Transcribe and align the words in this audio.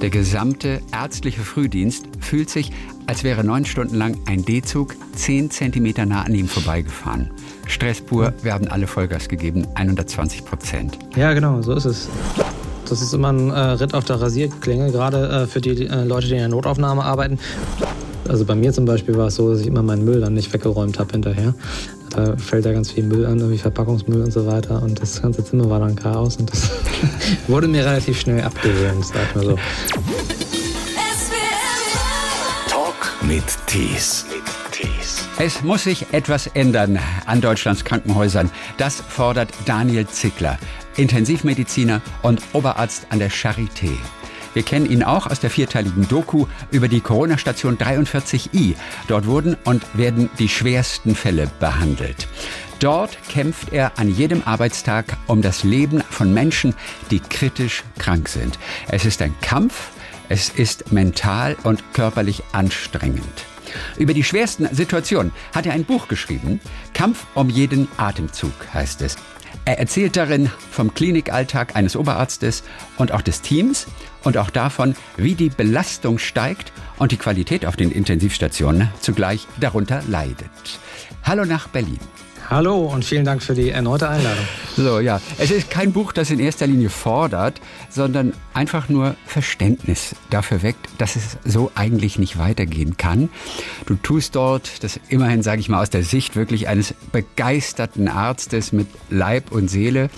Der 0.00 0.10
gesamte 0.10 0.80
ärztliche 0.92 1.40
Frühdienst 1.40 2.06
fühlt 2.20 2.50
sich, 2.50 2.70
als 3.06 3.24
wäre 3.24 3.42
neun 3.42 3.64
Stunden 3.64 3.96
lang 3.96 4.16
ein 4.26 4.44
D-Zug 4.44 4.94
zehn 5.16 5.50
Zentimeter 5.50 6.06
nah 6.06 6.22
an 6.22 6.34
ihm 6.36 6.46
vorbeigefahren. 6.46 7.30
Stress 7.66 8.00
pur, 8.00 8.32
wir 8.42 8.52
haben 8.52 8.68
alle 8.68 8.86
Vollgas 8.86 9.28
gegeben, 9.28 9.66
120 9.74 10.44
Prozent. 10.44 10.98
Ja, 11.16 11.32
genau, 11.32 11.62
so 11.62 11.74
ist 11.74 11.84
es. 11.84 12.08
Das 12.88 13.02
ist 13.02 13.12
immer 13.12 13.32
ein 13.32 13.50
äh, 13.50 13.58
Ritt 13.58 13.92
auf 13.92 14.04
der 14.04 14.20
Rasierklinge, 14.20 14.92
gerade 14.92 15.28
äh, 15.28 15.46
für 15.48 15.60
die 15.60 15.86
äh, 15.86 16.04
Leute, 16.04 16.28
die 16.28 16.34
in 16.34 16.38
der 16.38 16.48
Notaufnahme 16.48 17.02
arbeiten. 17.02 17.38
Also 18.28 18.44
bei 18.44 18.54
mir 18.54 18.72
zum 18.72 18.84
Beispiel 18.84 19.16
war 19.16 19.26
es 19.26 19.34
so, 19.34 19.50
dass 19.50 19.60
ich 19.60 19.66
immer 19.66 19.82
meinen 19.82 20.04
Müll 20.04 20.20
dann 20.20 20.34
nicht 20.34 20.52
weggeräumt 20.52 21.00
habe 21.00 21.10
hinterher. 21.10 21.54
Da 22.10 22.36
fällt 22.36 22.64
ja 22.64 22.72
ganz 22.72 22.90
viel 22.90 23.04
Müll 23.04 23.26
an, 23.26 23.50
wie 23.50 23.58
Verpackungsmüll 23.58 24.22
und 24.22 24.32
so 24.32 24.46
weiter. 24.46 24.82
Und 24.82 25.00
das 25.00 25.20
ganze 25.20 25.44
Zimmer 25.44 25.68
war 25.70 25.80
dann 25.80 25.96
Chaos. 25.96 26.36
Und 26.36 26.50
das 26.50 26.70
wurde 27.48 27.68
mir 27.68 27.84
relativ 27.84 28.20
schnell 28.20 28.42
abgewöhnt, 28.42 29.04
sag 29.04 29.36
mal 29.36 29.44
so. 29.44 29.58
Talk 32.68 33.14
mit 33.22 33.44
Tees. 33.66 34.26
Es 35.40 35.62
muss 35.62 35.84
sich 35.84 36.06
etwas 36.12 36.48
ändern 36.48 36.98
an 37.26 37.40
Deutschlands 37.40 37.84
Krankenhäusern. 37.84 38.50
Das 38.76 39.00
fordert 39.00 39.50
Daniel 39.66 40.04
Zickler, 40.04 40.58
Intensivmediziner 40.96 42.02
und 42.22 42.42
Oberarzt 42.54 43.06
an 43.10 43.20
der 43.20 43.30
Charité. 43.30 43.92
Wir 44.58 44.64
kennen 44.64 44.90
ihn 44.90 45.04
auch 45.04 45.28
aus 45.28 45.38
der 45.38 45.50
vierteiligen 45.50 46.08
Doku 46.08 46.46
über 46.72 46.88
die 46.88 47.00
Corona-Station 47.00 47.78
43i. 47.78 48.74
Dort 49.06 49.26
wurden 49.26 49.56
und 49.62 49.86
werden 49.96 50.30
die 50.40 50.48
schwersten 50.48 51.14
Fälle 51.14 51.48
behandelt. 51.60 52.26
Dort 52.80 53.16
kämpft 53.28 53.72
er 53.72 54.00
an 54.00 54.12
jedem 54.12 54.42
Arbeitstag 54.44 55.16
um 55.28 55.42
das 55.42 55.62
Leben 55.62 56.00
von 56.10 56.34
Menschen, 56.34 56.74
die 57.12 57.20
kritisch 57.20 57.84
krank 58.00 58.28
sind. 58.28 58.58
Es 58.88 59.04
ist 59.04 59.22
ein 59.22 59.32
Kampf, 59.42 59.90
es 60.28 60.48
ist 60.48 60.90
mental 60.90 61.54
und 61.62 61.84
körperlich 61.92 62.42
anstrengend. 62.50 63.22
Über 63.96 64.12
die 64.12 64.24
schwersten 64.24 64.66
Situationen 64.74 65.30
hat 65.54 65.66
er 65.66 65.72
ein 65.72 65.84
Buch 65.84 66.08
geschrieben. 66.08 66.58
Kampf 66.94 67.26
um 67.34 67.48
jeden 67.48 67.86
Atemzug 67.96 68.50
heißt 68.74 69.02
es. 69.02 69.18
Er 69.68 69.78
erzählt 69.78 70.16
darin 70.16 70.50
vom 70.70 70.94
Klinikalltag 70.94 71.76
eines 71.76 71.94
Oberarztes 71.94 72.62
und 72.96 73.12
auch 73.12 73.20
des 73.20 73.42
Teams 73.42 73.86
und 74.28 74.36
auch 74.36 74.50
davon, 74.50 74.94
wie 75.16 75.34
die 75.34 75.48
Belastung 75.48 76.18
steigt 76.18 76.70
und 76.98 77.12
die 77.12 77.16
Qualität 77.16 77.64
auf 77.64 77.76
den 77.76 77.90
Intensivstationen 77.90 78.90
zugleich 79.00 79.46
darunter 79.58 80.02
leidet. 80.06 80.78
Hallo 81.24 81.46
nach 81.46 81.66
Berlin. 81.68 81.98
Hallo 82.50 82.86
und 82.86 83.06
vielen 83.06 83.24
Dank 83.24 83.42
für 83.42 83.54
die 83.54 83.70
erneute 83.70 84.08
Einladung. 84.08 84.44
So, 84.76 85.00
ja. 85.00 85.20
Es 85.38 85.50
ist 85.50 85.70
kein 85.70 85.92
Buch, 85.92 86.12
das 86.12 86.30
in 86.30 86.40
erster 86.40 86.66
Linie 86.66 86.90
fordert, 86.90 87.60
sondern 87.88 88.34
einfach 88.52 88.90
nur 88.90 89.16
Verständnis 89.24 90.14
dafür 90.28 90.62
weckt, 90.62 90.88
dass 90.98 91.16
es 91.16 91.38
so 91.44 91.72
eigentlich 91.74 92.18
nicht 92.18 92.38
weitergehen 92.38 92.98
kann. 92.98 93.30
Du 93.86 93.94
tust 93.94 94.34
dort, 94.34 94.84
das 94.84 95.00
immerhin, 95.08 95.42
sage 95.42 95.60
ich 95.60 95.70
mal, 95.70 95.80
aus 95.80 95.90
der 95.90 96.04
Sicht 96.04 96.36
wirklich 96.36 96.68
eines 96.68 96.94
begeisterten 97.12 98.08
Arztes 98.08 98.72
mit 98.72 98.88
Leib 99.08 99.52
und 99.52 99.68
Seele, 99.68 100.10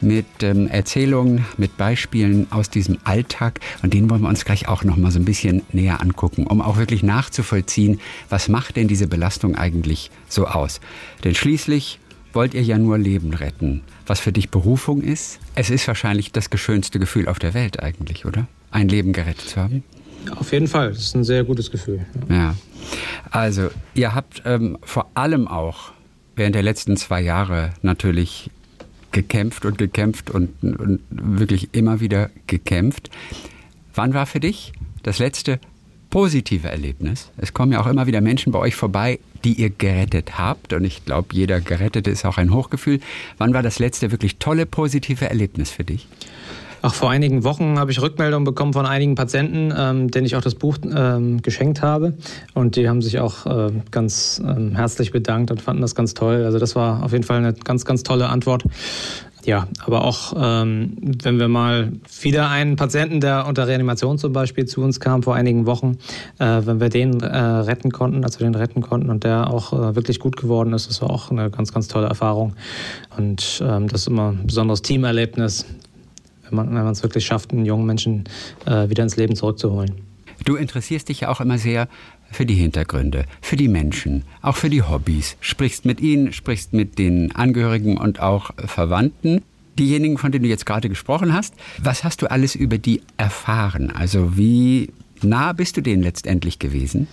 mit 0.00 0.26
ähm, 0.42 0.68
Erzählungen, 0.68 1.44
mit 1.56 1.76
Beispielen 1.76 2.46
aus 2.50 2.70
diesem 2.70 2.98
Alltag. 3.04 3.60
Und 3.82 3.94
den 3.94 4.08
wollen 4.10 4.22
wir 4.22 4.28
uns 4.28 4.44
gleich 4.44 4.68
auch 4.68 4.84
noch 4.84 4.96
mal 4.96 5.10
so 5.10 5.18
ein 5.18 5.24
bisschen 5.24 5.62
näher 5.72 6.00
angucken, 6.00 6.46
um 6.46 6.60
auch 6.60 6.76
wirklich 6.76 7.02
nachzuvollziehen, 7.02 8.00
was 8.28 8.48
macht 8.48 8.76
denn 8.76 8.88
diese 8.88 9.06
Belastung 9.06 9.56
eigentlich 9.56 10.10
so 10.28 10.46
aus? 10.46 10.80
Denn 11.24 11.34
schließlich 11.34 12.00
wollt 12.32 12.54
ihr 12.54 12.62
ja 12.62 12.78
nur 12.78 12.98
Leben 12.98 13.32
retten. 13.32 13.82
Was 14.06 14.20
für 14.20 14.30
dich 14.30 14.50
Berufung 14.50 15.00
ist, 15.00 15.40
es 15.54 15.70
ist 15.70 15.88
wahrscheinlich 15.88 16.32
das 16.32 16.50
geschönste 16.50 16.98
Gefühl 16.98 17.28
auf 17.28 17.38
der 17.38 17.54
Welt 17.54 17.82
eigentlich, 17.82 18.26
oder? 18.26 18.46
Ein 18.70 18.88
Leben 18.88 19.12
gerettet 19.12 19.48
zu 19.48 19.60
haben. 19.60 19.82
Auf 20.30 20.52
jeden 20.52 20.68
Fall, 20.68 20.90
das 20.90 20.98
ist 20.98 21.16
ein 21.16 21.24
sehr 21.24 21.44
gutes 21.44 21.70
Gefühl. 21.70 22.04
Ja, 22.28 22.54
also 23.30 23.70
ihr 23.94 24.14
habt 24.14 24.42
ähm, 24.44 24.76
vor 24.82 25.10
allem 25.14 25.48
auch 25.48 25.92
während 26.36 26.54
der 26.54 26.62
letzten 26.62 26.96
zwei 26.96 27.20
Jahre 27.20 27.70
natürlich 27.82 28.50
gekämpft 29.16 29.64
und 29.64 29.78
gekämpft 29.78 30.30
und, 30.30 30.50
und 30.62 31.00
wirklich 31.08 31.70
immer 31.72 32.00
wieder 32.00 32.28
gekämpft. 32.46 33.08
Wann 33.94 34.12
war 34.12 34.26
für 34.26 34.40
dich 34.40 34.74
das 35.02 35.18
letzte 35.18 35.58
positive 36.10 36.68
Erlebnis? 36.68 37.30
Es 37.38 37.54
kommen 37.54 37.72
ja 37.72 37.80
auch 37.80 37.86
immer 37.86 38.06
wieder 38.06 38.20
Menschen 38.20 38.52
bei 38.52 38.58
euch 38.58 38.76
vorbei, 38.76 39.18
die 39.42 39.54
ihr 39.54 39.70
gerettet 39.70 40.38
habt. 40.38 40.74
Und 40.74 40.84
ich 40.84 41.06
glaube, 41.06 41.28
jeder 41.32 41.62
Gerettete 41.62 42.10
ist 42.10 42.26
auch 42.26 42.36
ein 42.36 42.52
Hochgefühl. 42.52 43.00
Wann 43.38 43.54
war 43.54 43.62
das 43.62 43.78
letzte 43.78 44.10
wirklich 44.10 44.36
tolle 44.36 44.66
positive 44.66 45.26
Erlebnis 45.30 45.70
für 45.70 45.84
dich? 45.84 46.08
Ach, 46.88 46.94
vor 46.94 47.10
einigen 47.10 47.42
Wochen 47.42 47.80
habe 47.80 47.90
ich 47.90 48.00
Rückmeldungen 48.00 48.44
bekommen 48.44 48.72
von 48.72 48.86
einigen 48.86 49.16
Patienten, 49.16 49.74
ähm, 49.76 50.08
denen 50.08 50.24
ich 50.24 50.36
auch 50.36 50.40
das 50.40 50.54
Buch 50.54 50.78
ähm, 50.84 51.42
geschenkt 51.42 51.82
habe. 51.82 52.14
Und 52.54 52.76
die 52.76 52.88
haben 52.88 53.02
sich 53.02 53.18
auch 53.18 53.44
äh, 53.44 53.72
ganz 53.90 54.40
ähm, 54.46 54.76
herzlich 54.76 55.10
bedankt 55.10 55.50
und 55.50 55.60
fanden 55.60 55.82
das 55.82 55.96
ganz 55.96 56.14
toll. 56.14 56.44
Also 56.44 56.60
das 56.60 56.76
war 56.76 57.02
auf 57.02 57.10
jeden 57.10 57.24
Fall 57.24 57.38
eine 57.38 57.54
ganz, 57.54 57.84
ganz 57.86 58.04
tolle 58.04 58.28
Antwort. 58.28 58.62
Ja, 59.44 59.66
aber 59.84 60.04
auch 60.04 60.34
ähm, 60.36 60.96
wenn 61.24 61.40
wir 61.40 61.48
mal 61.48 61.92
wieder 62.20 62.50
einen 62.50 62.76
Patienten, 62.76 63.20
der 63.20 63.48
unter 63.48 63.66
Reanimation 63.66 64.16
zum 64.16 64.32
Beispiel 64.32 64.66
zu 64.66 64.80
uns 64.80 65.00
kam 65.00 65.24
vor 65.24 65.34
einigen 65.34 65.66
Wochen, 65.66 65.98
äh, 66.38 66.62
wenn 66.66 66.78
wir 66.78 66.88
den 66.88 67.20
äh, 67.20 67.36
retten 67.36 67.90
konnten, 67.90 68.22
als 68.22 68.38
wir 68.38 68.46
den 68.46 68.54
retten 68.54 68.80
konnten 68.80 69.10
und 69.10 69.24
der 69.24 69.50
auch 69.50 69.72
äh, 69.72 69.96
wirklich 69.96 70.20
gut 70.20 70.36
geworden 70.36 70.72
ist, 70.72 70.88
das 70.88 71.02
war 71.02 71.10
auch 71.10 71.32
eine 71.32 71.50
ganz, 71.50 71.72
ganz 71.72 71.88
tolle 71.88 72.06
Erfahrung. 72.06 72.54
Und 73.16 73.60
ähm, 73.64 73.88
das 73.88 74.02
ist 74.02 74.06
immer 74.06 74.30
ein 74.30 74.46
besonderes 74.46 74.82
Teamerlebnis, 74.82 75.66
wenn 76.50 76.72
man 76.72 76.86
es 76.88 77.02
wirklich 77.02 77.26
schafft, 77.26 77.52
einen 77.52 77.66
jungen 77.66 77.86
Menschen 77.86 78.24
äh, 78.66 78.88
wieder 78.88 79.02
ins 79.02 79.16
Leben 79.16 79.36
zurückzuholen. 79.36 79.92
Du 80.44 80.56
interessierst 80.56 81.08
dich 81.08 81.20
ja 81.20 81.28
auch 81.28 81.40
immer 81.40 81.58
sehr 81.58 81.88
für 82.30 82.46
die 82.46 82.54
Hintergründe, 82.54 83.24
für 83.40 83.56
die 83.56 83.68
Menschen, 83.68 84.24
auch 84.42 84.56
für 84.56 84.70
die 84.70 84.82
Hobbys. 84.82 85.36
Sprichst 85.40 85.84
mit 85.84 86.00
ihnen, 86.00 86.32
sprichst 86.32 86.72
mit 86.72 86.98
den 86.98 87.34
Angehörigen 87.34 87.96
und 87.96 88.20
auch 88.20 88.50
Verwandten. 88.56 89.42
Diejenigen, 89.78 90.18
von 90.18 90.32
denen 90.32 90.44
du 90.44 90.48
jetzt 90.48 90.66
gerade 90.66 90.88
gesprochen 90.88 91.32
hast, 91.32 91.54
was 91.78 92.02
hast 92.02 92.22
du 92.22 92.30
alles 92.30 92.54
über 92.54 92.78
die 92.78 93.02
erfahren? 93.16 93.90
Also 93.90 94.36
wie 94.36 94.90
nah 95.22 95.52
bist 95.52 95.76
du 95.76 95.82
denen 95.82 96.02
letztendlich 96.02 96.58
gewesen? 96.58 97.08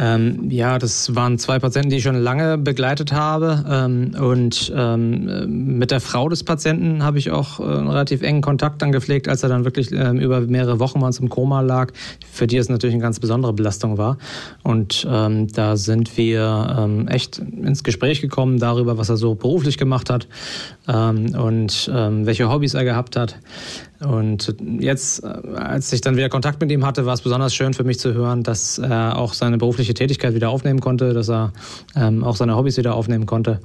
Ähm, 0.00 0.50
ja, 0.50 0.78
das 0.78 1.14
waren 1.14 1.38
zwei 1.38 1.58
Patienten, 1.58 1.90
die 1.90 1.96
ich 1.96 2.02
schon 2.02 2.16
lange 2.16 2.56
begleitet 2.56 3.12
habe. 3.12 3.64
Ähm, 3.68 4.16
und 4.18 4.72
ähm, 4.74 5.76
mit 5.78 5.90
der 5.90 6.00
Frau 6.00 6.30
des 6.30 6.42
Patienten 6.42 7.02
habe 7.02 7.18
ich 7.18 7.30
auch 7.30 7.60
äh, 7.60 7.64
einen 7.64 7.88
relativ 7.88 8.22
engen 8.22 8.40
Kontakt 8.40 8.80
dann 8.80 8.92
gepflegt, 8.92 9.28
als 9.28 9.42
er 9.42 9.50
dann 9.50 9.64
wirklich 9.64 9.92
ähm, 9.92 10.18
über 10.18 10.40
mehrere 10.40 10.80
Wochen 10.80 11.00
bei 11.00 11.10
im 11.10 11.28
Koma 11.28 11.60
lag, 11.60 11.92
für 12.32 12.46
die 12.46 12.56
es 12.56 12.70
natürlich 12.70 12.94
eine 12.94 13.02
ganz 13.02 13.20
besondere 13.20 13.52
Belastung 13.52 13.98
war. 13.98 14.16
Und 14.62 15.06
ähm, 15.10 15.48
da 15.48 15.76
sind 15.76 16.16
wir 16.16 16.76
ähm, 16.78 17.08
echt 17.08 17.38
ins 17.38 17.84
Gespräch 17.84 18.22
gekommen 18.22 18.58
darüber, 18.58 18.96
was 18.96 19.10
er 19.10 19.18
so 19.18 19.34
beruflich 19.34 19.76
gemacht 19.76 20.08
hat 20.08 20.28
und 20.86 21.90
welche 21.92 22.50
Hobbys 22.50 22.74
er 22.74 22.84
gehabt 22.84 23.14
hat. 23.14 23.36
Und 24.00 24.54
jetzt, 24.78 25.22
äh, 25.22 25.26
als 25.56 25.92
ich 25.92 26.00
dann 26.00 26.16
wieder 26.16 26.30
Kontakt 26.30 26.60
mit 26.60 26.70
ihm 26.70 26.86
hatte, 26.86 27.04
war 27.04 27.12
es 27.12 27.20
besonders 27.20 27.54
schön 27.54 27.74
für 27.74 27.84
mich 27.84 27.98
zu 27.98 28.14
hören, 28.14 28.42
dass 28.42 28.78
er 28.78 29.18
auch 29.18 29.34
seine 29.34 29.58
berufliche 29.58 29.89
Tätigkeit 29.94 30.34
wieder 30.34 30.50
aufnehmen 30.50 30.80
konnte, 30.80 31.12
dass 31.12 31.28
er 31.28 31.52
ähm, 31.96 32.24
auch 32.24 32.36
seine 32.36 32.56
Hobbys 32.56 32.76
wieder 32.76 32.94
aufnehmen 32.94 33.26
konnte. 33.26 33.60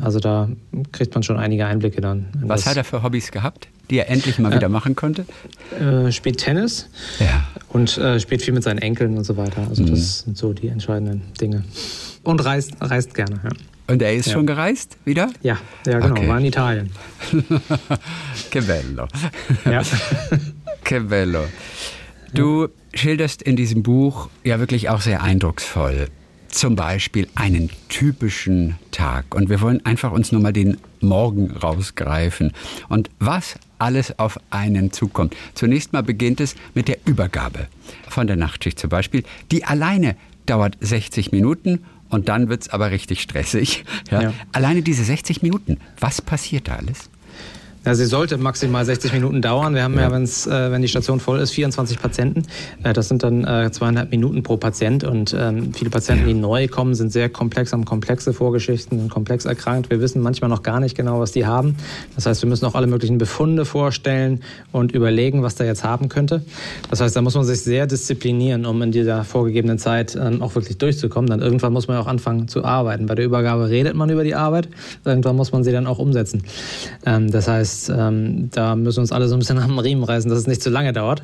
Also 0.00 0.18
da 0.18 0.48
kriegt 0.92 1.14
man 1.14 1.22
schon 1.22 1.36
einige 1.36 1.66
Einblicke 1.66 2.00
dann. 2.00 2.26
Was 2.42 2.66
hat 2.66 2.76
er 2.76 2.84
für 2.84 3.02
Hobbys 3.02 3.30
gehabt, 3.30 3.68
die 3.90 3.98
er 3.98 4.08
endlich 4.08 4.38
mal 4.38 4.52
äh, 4.52 4.56
wieder 4.56 4.68
machen 4.68 4.96
konnte? 4.96 5.24
Äh, 5.78 6.10
spielt 6.12 6.38
Tennis 6.38 6.88
ja. 7.20 7.46
und 7.68 7.96
äh, 7.98 8.18
spielt 8.20 8.42
viel 8.42 8.54
mit 8.54 8.62
seinen 8.62 8.78
Enkeln 8.78 9.16
und 9.16 9.24
so 9.24 9.36
weiter. 9.36 9.66
Also 9.68 9.82
mhm. 9.82 9.90
das 9.90 10.20
sind 10.20 10.36
so 10.36 10.52
die 10.52 10.68
entscheidenden 10.68 11.22
Dinge. 11.40 11.64
Und 12.22 12.44
reist, 12.44 12.72
reist 12.80 13.14
gerne, 13.14 13.40
ja. 13.44 13.50
Und 13.86 14.00
er 14.00 14.14
ist 14.14 14.26
ja. 14.26 14.32
schon 14.32 14.46
gereist 14.46 14.96
wieder? 15.04 15.30
Ja, 15.42 15.58
ja 15.86 15.98
genau, 15.98 16.14
okay. 16.14 16.28
war 16.28 16.38
in 16.38 16.46
Italien. 16.46 16.90
che 18.50 18.62
bello. 18.62 19.06
Ja. 19.66 19.82
che 20.84 21.00
bello. 21.00 21.44
Du 22.32 22.68
schilderst 22.94 23.42
in 23.42 23.56
diesem 23.56 23.82
Buch 23.82 24.28
ja 24.44 24.58
wirklich 24.58 24.88
auch 24.88 25.00
sehr 25.00 25.22
eindrucksvoll 25.22 26.08
zum 26.54 26.76
Beispiel 26.76 27.26
einen 27.34 27.68
typischen 27.88 28.76
Tag. 28.92 29.34
Und 29.34 29.48
wir 29.48 29.60
wollen 29.60 29.84
einfach 29.84 30.12
uns 30.12 30.30
nur 30.30 30.40
mal 30.40 30.52
den 30.52 30.76
Morgen 31.00 31.50
rausgreifen. 31.50 32.52
Und 32.88 33.10
was 33.18 33.56
alles 33.78 34.18
auf 34.18 34.38
einen 34.50 34.92
zukommt. 34.92 35.36
Zunächst 35.54 35.92
mal 35.92 36.02
beginnt 36.02 36.40
es 36.40 36.54
mit 36.74 36.88
der 36.88 36.98
Übergabe 37.04 37.66
von 38.08 38.26
der 38.26 38.36
Nachtschicht 38.36 38.78
zum 38.78 38.88
Beispiel. 38.88 39.24
Die 39.50 39.64
alleine 39.64 40.16
dauert 40.46 40.76
60 40.80 41.32
Minuten 41.32 41.84
und 42.08 42.28
dann 42.28 42.48
wird 42.48 42.62
es 42.62 42.68
aber 42.68 42.90
richtig 42.90 43.20
stressig. 43.20 43.84
Ja? 44.10 44.22
Ja. 44.22 44.32
Alleine 44.52 44.82
diese 44.82 45.02
60 45.02 45.42
Minuten, 45.42 45.78
was 45.98 46.22
passiert 46.22 46.68
da 46.68 46.76
alles? 46.76 47.10
Ja, 47.86 47.94
sie 47.94 48.06
sollte 48.06 48.38
maximal 48.38 48.82
60 48.82 49.12
Minuten 49.12 49.42
dauern. 49.42 49.74
Wir 49.74 49.82
haben 49.82 49.94
ja, 49.96 50.02
ja 50.02 50.10
wenn's, 50.10 50.46
äh, 50.46 50.70
wenn 50.70 50.80
die 50.80 50.88
Station 50.88 51.20
voll 51.20 51.38
ist, 51.40 51.50
24 51.50 52.00
Patienten. 52.00 52.44
Äh, 52.82 52.94
das 52.94 53.08
sind 53.08 53.22
dann 53.22 53.44
äh, 53.44 53.70
zweieinhalb 53.70 54.10
Minuten 54.10 54.42
pro 54.42 54.56
Patient. 54.56 55.04
Und 55.04 55.36
ähm, 55.38 55.74
viele 55.74 55.90
Patienten, 55.90 56.26
die 56.26 56.32
neu 56.32 56.66
kommen, 56.66 56.94
sind 56.94 57.12
sehr 57.12 57.28
komplex, 57.28 57.74
haben 57.74 57.84
komplexe 57.84 58.32
Vorgeschichten, 58.32 58.98
sind 58.98 59.10
komplex 59.10 59.44
erkrankt. 59.44 59.90
Wir 59.90 60.00
wissen 60.00 60.22
manchmal 60.22 60.48
noch 60.48 60.62
gar 60.62 60.80
nicht 60.80 60.96
genau, 60.96 61.20
was 61.20 61.32
die 61.32 61.44
haben. 61.44 61.76
Das 62.14 62.24
heißt, 62.24 62.40
wir 62.40 62.48
müssen 62.48 62.64
auch 62.64 62.74
alle 62.74 62.86
möglichen 62.86 63.18
Befunde 63.18 63.66
vorstellen 63.66 64.40
und 64.72 64.92
überlegen, 64.92 65.42
was 65.42 65.56
der 65.56 65.66
jetzt 65.66 65.84
haben 65.84 66.08
könnte. 66.08 66.42
Das 66.88 67.02
heißt, 67.02 67.14
da 67.14 67.20
muss 67.20 67.34
man 67.34 67.44
sich 67.44 67.60
sehr 67.60 67.86
disziplinieren, 67.86 68.64
um 68.64 68.80
in 68.80 68.92
dieser 68.92 69.24
vorgegebenen 69.24 69.78
Zeit 69.78 70.16
ähm, 70.16 70.40
auch 70.40 70.54
wirklich 70.54 70.78
durchzukommen. 70.78 71.28
Dann 71.28 71.42
irgendwann 71.42 71.74
muss 71.74 71.86
man 71.86 71.98
auch 71.98 72.06
anfangen 72.06 72.48
zu 72.48 72.64
arbeiten. 72.64 73.04
Bei 73.04 73.14
der 73.14 73.26
Übergabe 73.26 73.68
redet 73.68 73.94
man 73.94 74.08
über 74.08 74.24
die 74.24 74.34
Arbeit. 74.34 74.68
Irgendwann 75.04 75.36
muss 75.36 75.52
man 75.52 75.64
sie 75.64 75.72
dann 75.72 75.86
auch 75.86 75.98
umsetzen. 75.98 76.44
Ähm, 77.04 77.30
das 77.30 77.46
heißt, 77.46 77.73
ähm, 77.88 78.50
da 78.52 78.76
müssen 78.76 78.98
wir 78.98 79.02
uns 79.02 79.12
alle 79.12 79.28
so 79.28 79.36
ein 79.36 79.38
bisschen 79.38 79.58
am 79.62 79.78
Riemen 79.78 80.04
reißen, 80.04 80.28
dass 80.28 80.38
es 80.38 80.46
nicht 80.46 80.62
zu 80.62 80.70
lange 80.70 80.92
dauert. 80.92 81.22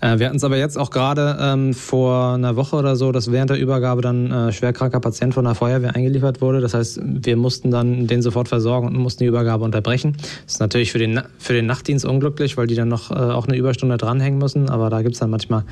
Äh, 0.00 0.18
wir 0.18 0.26
hatten 0.26 0.36
es 0.36 0.44
aber 0.44 0.56
jetzt 0.56 0.78
auch 0.78 0.90
gerade 0.90 1.36
ähm, 1.40 1.74
vor 1.74 2.34
einer 2.34 2.56
Woche 2.56 2.76
oder 2.76 2.96
so, 2.96 3.12
dass 3.12 3.30
während 3.30 3.50
der 3.50 3.58
Übergabe 3.58 4.02
dann 4.02 4.30
äh, 4.30 4.52
schwerkranker 4.52 5.00
Patient 5.00 5.34
von 5.34 5.44
der 5.44 5.54
Feuerwehr 5.54 5.94
eingeliefert 5.94 6.40
wurde. 6.40 6.60
Das 6.60 6.74
heißt, 6.74 7.00
wir 7.02 7.36
mussten 7.36 7.70
dann 7.70 8.06
den 8.06 8.22
sofort 8.22 8.48
versorgen 8.48 8.88
und 8.88 8.96
mussten 8.96 9.24
die 9.24 9.28
Übergabe 9.28 9.64
unterbrechen. 9.64 10.16
Das 10.44 10.54
ist 10.54 10.60
natürlich 10.60 10.92
für 10.92 10.98
den, 10.98 11.20
für 11.38 11.52
den 11.52 11.66
Nachtdienst 11.66 12.04
unglücklich, 12.04 12.56
weil 12.56 12.66
die 12.66 12.74
dann 12.74 12.88
noch 12.88 13.10
äh, 13.10 13.14
auch 13.14 13.46
eine 13.46 13.56
Überstunde 13.56 13.96
dranhängen 13.96 14.38
müssen. 14.38 14.68
Aber 14.68 14.90
da 14.90 15.02
gibt 15.02 15.14
es 15.14 15.20
dann 15.20 15.30
manchmal 15.30 15.64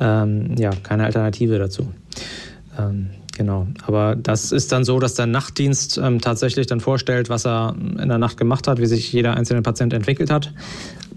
ähm, 0.00 0.54
ja, 0.58 0.70
keine 0.82 1.04
Alternative 1.04 1.58
dazu. 1.58 1.88
Ähm, 2.78 3.10
Genau, 3.40 3.66
aber 3.86 4.16
das 4.16 4.52
ist 4.52 4.70
dann 4.70 4.84
so, 4.84 4.98
dass 4.98 5.14
der 5.14 5.24
Nachtdienst 5.24 5.96
ähm, 5.96 6.20
tatsächlich 6.20 6.66
dann 6.66 6.78
vorstellt, 6.78 7.30
was 7.30 7.46
er 7.46 7.74
in 7.74 8.10
der 8.10 8.18
Nacht 8.18 8.36
gemacht 8.36 8.68
hat, 8.68 8.78
wie 8.78 8.84
sich 8.84 9.10
jeder 9.14 9.32
einzelne 9.34 9.62
Patient 9.62 9.94
entwickelt 9.94 10.30
hat. 10.30 10.52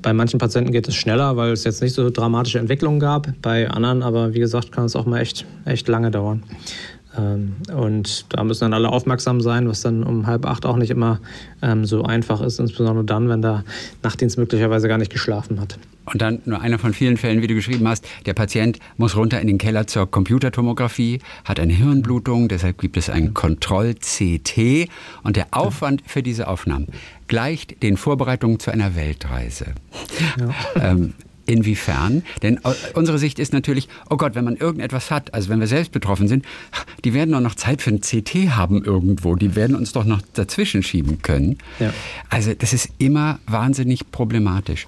Bei 0.01 0.13
manchen 0.13 0.39
Patienten 0.39 0.71
geht 0.71 0.87
es 0.87 0.95
schneller, 0.95 1.35
weil 1.35 1.51
es 1.51 1.65
jetzt 1.65 1.81
nicht 1.81 1.91
so 1.91 2.09
dramatische 2.09 2.59
Entwicklungen 2.59 3.01
gab. 3.01 3.27
Bei 3.41 3.69
anderen 3.69 4.03
aber, 4.03 4.33
wie 4.33 4.39
gesagt, 4.39 4.71
kann 4.71 4.85
es 4.85 4.95
auch 4.95 5.05
mal 5.05 5.19
echt, 5.19 5.45
echt 5.65 5.89
lange 5.89 6.11
dauern. 6.11 6.43
Ähm, 7.17 7.55
und 7.73 8.25
da 8.29 8.43
müssen 8.43 8.61
dann 8.61 8.73
alle 8.73 8.89
aufmerksam 8.89 9.41
sein, 9.41 9.67
was 9.67 9.81
dann 9.81 10.03
um 10.03 10.27
halb 10.27 10.45
acht 10.45 10.65
auch 10.65 10.77
nicht 10.77 10.89
immer 10.89 11.19
ähm, 11.61 11.85
so 11.85 12.03
einfach 12.03 12.41
ist, 12.41 12.59
insbesondere 12.59 13.05
dann, 13.05 13.29
wenn 13.29 13.41
der 13.41 13.63
Nachtdienst 14.01 14.37
möglicherweise 14.37 14.87
gar 14.87 14.97
nicht 14.97 15.11
geschlafen 15.11 15.59
hat. 15.59 15.77
Und 16.05 16.21
dann 16.21 16.41
nur 16.45 16.59
einer 16.59 16.79
von 16.79 16.93
vielen 16.93 17.15
Fällen, 17.15 17.41
wie 17.41 17.47
du 17.47 17.55
geschrieben 17.55 17.87
hast, 17.87 18.05
der 18.25 18.33
Patient 18.33 18.79
muss 18.97 19.15
runter 19.15 19.39
in 19.39 19.47
den 19.47 19.57
Keller 19.57 19.87
zur 19.87 20.09
Computertomographie, 20.09 21.19
hat 21.45 21.59
eine 21.59 21.73
Hirnblutung, 21.73 22.49
deshalb 22.49 22.79
gibt 22.79 22.97
es 22.97 23.09
ein 23.09 23.33
Kontroll-CT 23.33 24.89
und 25.23 25.37
der 25.37 25.47
Aufwand 25.51 26.03
für 26.05 26.21
diese 26.21 26.47
Aufnahmen 26.47 26.87
gleicht 27.27 27.81
den 27.83 27.95
Vorbereitungen 27.95 28.59
zu 28.59 28.71
einer 28.71 28.95
Weltreise. 28.95 29.67
Ja. 30.39 30.91
ähm, 30.91 31.13
Inwiefern? 31.45 32.23
Denn 32.41 32.59
unsere 32.93 33.19
Sicht 33.19 33.39
ist 33.39 33.53
natürlich, 33.53 33.89
oh 34.09 34.17
Gott, 34.17 34.35
wenn 34.35 34.45
man 34.45 34.55
irgendetwas 34.55 35.11
hat, 35.11 35.33
also 35.33 35.49
wenn 35.49 35.59
wir 35.59 35.67
selbst 35.67 35.91
betroffen 35.91 36.27
sind, 36.27 36.45
die 37.03 37.13
werden 37.13 37.31
doch 37.31 37.41
noch 37.41 37.55
Zeit 37.55 37.81
für 37.81 37.91
ein 37.91 38.01
CT 38.01 38.55
haben 38.55 38.83
irgendwo, 38.83 39.35
die 39.35 39.55
werden 39.55 39.75
uns 39.75 39.91
doch 39.91 40.05
noch 40.05 40.21
dazwischen 40.33 40.83
schieben 40.83 41.21
können. 41.21 41.57
Ja. 41.79 41.93
Also 42.29 42.53
das 42.53 42.73
ist 42.73 42.89
immer 42.97 43.39
wahnsinnig 43.45 44.11
problematisch. 44.11 44.85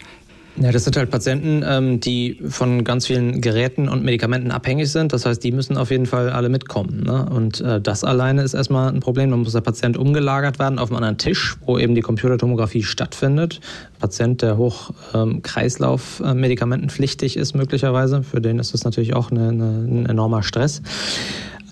Ja, 0.58 0.72
das 0.72 0.86
sind 0.86 0.96
halt 0.96 1.10
Patienten, 1.10 1.64
ähm, 1.68 2.00
die 2.00 2.40
von 2.48 2.86
ganz 2.86 3.08
vielen 3.08 3.42
Geräten 3.42 3.90
und 3.90 4.06
Medikamenten 4.06 4.52
abhängig 4.52 4.90
sind. 4.90 5.12
Das 5.12 5.26
heißt, 5.26 5.44
die 5.44 5.52
müssen 5.52 5.76
auf 5.76 5.92
jeden 5.92 6.06
Fall 6.06 6.30
alle 6.30 6.48
mitkommen. 6.48 7.04
Ne? 7.04 7.26
Und 7.30 7.60
äh, 7.60 7.82
das 7.82 8.06
alleine 8.06 8.42
ist 8.42 8.54
erstmal 8.54 8.94
ein 8.94 9.02
Problem. 9.02 9.32
Dann 9.32 9.42
muss 9.42 9.52
der 9.52 9.60
Patient 9.60 9.98
umgelagert 9.98 10.58
werden 10.58 10.80
auf 10.80 10.90
einen 10.90 10.98
anderen 10.98 11.18
Tisch, 11.18 11.58
wo 11.66 11.78
eben 11.78 11.94
die 11.94 12.02
Computertomographie 12.02 12.84
stattfindet. 12.84 13.60
Patient, 14.00 14.42
der 14.42 14.56
hoch 14.56 14.92
ähm, 15.14 15.42
Kreislauf-medikamentenpflichtig 15.42 17.36
ist 17.36 17.54
möglicherweise, 17.54 18.24
für 18.24 18.40
den 18.40 18.58
ist 18.60 18.74
das 18.74 18.86
natürlich 18.86 19.14
auch 19.14 19.32
eine, 19.32 19.50
eine, 19.50 19.86
ein 19.88 20.06
enormer 20.06 20.42
Stress. 20.42 20.82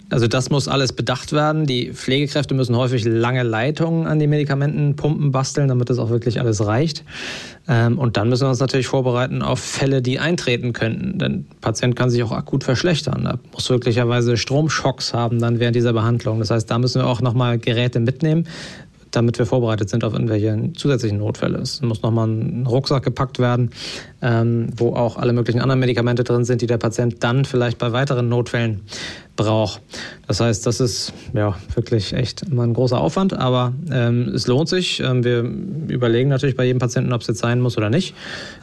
Also 0.09 0.27
das 0.27 0.49
muss 0.49 0.67
alles 0.67 0.93
bedacht 0.93 1.33
werden. 1.33 1.65
Die 1.65 1.91
Pflegekräfte 1.93 2.53
müssen 2.53 2.75
häufig 2.77 3.05
lange 3.05 3.43
Leitungen 3.43 4.05
an 4.05 4.19
die 4.19 4.27
Medikamentenpumpen 4.27 5.31
basteln, 5.31 5.69
damit 5.69 5.89
das 5.89 5.97
auch 5.97 6.09
wirklich 6.09 6.39
alles 6.39 6.65
reicht. 6.65 7.03
Ähm, 7.67 7.97
und 7.97 8.17
dann 8.17 8.29
müssen 8.29 8.43
wir 8.43 8.49
uns 8.49 8.59
natürlich 8.59 8.87
vorbereiten 8.87 9.41
auf 9.41 9.59
Fälle, 9.59 10.01
die 10.01 10.19
eintreten 10.19 10.73
könnten. 10.73 11.17
Denn 11.17 11.45
Patient 11.61 11.95
kann 11.95 12.09
sich 12.09 12.21
auch 12.23 12.31
akut 12.31 12.63
verschlechtern. 12.63 13.25
Er 13.25 13.39
muss 13.53 13.69
möglicherweise 13.69 14.37
Stromschocks 14.37 15.13
haben 15.13 15.39
dann 15.39 15.59
während 15.59 15.75
dieser 15.75 15.93
Behandlung. 15.93 16.39
Das 16.39 16.51
heißt, 16.51 16.69
da 16.69 16.77
müssen 16.77 17.01
wir 17.01 17.07
auch 17.07 17.21
nochmal 17.21 17.57
Geräte 17.57 17.99
mitnehmen, 17.99 18.45
damit 19.11 19.37
wir 19.37 19.45
vorbereitet 19.45 19.89
sind 19.89 20.03
auf 20.03 20.13
irgendwelche 20.13 20.73
zusätzlichen 20.73 21.19
Notfälle. 21.19 21.59
Es 21.59 21.81
muss 21.81 22.01
nochmal 22.01 22.27
ein 22.27 22.65
Rucksack 22.67 23.03
gepackt 23.03 23.39
werden, 23.39 23.71
ähm, 24.21 24.67
wo 24.75 24.95
auch 24.95 25.17
alle 25.17 25.33
möglichen 25.33 25.61
anderen 25.61 25.79
Medikamente 25.79 26.23
drin 26.23 26.45
sind, 26.45 26.61
die 26.61 26.67
der 26.67 26.77
Patient 26.77 27.23
dann 27.23 27.45
vielleicht 27.45 27.77
bei 27.77 27.91
weiteren 27.91 28.27
Notfällen 28.29 28.81
braucht. 29.35 29.81
Das 30.27 30.39
heißt, 30.39 30.65
das 30.65 30.79
ist 30.79 31.13
ja 31.33 31.55
wirklich 31.73 32.13
echt 32.13 32.43
immer 32.43 32.63
ein 32.63 32.73
großer 32.73 32.99
Aufwand, 32.99 33.33
aber 33.33 33.73
ähm, 33.91 34.29
es 34.33 34.47
lohnt 34.47 34.69
sich. 34.69 34.99
Ähm, 34.99 35.23
wir 35.23 35.39
überlegen 35.93 36.29
natürlich 36.29 36.55
bei 36.55 36.65
jedem 36.65 36.79
Patienten, 36.79 37.13
ob 37.13 37.21
es 37.21 37.27
jetzt 37.27 37.39
sein 37.39 37.59
muss 37.59 37.77
oder 37.77 37.89
nicht, 37.89 38.13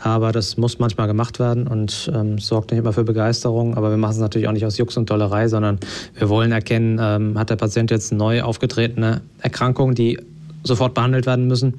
aber 0.03 0.33
das 0.33 0.57
muss 0.57 0.79
manchmal 0.79 1.09
gemacht 1.09 1.41
werden 1.41 1.67
und 1.67 2.11
ähm, 2.15 2.39
sorgt 2.39 2.71
nicht 2.71 2.81
immer 2.81 2.93
für 2.93 3.05
Begeisterung, 3.05 3.77
aber 3.77 3.91
wir 3.91 3.97
machen 3.97 4.13
es 4.13 4.19
natürlich 4.19 4.47
auch 4.47 4.53
nicht 4.53 4.65
aus 4.65 4.79
Jux 4.79 4.97
und 4.97 5.07
Tollerei, 5.07 5.49
sondern 5.49 5.79
wir 6.15 6.29
wollen 6.29 6.53
erkennen, 6.53 6.99
ähm, 7.01 7.39
hat 7.39 7.51
der 7.51 7.57
Patient 7.57 7.91
jetzt 7.91 8.13
neu 8.13 8.43
aufgetretene 8.43 9.23
Erkrankungen, 9.41 9.95
die 9.95 10.19
sofort 10.63 10.95
behandelt 10.95 11.27
werden 11.27 11.47
müssen. 11.47 11.75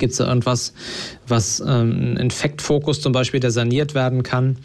Gibt 0.00 0.12
es 0.12 0.18
da 0.18 0.26
irgendwas, 0.26 0.74
was 1.28 1.60
ähm, 1.60 2.14
ein 2.14 2.16
Infektfokus 2.16 3.00
zum 3.00 3.12
Beispiel, 3.12 3.38
der 3.38 3.52
saniert 3.52 3.94
werden 3.94 4.24
kann, 4.24 4.56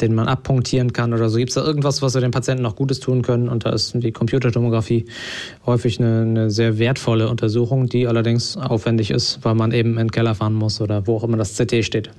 den 0.00 0.14
man 0.14 0.28
abpunktieren 0.28 0.92
kann 0.92 1.12
oder 1.12 1.28
so? 1.28 1.38
Gibt 1.38 1.50
es 1.50 1.56
da 1.56 1.64
irgendwas, 1.64 2.02
was 2.02 2.14
wir 2.14 2.20
den 2.20 2.30
Patienten 2.30 2.62
noch 2.62 2.76
Gutes 2.76 3.00
tun 3.00 3.22
können? 3.22 3.48
Und 3.48 3.64
da 3.64 3.70
ist 3.70 3.92
die 3.94 4.12
Computertomographie 4.12 5.06
häufig 5.66 5.98
eine, 5.98 6.20
eine, 6.20 6.50
sehr 6.50 6.78
wertvolle 6.78 7.28
Untersuchung, 7.28 7.88
die 7.88 8.06
allerdings 8.06 8.56
aufwendig 8.56 9.10
ist, 9.10 9.40
weil 9.42 9.56
man 9.56 9.72
eben 9.72 9.92
in 9.92 10.06
den 10.06 10.10
Keller 10.12 10.36
fahren 10.36 10.54
muss 10.54 10.80
oder 10.80 11.06
wo 11.08 11.16
auch 11.16 11.24
immer 11.24 11.36
das 11.36 11.56
CT 11.56 11.84
steht. 11.84 12.10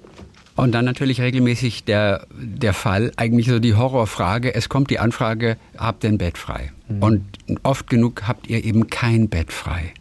Und 0.58 0.72
dann 0.72 0.86
natürlich 0.86 1.22
regelmäßig 1.22 1.84
der, 1.84 2.26
der 2.32 2.74
Fall, 2.74 3.12
eigentlich 3.16 3.48
so 3.48 3.60
die 3.60 3.76
Horrorfrage, 3.76 4.54
es 4.56 4.70
kommt 4.70 4.90
die 4.90 4.98
Anfrage, 4.98 5.56
habt 5.78 6.04
ihr 6.04 6.10
ein 6.10 6.18
Bett 6.18 6.38
frei? 6.38 6.72
Mhm. 6.90 7.04
Und 7.04 7.24
oft 7.62 7.90
genug 7.90 8.24
habt 8.28 8.48
ihr 8.48 8.66
eben 8.66 8.90
kein 8.90 9.30
Bett 9.30 9.54
frei. 9.54 9.94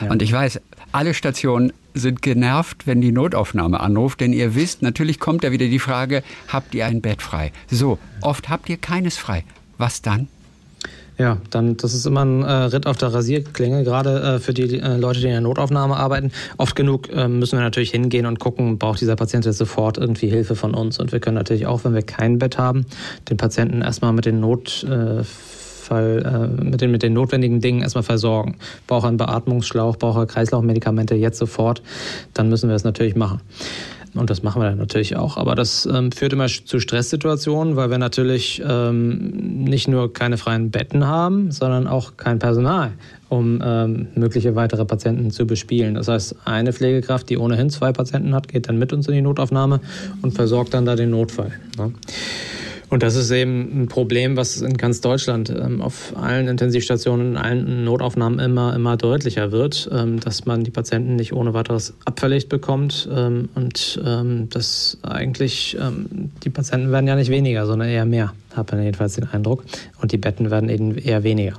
Ja. 0.00 0.10
Und 0.10 0.20
ich 0.20 0.32
weiß, 0.32 0.60
alle 0.90 1.14
Stationen 1.14 1.72
sind 1.94 2.20
genervt, 2.20 2.86
wenn 2.86 3.00
die 3.00 3.12
Notaufnahme 3.12 3.78
anruft, 3.78 4.20
denn 4.20 4.32
ihr 4.32 4.56
wisst, 4.56 4.82
natürlich 4.82 5.20
kommt 5.20 5.44
da 5.44 5.52
wieder 5.52 5.66
die 5.66 5.78
Frage, 5.78 6.24
habt 6.48 6.74
ihr 6.74 6.84
ein 6.86 7.00
Bett 7.00 7.22
frei? 7.22 7.52
So, 7.70 7.98
oft 8.22 8.48
habt 8.48 8.68
ihr 8.68 8.78
keines 8.78 9.18
frei. 9.18 9.44
Was 9.78 10.02
dann? 10.02 10.26
Ja, 11.22 11.38
dann 11.50 11.76
das 11.76 11.94
ist 11.94 12.04
immer 12.04 12.24
ein 12.24 12.42
äh, 12.42 12.50
Ritt 12.50 12.88
auf 12.88 12.96
der 12.96 13.14
Rasierklinge, 13.14 13.84
gerade 13.84 14.20
äh, 14.22 14.38
für 14.40 14.52
die 14.52 14.80
äh, 14.80 14.96
Leute, 14.96 15.20
die 15.20 15.26
in 15.26 15.30
der 15.30 15.40
Notaufnahme 15.40 15.96
arbeiten. 15.96 16.32
Oft 16.56 16.74
genug 16.74 17.10
äh, 17.12 17.28
müssen 17.28 17.56
wir 17.56 17.62
natürlich 17.62 17.92
hingehen 17.92 18.26
und 18.26 18.40
gucken, 18.40 18.76
braucht 18.76 19.00
dieser 19.00 19.14
Patient 19.14 19.44
jetzt 19.44 19.58
sofort 19.58 19.98
irgendwie 19.98 20.26
Hilfe 20.26 20.56
von 20.56 20.74
uns. 20.74 20.98
Und 20.98 21.12
wir 21.12 21.20
können 21.20 21.36
natürlich 21.36 21.66
auch, 21.66 21.84
wenn 21.84 21.94
wir 21.94 22.02
kein 22.02 22.40
Bett 22.40 22.58
haben, 22.58 22.86
den 23.30 23.36
Patienten 23.36 23.82
erstmal 23.82 24.12
mit 24.12 24.24
den 24.24 24.40
Notfall, 24.40 25.24
äh, 25.92 26.60
mit 26.60 26.80
den, 26.80 26.90
mit 26.90 27.04
den 27.04 27.12
notwendigen 27.12 27.60
Dingen 27.60 27.82
erstmal 27.82 28.02
versorgen. 28.02 28.56
Braucht 28.88 29.04
er 29.04 29.08
einen 29.10 29.16
Beatmungsschlauch, 29.16 29.98
braucht 29.98 30.18
er 30.18 30.26
Kreislaufmedikamente 30.26 31.14
jetzt 31.14 31.38
sofort, 31.38 31.84
dann 32.34 32.48
müssen 32.48 32.68
wir 32.68 32.74
es 32.74 32.82
natürlich 32.82 33.14
machen. 33.14 33.40
Und 34.14 34.28
das 34.28 34.42
machen 34.42 34.60
wir 34.60 34.68
dann 34.68 34.78
natürlich 34.78 35.16
auch. 35.16 35.38
Aber 35.38 35.54
das 35.54 35.86
ähm, 35.86 36.12
führt 36.12 36.34
immer 36.34 36.46
zu 36.46 36.80
Stresssituationen, 36.80 37.76
weil 37.76 37.90
wir 37.90 37.96
natürlich 37.96 38.62
ähm, 38.66 39.64
nicht 39.64 39.88
nur 39.88 40.12
keine 40.12 40.36
freien 40.36 40.70
Betten 40.70 41.06
haben, 41.06 41.50
sondern 41.50 41.86
auch 41.86 42.18
kein 42.18 42.38
Personal, 42.38 42.92
um 43.30 43.62
ähm, 43.64 44.08
mögliche 44.14 44.54
weitere 44.54 44.84
Patienten 44.84 45.30
zu 45.30 45.46
bespielen. 45.46 45.94
Das 45.94 46.08
heißt, 46.08 46.36
eine 46.44 46.74
Pflegekraft, 46.74 47.30
die 47.30 47.38
ohnehin 47.38 47.70
zwei 47.70 47.92
Patienten 47.92 48.34
hat, 48.34 48.48
geht 48.48 48.68
dann 48.68 48.78
mit 48.78 48.92
uns 48.92 49.08
in 49.08 49.14
die 49.14 49.22
Notaufnahme 49.22 49.80
und 50.20 50.32
versorgt 50.32 50.74
dann 50.74 50.84
da 50.84 50.94
den 50.94 51.10
Notfall. 51.10 51.52
Ne? 51.78 51.92
Und 52.92 53.02
das 53.02 53.16
ist 53.16 53.30
eben 53.30 53.84
ein 53.84 53.88
Problem, 53.88 54.36
was 54.36 54.60
in 54.60 54.76
ganz 54.76 55.00
Deutschland 55.00 55.48
ähm, 55.48 55.80
auf 55.80 56.12
allen 56.14 56.46
Intensivstationen, 56.46 57.30
in 57.30 57.36
allen 57.38 57.84
Notaufnahmen 57.84 58.38
immer, 58.38 58.74
immer 58.74 58.98
deutlicher 58.98 59.50
wird, 59.50 59.88
ähm, 59.90 60.20
dass 60.20 60.44
man 60.44 60.62
die 60.62 60.70
Patienten 60.70 61.16
nicht 61.16 61.32
ohne 61.32 61.54
weiteres 61.54 61.94
abverlegt 62.04 62.50
bekommt 62.50 63.08
ähm, 63.10 63.48
und 63.54 63.98
ähm, 64.04 64.50
dass 64.50 64.98
eigentlich 65.00 65.74
ähm, 65.80 66.32
die 66.44 66.50
Patienten 66.50 66.92
werden 66.92 67.06
ja 67.06 67.16
nicht 67.16 67.30
weniger, 67.30 67.64
sondern 67.64 67.88
eher 67.88 68.04
mehr, 68.04 68.34
habe 68.54 68.76
ich 68.76 68.84
jedenfalls 68.84 69.14
den 69.14 69.26
Eindruck. 69.26 69.64
Und 70.02 70.12
die 70.12 70.18
Betten 70.18 70.50
werden 70.50 70.68
eben 70.68 70.94
eher 70.98 71.22
weniger. 71.22 71.54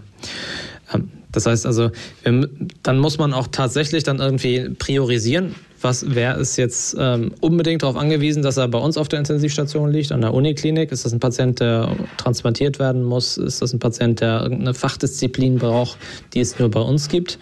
Das 1.33 1.45
heißt 1.45 1.65
also, 1.65 1.91
dann 2.23 2.99
muss 2.99 3.17
man 3.17 3.33
auch 3.33 3.47
tatsächlich 3.51 4.03
dann 4.03 4.19
irgendwie 4.19 4.69
priorisieren, 4.69 5.55
was, 5.83 6.05
wer 6.07 6.37
ist 6.37 6.55
jetzt 6.57 6.95
ähm, 6.97 7.33
unbedingt 7.41 7.83
darauf 7.83 7.97
angewiesen, 7.97 8.41
dass 8.41 8.55
er 8.55 8.67
bei 8.69 8.77
uns 8.77 8.97
auf 8.97 9.09
der 9.09 9.19
Intensivstation 9.19 9.91
liegt, 9.91 10.11
an 10.11 10.21
der 10.21 10.33
Uniklinik? 10.33 10.91
Ist 10.91 11.03
das 11.03 11.11
ein 11.11 11.19
Patient, 11.19 11.59
der 11.59 11.95
transplantiert 12.17 12.79
werden 12.79 13.03
muss? 13.03 13.37
Ist 13.37 13.61
das 13.61 13.73
ein 13.73 13.79
Patient, 13.79 14.21
der 14.21 14.43
irgendeine 14.43 14.73
Fachdisziplin 14.73 15.57
braucht, 15.57 15.97
die 16.33 16.39
es 16.39 16.57
nur 16.57 16.71
bei 16.71 16.79
uns 16.79 17.09
gibt? 17.09 17.37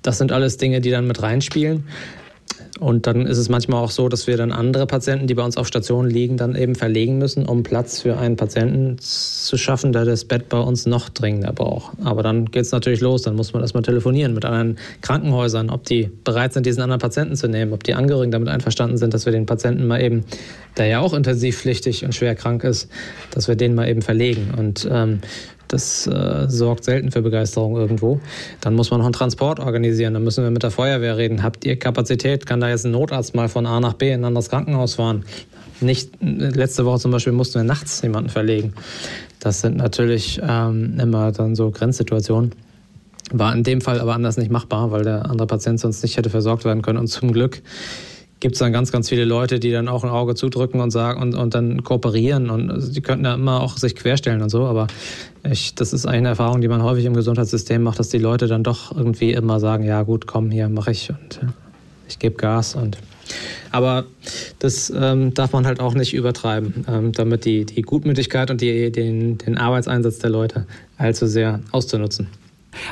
Das 0.00 0.18
sind 0.18 0.32
alles 0.32 0.56
Dinge, 0.56 0.80
die 0.80 0.90
dann 0.90 1.06
mit 1.06 1.20
reinspielen. 1.20 1.84
Und 2.80 3.06
dann 3.06 3.26
ist 3.26 3.36
es 3.36 3.48
manchmal 3.48 3.84
auch 3.84 3.90
so, 3.90 4.08
dass 4.08 4.26
wir 4.26 4.36
dann 4.36 4.50
andere 4.50 4.86
Patienten, 4.86 5.26
die 5.26 5.34
bei 5.34 5.44
uns 5.44 5.56
auf 5.56 5.66
Station 5.66 6.08
liegen, 6.08 6.38
dann 6.38 6.56
eben 6.56 6.74
verlegen 6.74 7.18
müssen, 7.18 7.44
um 7.44 7.62
Platz 7.62 8.00
für 8.00 8.16
einen 8.16 8.36
Patienten 8.36 8.96
zu 8.98 9.58
schaffen, 9.58 9.92
der 9.92 10.06
das 10.06 10.24
Bett 10.24 10.48
bei 10.48 10.58
uns 10.58 10.86
noch 10.86 11.10
dringender 11.10 11.52
braucht. 11.52 11.92
Aber 12.02 12.22
dann 12.22 12.46
geht 12.46 12.62
es 12.62 12.72
natürlich 12.72 13.00
los. 13.00 13.22
Dann 13.22 13.36
muss 13.36 13.52
man 13.52 13.62
erstmal 13.62 13.82
telefonieren 13.82 14.32
mit 14.32 14.44
anderen 14.46 14.78
Krankenhäusern, 15.02 15.68
ob 15.68 15.84
die 15.84 16.10
bereit 16.24 16.54
sind, 16.54 16.64
diesen 16.64 16.82
anderen 16.82 17.00
Patienten 17.00 17.36
zu 17.36 17.46
nehmen, 17.46 17.74
ob 17.74 17.84
die 17.84 17.94
Angehörigen 17.94 18.32
damit 18.32 18.48
einverstanden 18.48 18.96
sind, 18.96 19.12
dass 19.12 19.26
wir 19.26 19.32
den 19.32 19.44
Patienten 19.44 19.86
mal 19.86 20.00
eben, 20.00 20.24
der 20.78 20.86
ja 20.86 21.00
auch 21.00 21.12
intensivpflichtig 21.12 22.04
und 22.06 22.14
schwer 22.14 22.34
krank 22.34 22.64
ist, 22.64 22.88
dass 23.32 23.48
wir 23.48 23.54
den 23.54 23.74
mal 23.74 23.86
eben 23.86 24.00
verlegen. 24.00 24.54
Und 24.56 24.88
ähm, 24.90 25.20
das 25.72 26.06
äh, 26.06 26.46
sorgt 26.48 26.84
selten 26.84 27.10
für 27.10 27.22
Begeisterung 27.22 27.76
irgendwo. 27.76 28.20
Dann 28.60 28.74
muss 28.74 28.90
man 28.90 29.00
noch 29.00 29.06
einen 29.06 29.12
Transport 29.12 29.60
organisieren. 29.60 30.14
Dann 30.14 30.24
müssen 30.24 30.44
wir 30.44 30.50
mit 30.50 30.62
der 30.62 30.70
Feuerwehr 30.70 31.16
reden. 31.16 31.42
Habt 31.42 31.64
ihr 31.64 31.78
Kapazität? 31.78 32.46
Kann 32.46 32.60
da 32.60 32.68
jetzt 32.68 32.84
ein 32.84 32.92
Notarzt 32.92 33.34
mal 33.34 33.48
von 33.48 33.66
A 33.66 33.80
nach 33.80 33.94
B 33.94 34.10
in 34.10 34.20
ein 34.20 34.24
anderes 34.26 34.50
Krankenhaus 34.50 34.94
fahren? 34.94 35.24
Nicht, 35.80 36.10
letzte 36.20 36.84
Woche 36.84 37.00
zum 37.00 37.10
Beispiel 37.10 37.32
mussten 37.32 37.56
wir 37.56 37.64
nachts 37.64 38.02
jemanden 38.02 38.30
verlegen. 38.30 38.74
Das 39.40 39.60
sind 39.60 39.76
natürlich 39.76 40.40
ähm, 40.46 40.98
immer 41.00 41.32
dann 41.32 41.56
so 41.56 41.70
Grenzsituationen. 41.70 42.52
War 43.32 43.54
in 43.54 43.64
dem 43.64 43.80
Fall 43.80 44.00
aber 44.00 44.14
anders 44.14 44.36
nicht 44.36 44.50
machbar, 44.50 44.90
weil 44.90 45.04
der 45.04 45.28
andere 45.30 45.46
Patient 45.46 45.80
sonst 45.80 46.02
nicht 46.02 46.16
hätte 46.16 46.30
versorgt 46.30 46.64
werden 46.64 46.82
können. 46.82 46.98
Und 46.98 47.08
zum 47.08 47.32
Glück 47.32 47.62
gibt 48.42 48.56
es 48.56 48.58
dann 48.58 48.72
ganz, 48.72 48.90
ganz 48.90 49.08
viele 49.08 49.24
Leute, 49.24 49.60
die 49.60 49.70
dann 49.70 49.86
auch 49.86 50.02
ein 50.02 50.10
Auge 50.10 50.34
zudrücken 50.34 50.80
und 50.80 50.90
sagen 50.90 51.22
und, 51.22 51.36
und 51.36 51.54
dann 51.54 51.84
kooperieren. 51.84 52.50
Und 52.50 52.72
also 52.72 52.92
die 52.92 53.00
könnten 53.00 53.24
ja 53.24 53.34
immer 53.34 53.60
auch 53.60 53.76
sich 53.76 53.94
querstellen 53.94 54.42
und 54.42 54.50
so. 54.50 54.64
Aber 54.66 54.88
ich, 55.48 55.76
das 55.76 55.92
ist 55.92 56.06
eine 56.06 56.26
Erfahrung, 56.26 56.60
die 56.60 56.66
man 56.66 56.82
häufig 56.82 57.04
im 57.04 57.14
Gesundheitssystem 57.14 57.80
macht, 57.80 58.00
dass 58.00 58.08
die 58.08 58.18
Leute 58.18 58.48
dann 58.48 58.64
doch 58.64 58.94
irgendwie 58.96 59.32
immer 59.32 59.60
sagen, 59.60 59.84
ja 59.84 60.02
gut, 60.02 60.26
komm, 60.26 60.50
hier 60.50 60.68
mache 60.68 60.90
ich 60.90 61.10
und 61.10 61.40
äh, 61.40 61.52
ich 62.08 62.18
gebe 62.18 62.34
Gas 62.34 62.74
und 62.74 62.98
aber 63.70 64.04
das 64.58 64.92
ähm, 64.94 65.32
darf 65.32 65.52
man 65.52 65.64
halt 65.64 65.78
auch 65.78 65.94
nicht 65.94 66.12
übertreiben, 66.12 66.84
ähm, 66.88 67.12
damit 67.12 67.44
die, 67.44 67.64
die 67.64 67.82
Gutmütigkeit 67.82 68.50
und 68.50 68.60
die, 68.60 68.90
den, 68.90 69.38
den 69.38 69.56
Arbeitseinsatz 69.56 70.18
der 70.18 70.30
Leute 70.30 70.66
allzu 70.98 71.26
sehr 71.26 71.60
auszunutzen. 71.70 72.26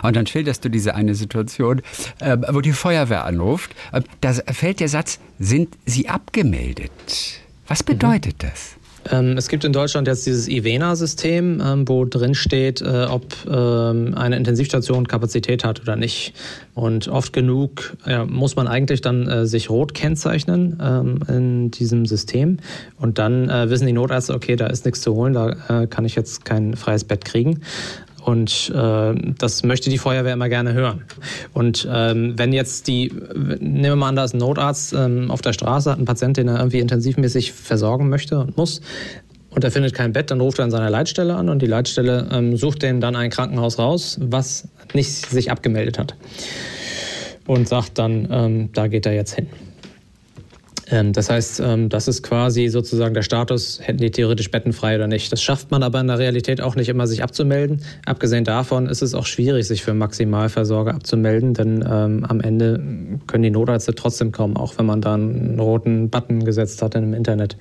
Und 0.03 0.17
dann 0.17 0.27
schilderst 0.27 0.65
du 0.65 0.69
diese 0.69 0.95
eine 0.95 1.15
Situation, 1.15 1.83
äh, 2.21 2.37
wo 2.51 2.61
die 2.61 2.73
Feuerwehr 2.73 3.25
anruft. 3.25 3.73
Äh, 3.93 4.03
da 4.21 4.33
fällt 4.33 4.81
der 4.81 4.89
Satz, 4.89 5.19
sind 5.39 5.77
Sie 5.87 6.09
abgemeldet? 6.09 7.41
Was 7.67 7.83
bedeutet 7.83 8.43
mhm. 8.43 8.49
das? 8.49 8.81
Ähm, 9.11 9.37
es 9.37 9.49
gibt 9.49 9.65
in 9.65 9.73
Deutschland 9.73 10.07
jetzt 10.09 10.27
dieses 10.27 10.49
IVENA-System, 10.49 11.63
ähm, 11.65 11.89
wo 11.89 12.05
drin 12.05 12.35
steht, 12.35 12.83
äh, 12.83 13.07
ob 13.09 13.25
ähm, 13.49 14.15
eine 14.15 14.37
Intensivstation 14.37 15.09
Kapazität 15.09 15.65
hat 15.65 15.81
oder 15.81 15.97
nicht. 15.97 16.35
Und 16.75 17.09
oft 17.09 17.33
genug 17.35 17.97
muss 18.27 18.57
man 18.57 18.67
eigentlich 18.67 19.03
dann 19.03 19.29
äh, 19.29 19.47
sich 19.47 19.69
rot 19.69 19.93
kennzeichnen 19.93 20.81
in 21.29 21.71
diesem 21.71 22.07
System. 22.07 22.59
Und 22.97 23.19
dann 23.19 23.51
äh, 23.51 23.69
wissen 23.69 23.87
die 23.87 23.93
Notärzte, 23.93 24.35
okay, 24.35 24.57
da 24.57 24.67
ist 24.67 24.87
nichts 24.87 25.03
zu 25.03 25.15
holen, 25.15 25.35
da 25.35 25.87
kann 25.87 26.05
ich 26.05 26.15
jetzt 26.15 26.45
kein 26.45 26.77
freies 26.77 27.05
Bett 27.05 27.25
kriegen. 27.25 27.61
Und 28.25 28.73
äh, 28.75 29.15
das 29.39 29.63
möchte 29.63 29.91
die 29.91 29.99
Feuerwehr 29.99 30.35
immer 30.35 30.49
gerne 30.49 30.73
hören. 30.73 31.05
Und 31.55 31.89
ähm, 31.91 32.35
wenn 32.37 32.53
jetzt 32.53 32.87
die, 32.87 33.13
nehmen 33.35 33.83
wir 33.83 33.97
mal 33.97 34.09
an, 34.09 34.17
da 34.17 34.25
ist 34.25 34.35
ein 34.35 34.39
Notarzt 34.39 34.93
ähm, 34.93 35.31
auf 35.31 35.41
der 35.41 35.53
Straße, 35.53 35.91
hat 35.91 35.99
einen 35.99 36.07
Patienten, 36.07 36.35
den 36.35 36.49
er 36.49 36.59
irgendwie 36.59 36.81
intensivmäßig 36.81 37.53
versorgen 37.53 38.09
möchte 38.09 38.39
und 38.39 38.57
muss, 38.57 38.81
und 39.51 39.65
er 39.65 39.73
findet 39.73 39.95
kein 39.95 40.13
Bett, 40.13 40.31
dann 40.31 40.41
ruft 40.41 40.61
er 40.61 40.65
an 40.65 40.71
seiner 40.71 40.91
Leitstelle 40.91 41.35
an 41.35 41.49
und 41.49 41.61
die 41.61 41.67
Leitstelle 41.67 42.29
ähm, 42.31 42.57
sucht 42.57 42.83
dem 42.83 43.01
dann 43.01 43.17
ein 43.17 43.31
Krankenhaus 43.31 43.79
raus, 43.79 44.19
was 44.21 44.69
nicht 44.95 45.11
sich 45.27 45.51
abgemeldet 45.51 45.99
hat. 45.99 46.15
Und 47.47 47.69
sagt 47.69 47.99
dann, 47.99 48.29
ähm, 48.31 48.73
da 48.73 48.87
geht 48.87 49.07
er 49.07 49.15
jetzt 49.15 49.35
hin. 49.35 49.49
Ähm, 50.91 51.13
das 51.13 51.31
heißt, 51.31 51.61
ähm, 51.61 51.89
das 51.89 52.09
ist 52.09 52.23
quasi 52.23 52.69
sozusagen 52.69 53.15
der 53.15 53.23
Status, 53.23 53.81
hätten 53.83 53.99
die 53.99 54.11
theoretisch 54.11 54.51
Betten 54.51 54.73
frei 54.73 54.97
oder 54.97 55.07
nicht. 55.07 55.33
Das 55.33 55.43
schafft 55.43 55.71
man 55.71 55.83
aber 55.83 56.01
in 56.01 56.09
der 56.09 56.19
Realität 56.19 56.61
auch 56.61 56.77
nicht 56.77 56.89
immer, 56.89 57.07
sich 57.07 57.23
abzumelden. 57.23 57.83
Abgesehen 58.07 58.45
davon 58.45 58.87
ist 58.87 59.03
es 59.03 59.15
auch 59.15 59.27
schwierig, 59.27 59.67
sich 59.67 59.83
für 59.83 59.95
Maximalversorger 59.95 60.95
abzumelden, 60.95 61.55
denn 61.55 61.85
ähm, 61.89 62.25
am 62.25 62.41
Ende 62.41 62.83
können 63.27 63.43
die 63.43 63.51
Notärzte 63.51 63.95
trotzdem 63.95 64.33
kommen, 64.33 64.57
auch 64.57 64.79
wenn 64.79 64.87
man 64.87 65.01
da 65.01 65.15
einen 65.15 65.59
roten 65.59 66.11
Button 66.11 66.45
gesetzt 66.45 66.83
hat 66.83 66.95
im 66.95 67.15
Internet. 67.15 67.57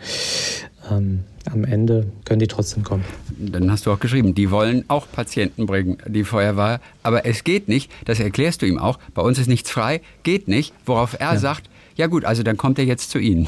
Ähm, 0.91 1.23
am 1.51 1.63
Ende 1.63 2.07
können 2.25 2.39
die 2.39 2.47
trotzdem 2.47 2.83
kommen. 2.83 3.05
Dann 3.37 3.71
hast 3.71 3.85
du 3.85 3.91
auch 3.91 3.99
geschrieben, 3.99 4.35
die 4.35 4.51
wollen 4.51 4.85
auch 4.87 5.07
Patienten 5.11 5.65
bringen, 5.65 5.97
die 6.05 6.23
Feuerwehr. 6.23 6.79
Aber 7.03 7.25
es 7.25 7.43
geht 7.43 7.67
nicht, 7.67 7.91
das 8.05 8.19
erklärst 8.19 8.61
du 8.61 8.65
ihm 8.65 8.77
auch, 8.77 8.99
bei 9.13 9.21
uns 9.21 9.39
ist 9.39 9.47
nichts 9.47 9.71
frei, 9.71 10.01
geht 10.23 10.47
nicht, 10.47 10.73
worauf 10.85 11.13
er 11.19 11.33
ja. 11.33 11.37
sagt, 11.37 11.69
ja 11.99 12.07
gut, 12.07 12.23
also 12.23 12.43
dann 12.43 12.55
kommt 12.55 12.79
er 12.79 12.85
jetzt 12.85 13.11
zu 13.11 13.19
Ihnen. 13.19 13.45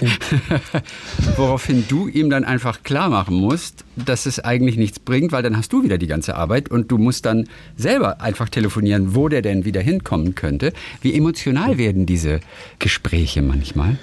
Woraufhin 1.36 1.84
du 1.86 2.08
ihm 2.08 2.28
dann 2.28 2.42
einfach 2.42 2.82
klar 2.82 3.08
machen 3.08 3.36
musst, 3.36 3.84
dass 3.94 4.26
es 4.26 4.40
eigentlich 4.40 4.76
nichts 4.76 4.98
bringt, 4.98 5.30
weil 5.30 5.44
dann 5.44 5.56
hast 5.56 5.72
du 5.72 5.84
wieder 5.84 5.96
die 5.96 6.08
ganze 6.08 6.34
Arbeit 6.34 6.68
und 6.68 6.90
du 6.90 6.98
musst 6.98 7.24
dann 7.24 7.48
selber 7.76 8.20
einfach 8.20 8.48
telefonieren, 8.48 9.14
wo 9.14 9.28
der 9.28 9.42
denn 9.42 9.64
wieder 9.64 9.80
hinkommen 9.80 10.34
könnte. 10.34 10.72
Wie 11.02 11.14
emotional 11.14 11.78
werden 11.78 12.04
diese 12.04 12.40
Gespräche 12.80 13.42
manchmal? 13.42 13.96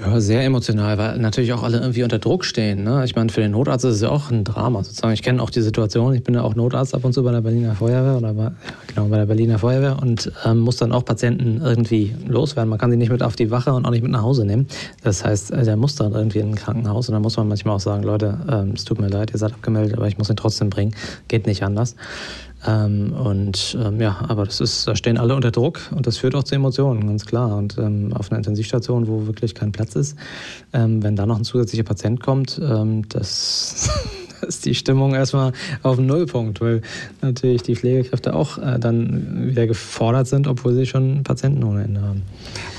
Ja, 0.00 0.18
sehr 0.18 0.42
emotional, 0.44 0.96
weil 0.96 1.18
natürlich 1.18 1.52
auch 1.52 1.62
alle 1.62 1.78
irgendwie 1.78 2.02
unter 2.02 2.18
Druck 2.18 2.46
stehen. 2.46 2.84
Ne? 2.84 3.04
Ich 3.04 3.16
meine, 3.16 3.28
für 3.28 3.42
den 3.42 3.50
Notarzt 3.50 3.84
ist 3.84 3.96
es 3.96 4.00
ja 4.00 4.08
auch 4.08 4.30
ein 4.30 4.44
Drama 4.44 4.82
sozusagen. 4.82 5.12
Ich 5.12 5.22
kenne 5.22 5.42
auch 5.42 5.50
die 5.50 5.60
Situation, 5.60 6.14
ich 6.14 6.24
bin 6.24 6.34
ja 6.34 6.42
auch 6.42 6.54
Notarzt 6.54 6.94
ab 6.94 7.04
und 7.04 7.12
zu 7.12 7.22
bei 7.22 7.32
der 7.32 7.42
Berliner 7.42 7.74
Feuerwehr 7.74 8.16
oder 8.16 8.32
bei, 8.32 8.44
ja, 8.44 8.52
genau, 8.86 9.06
bei 9.08 9.18
der 9.18 9.26
Berliner 9.26 9.58
Feuerwehr 9.58 9.98
und 10.00 10.32
ähm, 10.46 10.60
muss 10.60 10.78
dann 10.78 10.92
auch 10.92 11.04
Patienten 11.04 11.60
irgendwie 11.62 12.14
loswerden. 12.26 12.70
Man 12.70 12.78
kann 12.78 12.90
sie 12.90 12.96
nicht 12.96 13.12
mit 13.12 13.22
auf 13.22 13.36
die 13.36 13.50
Wache 13.50 13.74
und 13.74 13.84
auch 13.84 13.90
nicht 13.90 14.02
mit 14.02 14.10
nach 14.10 14.22
Hause 14.22 14.46
nehmen. 14.46 14.68
Das 15.02 15.22
heißt, 15.22 15.50
äh, 15.50 15.64
der 15.64 15.76
muss 15.76 15.96
dann 15.96 16.12
irgendwie 16.12 16.38
in 16.38 16.50
ein 16.50 16.54
Krankenhaus 16.54 17.10
und 17.10 17.12
dann 17.12 17.22
muss 17.22 17.36
man 17.36 17.48
manchmal 17.48 17.76
auch 17.76 17.80
sagen, 17.80 18.02
Leute, 18.02 18.38
ähm, 18.50 18.72
es 18.74 18.84
tut 18.84 19.00
mir 19.00 19.08
leid, 19.08 19.32
ihr 19.32 19.38
seid 19.38 19.52
abgemeldet, 19.52 19.98
aber 19.98 20.08
ich 20.08 20.16
muss 20.16 20.30
ihn 20.30 20.36
trotzdem 20.36 20.70
bringen. 20.70 20.94
Geht 21.28 21.46
nicht 21.46 21.62
anders. 21.62 21.94
Ähm, 22.66 23.12
und 23.12 23.76
ähm, 23.82 24.00
ja, 24.00 24.24
aber 24.28 24.44
das 24.44 24.60
ist, 24.60 24.86
da 24.86 24.94
stehen 24.94 25.16
alle 25.16 25.34
unter 25.34 25.50
Druck 25.50 25.80
und 25.94 26.06
das 26.06 26.18
führt 26.18 26.34
auch 26.34 26.44
zu 26.44 26.54
Emotionen, 26.54 27.06
ganz 27.06 27.24
klar. 27.24 27.56
Und 27.56 27.78
ähm, 27.78 28.12
auf 28.12 28.30
einer 28.30 28.38
Intensivstation, 28.38 29.08
wo 29.08 29.26
wirklich 29.26 29.54
kein 29.54 29.72
Platz 29.72 29.96
ist, 29.96 30.16
ähm, 30.72 31.02
wenn 31.02 31.16
da 31.16 31.26
noch 31.26 31.38
ein 31.38 31.44
zusätzlicher 31.44 31.84
Patient 31.84 32.20
kommt, 32.20 32.60
ähm, 32.62 33.08
das 33.08 33.88
ist 34.42 34.64
die 34.64 34.74
Stimmung 34.74 35.14
erstmal 35.14 35.52
auf 35.82 35.96
dem 35.96 36.06
Nullpunkt, 36.06 36.60
weil 36.60 36.82
natürlich 37.22 37.62
die 37.62 37.76
Pflegekräfte 37.76 38.34
auch 38.34 38.58
äh, 38.58 38.78
dann 38.78 39.48
wieder 39.48 39.66
gefordert 39.66 40.26
sind, 40.26 40.46
obwohl 40.46 40.74
sie 40.74 40.86
schon 40.86 41.22
Patienten 41.22 41.64
ohne 41.64 41.84
Ende 41.84 42.02
haben. 42.02 42.22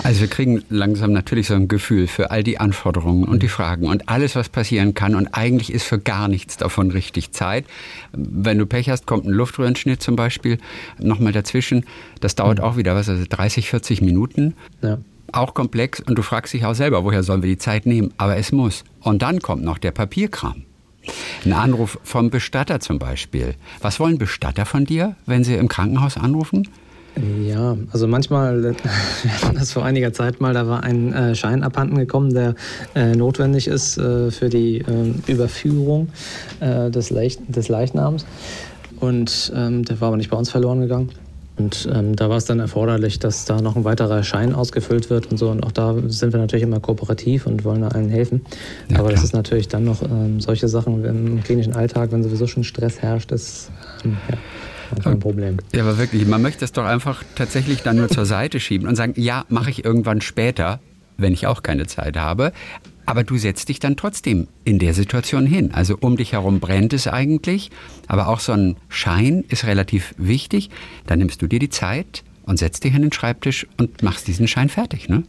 Also 0.03 0.21
wir 0.21 0.27
kriegen 0.27 0.63
langsam 0.69 1.11
natürlich 1.13 1.47
so 1.47 1.53
ein 1.53 1.67
Gefühl 1.67 2.07
für 2.07 2.31
all 2.31 2.43
die 2.43 2.59
Anforderungen 2.59 3.25
und 3.25 3.43
die 3.43 3.47
Fragen 3.47 3.87
und 3.87 4.09
alles, 4.09 4.35
was 4.35 4.49
passieren 4.49 4.93
kann. 4.93 5.15
Und 5.15 5.27
eigentlich 5.33 5.71
ist 5.71 5.83
für 5.83 5.99
gar 5.99 6.27
nichts 6.27 6.57
davon 6.57 6.91
richtig 6.91 7.31
Zeit. 7.31 7.65
Wenn 8.11 8.57
du 8.57 8.65
Pech 8.65 8.89
hast, 8.89 9.05
kommt 9.05 9.25
ein 9.25 9.31
Luftröhrenschnitt 9.31 10.01
zum 10.01 10.15
Beispiel 10.15 10.57
nochmal 10.99 11.33
dazwischen. 11.33 11.85
Das 12.19 12.35
dauert 12.35 12.59
mhm. 12.59 12.63
auch 12.63 12.77
wieder, 12.77 12.95
was, 12.95 13.09
also 13.09 13.23
30, 13.27 13.69
40 13.69 14.01
Minuten. 14.01 14.55
Ja 14.81 14.97
auch 15.33 15.53
komplex 15.53 15.99
und 16.01 16.17
du 16.17 16.23
fragst 16.23 16.53
dich 16.53 16.65
auch 16.65 16.73
selber, 16.73 17.03
woher 17.03 17.23
sollen 17.23 17.41
wir 17.41 17.49
die 17.49 17.57
Zeit 17.57 17.85
nehmen? 17.85 18.13
Aber 18.17 18.37
es 18.37 18.51
muss. 18.51 18.83
Und 18.99 19.21
dann 19.21 19.39
kommt 19.39 19.63
noch 19.63 19.77
der 19.77 19.91
Papierkram. 19.91 20.65
Ein 21.45 21.53
Anruf 21.53 21.99
vom 22.03 22.29
Bestatter 22.29 22.79
zum 22.79 22.99
Beispiel. 22.99 23.55
Was 23.81 23.99
wollen 23.99 24.17
Bestatter 24.17 24.65
von 24.65 24.85
dir, 24.85 25.15
wenn 25.25 25.43
sie 25.43 25.55
im 25.55 25.67
Krankenhaus 25.67 26.17
anrufen? 26.17 26.67
Ja, 27.43 27.75
also 27.91 28.07
manchmal, 28.07 28.75
das 29.53 29.73
vor 29.73 29.83
einiger 29.83 30.13
Zeit 30.13 30.39
mal, 30.39 30.53
da 30.53 30.67
war 30.67 30.83
ein 30.83 31.11
äh, 31.11 31.35
Schein 31.35 31.61
abhanden 31.63 31.97
gekommen, 31.97 32.33
der 32.33 32.55
äh, 32.95 33.15
notwendig 33.15 33.67
ist 33.67 33.97
äh, 33.97 34.31
für 34.31 34.49
die 34.49 34.77
äh, 34.77 35.31
Überführung 35.31 36.09
äh, 36.61 36.89
des, 36.89 37.09
Leich 37.09 37.37
des 37.47 37.67
Leichnams. 37.67 38.25
Und 38.99 39.51
ähm, 39.55 39.83
der 39.83 39.99
war 39.99 40.07
aber 40.07 40.17
nicht 40.17 40.29
bei 40.29 40.37
uns 40.37 40.49
verloren 40.49 40.79
gegangen. 40.79 41.09
Und 41.61 41.87
ähm, 41.93 42.15
da 42.15 42.27
war 42.29 42.37
es 42.37 42.45
dann 42.45 42.59
erforderlich, 42.59 43.19
dass 43.19 43.45
da 43.45 43.61
noch 43.61 43.75
ein 43.75 43.83
weiterer 43.83 44.23
Schein 44.23 44.55
ausgefüllt 44.55 45.11
wird 45.11 45.27
und 45.27 45.37
so. 45.37 45.49
Und 45.49 45.63
auch 45.63 45.71
da 45.71 45.95
sind 46.07 46.33
wir 46.33 46.39
natürlich 46.39 46.63
immer 46.63 46.79
kooperativ 46.79 47.45
und 47.45 47.63
wollen 47.63 47.83
allen 47.83 48.09
helfen. 48.09 48.41
Ja, 48.89 48.97
Aber 48.97 49.09
klar. 49.09 49.15
das 49.15 49.23
ist 49.25 49.33
natürlich 49.33 49.67
dann 49.67 49.83
noch 49.83 50.01
ähm, 50.01 50.39
solche 50.39 50.67
Sachen 50.67 51.05
im 51.05 51.43
klinischen 51.43 51.73
Alltag, 51.73 52.11
wenn 52.11 52.23
sowieso 52.23 52.47
schon 52.47 52.63
Stress 52.63 53.01
herrscht, 53.03 53.31
ist 53.31 53.69
ähm, 54.03 54.17
ja, 54.27 55.11
ein 55.11 55.19
Problem. 55.19 55.57
Ja, 55.73 55.83
aber 55.83 55.99
wirklich, 55.99 56.25
man 56.25 56.41
möchte 56.41 56.65
es 56.65 56.71
doch 56.71 56.85
einfach 56.85 57.23
tatsächlich 57.35 57.83
dann 57.83 57.97
nur 57.97 58.09
zur 58.09 58.25
Seite 58.25 58.59
schieben 58.59 58.87
und 58.87 58.95
sagen, 58.95 59.13
ja, 59.15 59.45
mache 59.49 59.69
ich 59.69 59.85
irgendwann 59.85 60.21
später, 60.21 60.79
wenn 61.17 61.33
ich 61.33 61.45
auch 61.45 61.61
keine 61.61 61.85
Zeit 61.85 62.17
habe. 62.17 62.53
Aber 63.11 63.25
du 63.25 63.37
setzt 63.37 63.67
dich 63.67 63.81
dann 63.81 63.97
trotzdem 63.97 64.47
in 64.63 64.79
der 64.79 64.93
Situation 64.93 65.45
hin. 65.45 65.73
Also 65.73 65.97
um 65.99 66.15
dich 66.15 66.31
herum 66.31 66.61
brennt 66.61 66.93
es 66.93 67.07
eigentlich, 67.09 67.69
aber 68.07 68.29
auch 68.29 68.39
so 68.39 68.53
ein 68.53 68.77
Schein 68.87 69.43
ist 69.49 69.65
relativ 69.65 70.15
wichtig. 70.17 70.69
Dann 71.07 71.19
nimmst 71.19 71.41
du 71.41 71.47
dir 71.47 71.59
die 71.59 71.67
Zeit 71.67 72.23
und 72.43 72.55
setzt 72.55 72.85
dich 72.85 72.93
an 72.93 73.01
den 73.01 73.11
Schreibtisch 73.11 73.67
und 73.75 74.01
machst 74.01 74.29
diesen 74.29 74.47
Schein 74.47 74.69
fertig, 74.69 75.09
ne? 75.09 75.23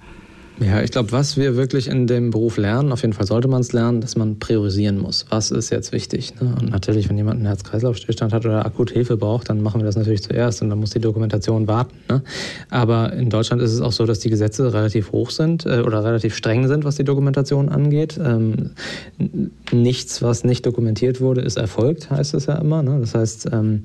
Ja, 0.65 0.81
ich 0.81 0.93
glaube, 0.93 1.11
was 1.13 1.37
wir 1.37 1.57
wirklich 1.57 1.89
in 1.89 2.07
dem 2.07 2.31
Beruf 2.31 2.57
lernen, 2.57 2.93
auf 2.93 3.03
jeden 3.03 3.15
Fall 3.15 3.27
sollte 3.27 3.49
man 3.49 3.63
es 3.63 3.73
lernen, 3.73 4.01
dass 4.01 4.17
man 4.17 4.39
priorisieren 4.39 4.99
muss. 4.99 5.27
Was 5.29 5.51
ist 5.51 5.71
jetzt 5.71 5.93
wichtig? 5.93 6.35
Ne? 6.41 6.55
Und 6.61 6.71
natürlich, 6.71 7.09
wenn 7.09 7.17
jemand 7.17 7.39
einen 7.39 7.47
Herz-Kreislauf-Stillstand 7.47 8.33
hat 8.33 8.45
oder 8.45 8.65
akut 8.65 8.91
Hilfe 8.91 9.17
braucht, 9.17 9.49
dann 9.49 9.61
machen 9.61 9.81
wir 9.81 9.87
das 9.87 9.97
natürlich 9.97 10.23
zuerst 10.23 10.63
und 10.63 10.71
dann 10.71 10.79
muss 10.79 10.91
die 10.91 11.01
Dokumentation 11.01 11.67
warten. 11.67 11.97
Ne? 12.09 12.23
Aber 12.71 13.13
in 13.13 13.29
Deutschland 13.29 13.61
ist 13.61 13.73
es 13.73 13.81
auch 13.81 13.93
so, 13.93 14.07
dass 14.07 14.21
die 14.21 14.31
Gesetze 14.31 14.73
relativ 14.73 15.11
hoch 15.13 15.31
sind 15.31 15.67
äh, 15.67 15.81
oder 15.81 16.05
relativ 16.05 16.37
streng 16.37 16.69
sind, 16.69 16.85
was 16.85 16.97
die 16.97 17.05
Dokumentation 17.05 17.69
angeht. 17.69 18.21
Ähm, 18.23 18.71
nichts, 19.73 20.23
was 20.23 20.45
nicht 20.45 20.65
dokumentiert 20.65 21.21
wurde, 21.21 21.41
ist 21.41 21.57
erfolgt, 21.57 22.11
heißt 22.11 22.35
es 22.35 22.47
ja 22.47 22.55
immer. 22.57 22.83
Ne? 22.83 23.01
Das 23.01 23.15
heißt, 23.15 23.49
ähm, 23.53 23.83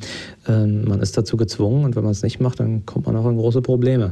ähm, 0.47 0.85
man 0.85 1.01
ist 1.01 1.17
dazu 1.17 1.37
gezwungen 1.37 1.85
und 1.85 1.95
wenn 1.95 2.03
man 2.03 2.11
es 2.11 2.23
nicht 2.23 2.39
macht, 2.39 2.59
dann 2.59 2.85
kommt 2.85 3.07
man 3.07 3.15
auch 3.15 3.27
in 3.27 3.37
große 3.37 3.61
Probleme. 3.61 4.11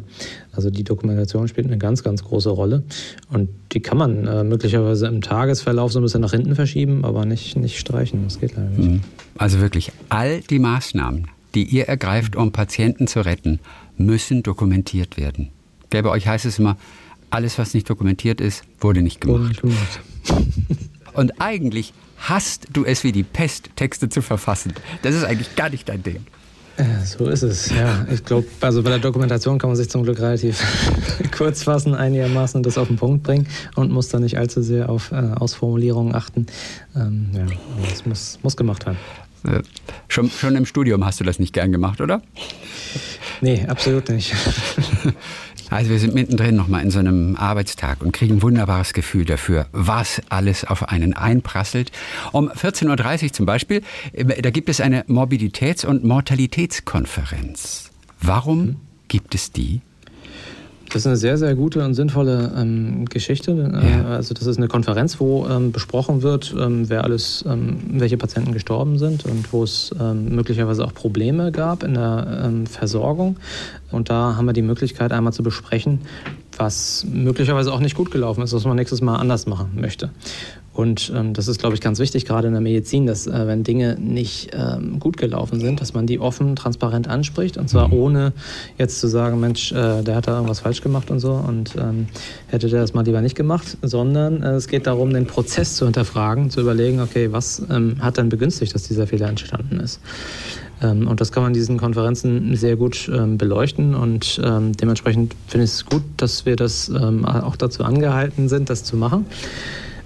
Also 0.56 0.70
die 0.70 0.84
Dokumentation 0.84 1.48
spielt 1.48 1.68
eine 1.68 1.78
ganz, 1.78 2.02
ganz 2.02 2.24
große 2.24 2.55
Rolle. 2.56 2.84
Und 3.30 3.50
die 3.72 3.80
kann 3.80 3.98
man 3.98 4.26
äh, 4.26 4.44
möglicherweise 4.44 5.08
im 5.08 5.22
Tagesverlauf 5.22 5.92
so 5.92 6.00
ein 6.00 6.04
bisschen 6.04 6.22
nach 6.22 6.32
hinten 6.32 6.56
verschieben, 6.56 7.06
aber 7.06 7.26
nicht, 7.26 7.56
nicht 7.58 7.80
streichen. 7.80 8.24
Das 8.24 8.40
geht 8.40 8.56
leider 8.56 8.70
nicht. 8.70 8.90
Mhm. 8.90 9.02
Also 9.38 9.60
wirklich, 9.60 9.92
all 10.10 10.42
die 10.42 10.60
Maßnahmen, 10.60 11.28
die 11.54 11.64
ihr 11.64 11.88
ergreift, 11.88 12.36
um 12.36 12.52
Patienten 12.52 13.08
zu 13.08 13.24
retten, 13.24 13.60
müssen 13.98 14.44
dokumentiert 14.44 15.18
werden. 15.18 15.50
Gell, 15.90 16.06
euch 16.06 16.28
heißt 16.28 16.46
es 16.46 16.60
immer, 16.60 16.78
alles, 17.30 17.58
was 17.58 17.74
nicht 17.74 17.90
dokumentiert 17.90 18.42
ist, 18.42 18.64
wurde 18.80 19.02
nicht 19.02 19.22
gemacht. 19.22 19.40
Wurde 19.40 19.48
nicht 19.50 19.62
gemacht. 19.62 20.00
Und 21.14 21.40
eigentlich 21.42 21.94
hast 22.18 22.68
du 22.74 22.84
es 22.84 23.04
wie 23.04 23.12
die 23.12 23.24
Pest, 23.24 23.70
Texte 23.76 24.10
zu 24.10 24.22
verfassen. 24.22 24.74
Das 25.02 25.16
ist 25.16 25.24
eigentlich 25.24 25.56
gar 25.56 25.70
nicht 25.70 25.88
dein 25.88 26.04
Ding. 26.04 26.26
So 27.06 27.28
ist 27.28 27.44
es, 27.44 27.70
ja. 27.70 28.06
Ich 28.12 28.26
glaube, 28.26 28.48
also 28.60 28.84
bei 28.84 28.90
der 28.90 29.00
Dokumentation 29.00 29.58
kann 29.58 29.70
man 29.70 29.78
sich 29.78 29.90
zum 29.90 30.04
Glück 30.04 30.20
relativ 30.20 30.62
kurz 31.38 31.64
fassen, 31.64 31.96
einigermaßen 31.96 32.64
das 32.64 32.78
auf 32.78 32.88
den 32.88 32.98
Punkt 32.98 33.24
bringen 33.24 33.48
und 33.76 33.92
muss 33.92 34.10
da 34.10 34.20
nicht 34.20 34.38
allzu 34.38 34.62
sehr 34.62 34.90
auf 34.90 35.12
äh, 35.12 35.16
Ausformulierungen 35.16 36.14
achten. 36.14 36.48
Ähm, 36.96 37.30
ja, 37.34 37.46
das 37.90 38.06
muss, 38.06 38.40
muss 38.44 38.58
gemacht 38.58 38.86
werden. 38.86 38.98
Äh, 39.46 39.62
schon, 40.08 40.30
schon 40.30 40.56
im 40.56 40.66
Studium 40.66 41.06
hast 41.06 41.20
du 41.20 41.24
das 41.24 41.40
nicht 41.40 41.54
gern 41.54 41.72
gemacht, 41.72 42.02
oder? 42.02 42.22
Nee, 43.42 43.66
absolut 43.68 44.10
nicht. 44.10 44.34
Also 45.70 45.90
wir 45.90 46.00
sind 46.00 46.14
mittendrin 46.14 46.56
nochmal 46.56 46.84
in 46.84 46.92
so 46.92 47.00
einem 47.00 47.36
Arbeitstag 47.36 48.02
und 48.02 48.12
kriegen 48.12 48.36
ein 48.36 48.42
wunderbares 48.42 48.94
Gefühl 48.94 49.26
dafür, 49.26 49.68
was 49.72 50.22
alles 50.30 50.66
auf 50.66 50.90
einen 50.90 51.14
einprasselt. 51.14 51.92
Um 52.32 52.50
14.30 52.50 53.24
Uhr 53.24 53.34
zum 53.34 53.46
Beispiel, 53.46 53.82
äh, 54.14 54.42
da 54.42 54.50
gibt 54.50 54.70
es 54.70 54.82
eine 54.82 55.04
Mobilitäts- 55.04 55.86
und 55.86 56.04
Mortalitätskonferenz. 56.04 57.92
Warum 58.22 58.60
mhm. 58.60 58.76
gibt 59.08 59.36
es 59.36 59.52
die? 59.52 59.82
Das 60.90 61.02
ist 61.02 61.08
eine 61.08 61.18
sehr, 61.18 61.38
sehr 61.38 61.56
gute 61.56 61.84
und 61.84 61.94
sinnvolle 61.94 62.52
ähm, 62.56 63.06
Geschichte. 63.06 63.52
Äh, 63.52 63.90
ja. 63.90 64.06
Also 64.16 64.34
das 64.34 64.46
ist 64.46 64.58
eine 64.58 64.68
Konferenz, 64.68 65.20
wo 65.20 65.48
ähm, 65.48 65.72
besprochen 65.72 66.22
wird, 66.22 66.54
ähm, 66.58 66.90
wer 66.90 67.04
alles, 67.04 67.44
ähm, 67.48 67.80
welche 67.90 68.18
Patienten 68.18 68.54
gestorben 68.54 68.98
sind 68.98 69.26
und 69.26 69.52
wo 69.52 69.64
es 69.64 69.94
ähm, 70.00 70.36
möglicherweise 70.36 70.86
auch 70.86 70.94
Probleme 70.94 71.52
gab 71.52 71.84
in 71.84 71.96
der 71.96 72.44
ähm, 72.46 72.68
Versorgung. 72.68 73.38
Und 73.92 74.10
da 74.10 74.36
haben 74.36 74.46
wir 74.46 74.54
die 74.54 74.62
Möglichkeit, 74.62 75.12
einmal 75.12 75.34
zu 75.34 75.44
besprechen, 75.44 76.02
was 76.58 77.06
möglicherweise 77.12 77.74
auch 77.74 77.80
nicht 77.80 77.96
gut 77.96 78.12
gelaufen 78.12 78.44
ist, 78.44 78.54
was 78.54 78.66
man 78.66 78.76
nächstes 78.76 79.02
Mal 79.02 79.18
anders 79.18 79.48
machen 79.48 79.72
möchte. 79.76 80.12
Und 80.76 81.12
ähm, 81.16 81.34
das 81.34 81.48
ist, 81.48 81.58
glaube 81.58 81.74
ich, 81.74 81.82
ganz 81.82 82.00
wichtig, 82.00 82.26
gerade 82.26 82.48
in 82.48 82.54
der 82.54 82.62
Medizin, 82.62 83.06
dass 83.06 83.28
äh, 83.28 83.48
wenn 83.48 83.64
Dinge 83.64 83.96
nicht 83.98 84.50
ähm, 84.54 85.00
gut 85.00 85.16
gelaufen 85.16 85.62
sind, 85.62 85.80
dass 85.80 85.94
man 85.94 86.06
die 86.06 86.20
offen, 86.20 86.58
transparent 86.58 87.08
anspricht. 87.08 87.56
Und 87.56 87.70
zwar 87.70 87.88
mhm. 87.88 87.94
ohne 87.94 88.34
jetzt 88.78 89.00
zu 89.00 89.08
sagen, 89.08 89.40
Mensch, 89.40 89.72
äh, 89.72 90.04
der 90.04 90.16
hat 90.18 90.28
da 90.28 90.34
irgendwas 90.34 90.60
falsch 90.60 90.82
gemacht 90.82 91.10
und 91.12 91.22
so 91.22 91.32
und 91.32 91.76
ähm, 91.78 92.08
hätte 92.48 92.68
der 92.68 92.82
das 92.82 92.94
mal 92.94 93.06
lieber 93.06 93.22
nicht 93.22 93.36
gemacht, 93.36 93.78
sondern 93.82 94.44
äh, 94.44 94.52
es 94.56 94.68
geht 94.68 94.86
darum, 94.86 95.14
den 95.14 95.28
Prozess 95.28 95.78
zu 95.78 95.86
hinterfragen, 95.86 96.50
zu 96.50 96.60
überlegen, 96.60 97.00
okay, 97.00 97.32
was 97.32 97.62
ähm, 97.70 97.96
hat 98.02 98.18
dann 98.18 98.28
begünstigt, 98.28 98.76
dass 98.76 98.84
dieser 98.84 99.08
Fehler 99.08 99.30
entstanden 99.30 99.80
ist. 99.80 100.02
Ähm, 100.82 101.08
und 101.08 101.22
das 101.22 101.32
kann 101.32 101.44
man 101.44 101.52
in 101.52 101.58
diesen 101.58 101.78
Konferenzen 101.78 102.54
sehr 102.58 102.76
gut 102.76 103.10
ähm, 103.14 103.38
beleuchten 103.38 103.96
und 103.96 104.42
dementsprechend 104.44 105.36
finde 105.48 105.64
ich 105.64 105.72
es 105.72 105.86
gut, 105.86 106.04
dass 106.18 106.46
wir 106.46 106.56
das 106.56 106.92
auch 106.92 107.56
dazu 107.56 107.84
angehalten 107.84 108.50
sind, 108.50 108.70
das 108.70 108.84
zu 108.84 108.98
machen. 108.98 109.26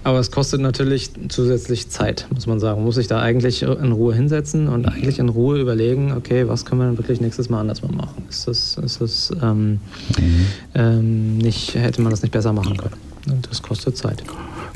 Aber 0.02 0.18
es 0.18 0.30
kostet 0.30 0.60
natürlich 0.60 1.10
zusätzlich 1.28 1.90
Zeit, 1.90 2.26
muss 2.32 2.46
man 2.46 2.58
sagen. 2.58 2.78
Man 2.78 2.86
muss 2.86 2.94
sich 2.94 3.06
da 3.06 3.20
eigentlich 3.20 3.62
in 3.62 3.92
Ruhe 3.92 4.14
hinsetzen 4.14 4.68
und 4.68 4.86
eigentlich 4.86 5.18
in 5.18 5.28
Ruhe 5.28 5.60
überlegen, 5.60 6.12
okay, 6.12 6.48
was 6.48 6.64
können 6.64 6.80
wir 6.80 6.86
dann 6.86 6.98
wirklich 6.98 7.20
nächstes 7.20 7.50
Mal 7.50 7.60
anders 7.60 7.82
machen? 7.82 8.24
Ist 8.28 8.48
das, 8.48 8.78
ist 8.78 9.00
das 9.00 9.32
ähm, 9.42 9.80
mhm. 10.18 10.46
ähm, 10.74 11.38
nicht, 11.38 11.74
hätte 11.74 12.00
man 12.00 12.10
das 12.10 12.22
nicht 12.22 12.32
besser 12.32 12.52
machen 12.52 12.76
können? 12.78 12.94
Und 13.30 13.48
das 13.50 13.60
kostet 13.60 13.96
Zeit. 13.98 14.22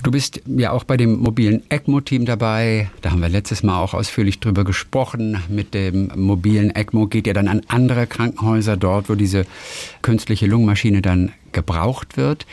Du 0.04 0.10
bist 0.10 0.42
ja 0.46 0.72
auch 0.72 0.84
bei 0.84 0.98
dem 0.98 1.18
mobilen 1.18 1.62
ECMO-Team 1.70 2.26
dabei. 2.26 2.90
Da 3.00 3.10
haben 3.10 3.22
wir 3.22 3.30
letztes 3.30 3.62
Mal 3.62 3.80
auch 3.80 3.94
ausführlich 3.94 4.38
drüber 4.38 4.62
gesprochen. 4.62 5.42
Mit 5.48 5.72
dem 5.72 6.12
mobilen 6.14 6.76
ECMO 6.76 7.06
geht 7.06 7.26
ihr 7.26 7.32
dann 7.32 7.48
an 7.48 7.62
andere 7.68 8.06
Krankenhäuser 8.06 8.76
dort, 8.76 9.08
wo 9.08 9.14
diese 9.14 9.46
künstliche 10.02 10.44
Lungenmaschine 10.44 11.00
dann 11.00 11.32
gebraucht 11.52 12.18
wird. 12.18 12.44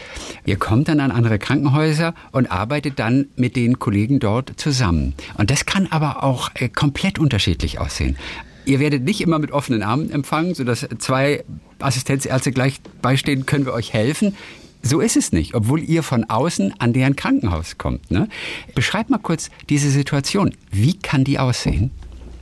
Ihr 0.45 0.55
kommt 0.55 0.87
dann 0.87 1.01
an 1.01 1.11
andere 1.11 1.39
Krankenhäuser 1.39 2.15
und 2.31 2.49
arbeitet 2.49 2.99
dann 2.99 3.27
mit 3.35 3.57
den 3.57 3.79
Kollegen 3.79 4.21
dort 4.21 4.53
zusammen. 4.55 5.13
Und 5.37 5.51
das 5.51 5.65
kann 5.65 5.87
aber 5.87 6.23
auch 6.23 6.51
äh, 6.53 6.69
komplett 6.69 7.19
unterschiedlich 7.19 7.79
aussehen. 7.79 8.15
Ihr 8.63 8.79
werdet 8.79 9.03
nicht 9.03 9.19
immer 9.19 9.39
mit 9.39 9.51
offenen 9.51 9.83
Armen 9.83 10.09
empfangen, 10.09 10.55
sodass 10.55 10.87
zwei 10.99 11.43
Assistenzärzte 11.79 12.53
gleich 12.53 12.79
beistehen, 13.01 13.45
können 13.45 13.65
wir 13.65 13.73
euch 13.73 13.91
helfen. 13.91 14.37
So 14.83 14.99
ist 14.99 15.15
es 15.15 15.31
nicht, 15.31 15.53
obwohl 15.53 15.81
ihr 15.81 16.03
von 16.03 16.23
außen 16.29 16.73
an 16.79 16.93
deren 16.93 17.15
Krankenhaus 17.15 17.77
kommt. 17.77 18.09
Ne? 18.09 18.27
Beschreibt 18.73 19.09
mal 19.09 19.19
kurz 19.19 19.49
diese 19.69 19.89
Situation. 19.91 20.55
Wie 20.71 20.97
kann 20.97 21.23
die 21.23 21.39
aussehen? 21.39 21.91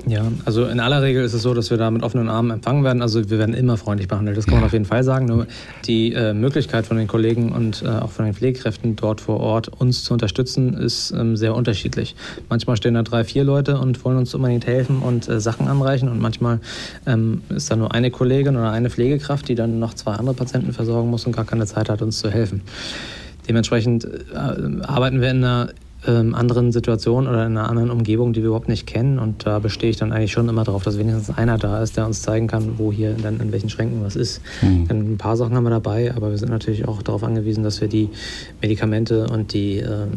Ja, 0.08 0.32
also 0.46 0.66
in 0.66 0.80
aller 0.80 1.02
Regel 1.02 1.24
ist 1.24 1.34
es 1.34 1.42
so, 1.42 1.54
dass 1.54 1.70
wir 1.70 1.78
da 1.78 1.92
mit 1.92 2.04
offenen 2.04 2.30
Armen 2.30 2.52
empfangen 2.52 2.84
werden. 2.84 3.02
Also 3.02 3.30
wir 3.30 3.38
werden 3.38 3.54
immer 3.54 3.76
freundlich 3.76 4.08
behandelt, 4.08 4.38
das 4.38 4.46
kann 4.46 4.56
man 4.56 4.64
auf 4.64 4.72
jeden 4.72 4.86
Fall 4.86 5.04
sagen. 5.04 5.26
Nur 5.26 5.46
die 5.86 6.14
äh, 6.14 6.34
Möglichkeit 6.34 6.86
von 6.86 6.98
den 6.98 7.08
Kollegen 7.08 7.52
und 7.52 7.84
äh, 7.84 7.90
auch 7.90 8.10
von 8.10 8.26
den 8.26 8.34
Pflegekräften 8.34 8.96
dort 8.96 9.20
vor 9.20 9.40
Ort 9.40 9.68
uns 9.68 10.04
zu 10.04 10.14
unterstützen, 10.14 10.74
ist 10.74 11.12
ähm, 11.12 11.36
sehr 11.36 11.54
unterschiedlich. 11.54 12.16
Manchmal 12.48 12.78
stehen 12.78 12.94
da 12.94 13.04
drei, 13.04 13.26
vier 13.26 13.44
Leute 13.44 13.78
und 13.78 14.04
wollen 14.06 14.18
uns 14.18 14.34
unbedingt 14.34 14.66
helfen 14.66 15.00
und 15.00 15.28
äh, 15.28 15.42
Sachen 15.42 15.68
anreichen. 15.68 16.08
Und 16.08 16.20
manchmal 16.20 16.62
ähm, 17.06 17.42
ist 17.50 17.70
da 17.70 17.76
nur 17.76 17.94
eine 17.94 18.10
Kollegin 18.10 18.56
oder 18.56 18.72
eine 18.72 18.90
Pflegekraft, 18.90 19.50
die 19.50 19.56
dann 19.56 19.80
noch 19.80 19.94
zwei 19.94 20.14
andere 20.14 20.36
Patienten 20.36 20.72
versorgen 20.72 21.10
muss 21.10 21.26
und 21.26 21.36
gar 21.36 21.46
keine 21.46 21.66
Zeit 21.66 21.90
hat, 21.90 22.02
uns 22.02 22.20
zu 22.20 22.30
helfen. 22.30 22.62
Dementsprechend 23.50 24.06
äh, 24.06 24.38
arbeiten 24.84 25.20
wir 25.20 25.30
in 25.30 25.44
einer 25.44 25.70
ähm, 26.08 26.34
anderen 26.34 26.72
Situation 26.72 27.28
oder 27.28 27.46
in 27.46 27.58
einer 27.58 27.70
anderen 27.70 27.92
Umgebung, 27.92 28.32
die 28.34 28.42
wir 28.42 28.48
überhaupt 28.48 28.70
nicht 28.70 28.88
kennen. 28.88 29.20
Und 29.20 29.46
da 29.46 29.60
bestehe 29.60 29.90
ich 29.90 29.98
dann 29.98 30.12
eigentlich 30.14 30.32
schon 30.32 30.48
immer 30.48 30.64
darauf, 30.64 30.84
dass 30.84 30.98
wenigstens 30.98 31.36
einer 31.36 31.58
da 31.58 31.82
ist, 31.82 31.98
der 31.98 32.06
uns 32.06 32.22
zeigen 32.22 32.48
kann, 32.48 32.78
wo 32.78 32.92
hier 32.92 33.14
dann 33.14 33.40
in 33.40 33.52
welchen 33.52 33.70
Schränken 33.70 34.04
was 34.04 34.16
ist. 34.16 34.42
Mhm. 34.62 34.88
Ein 34.90 35.18
paar 35.18 35.36
Sachen 35.36 35.56
haben 35.56 35.64
wir 35.64 35.72
dabei, 35.72 36.14
aber 36.16 36.30
wir 36.30 36.38
sind 36.38 36.50
natürlich 36.50 36.88
auch 36.88 37.02
darauf 37.02 37.24
angewiesen, 37.24 37.64
dass 37.64 37.82
wir 37.82 37.90
die 37.90 38.10
Medikamente 38.62 39.28
und 39.28 39.54
die 39.54 39.78
ähm, 39.78 40.12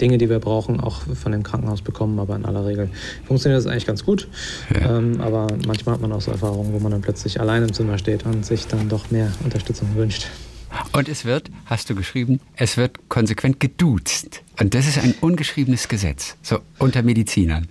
Dinge, 0.00 0.18
die 0.18 0.28
wir 0.28 0.38
brauchen, 0.38 0.80
auch 0.80 1.02
von 1.14 1.32
dem 1.32 1.42
Krankenhaus 1.42 1.82
bekommen. 1.82 2.18
Aber 2.18 2.36
in 2.36 2.44
aller 2.44 2.64
Regel 2.64 2.88
funktioniert 3.26 3.58
das 3.58 3.70
eigentlich 3.70 3.86
ganz 3.86 4.04
gut. 4.04 4.28
Ja. 4.74 4.96
Ähm, 4.96 5.20
aber 5.20 5.48
manchmal 5.66 5.96
hat 5.96 6.02
man 6.02 6.12
auch 6.12 6.20
so 6.20 6.30
Erfahrungen, 6.30 6.72
wo 6.72 6.78
man 6.78 6.92
dann 6.92 7.02
plötzlich 7.02 7.40
allein 7.40 7.62
im 7.62 7.72
Zimmer 7.72 7.98
steht 7.98 8.24
und 8.24 8.44
sich 8.46 8.66
dann 8.66 8.88
doch 8.88 9.10
mehr 9.10 9.30
Unterstützung 9.44 9.88
wünscht. 9.96 10.28
Und 10.92 11.08
es 11.08 11.24
wird, 11.24 11.50
hast 11.66 11.90
du 11.90 11.94
geschrieben, 11.94 12.40
es 12.56 12.76
wird 12.76 13.08
konsequent 13.08 13.60
geduzt. 13.60 14.42
Und 14.60 14.74
das 14.74 14.86
ist 14.86 14.98
ein 14.98 15.14
ungeschriebenes 15.20 15.88
Gesetz, 15.88 16.36
so 16.42 16.60
unter 16.78 17.02
Medizinern. 17.02 17.68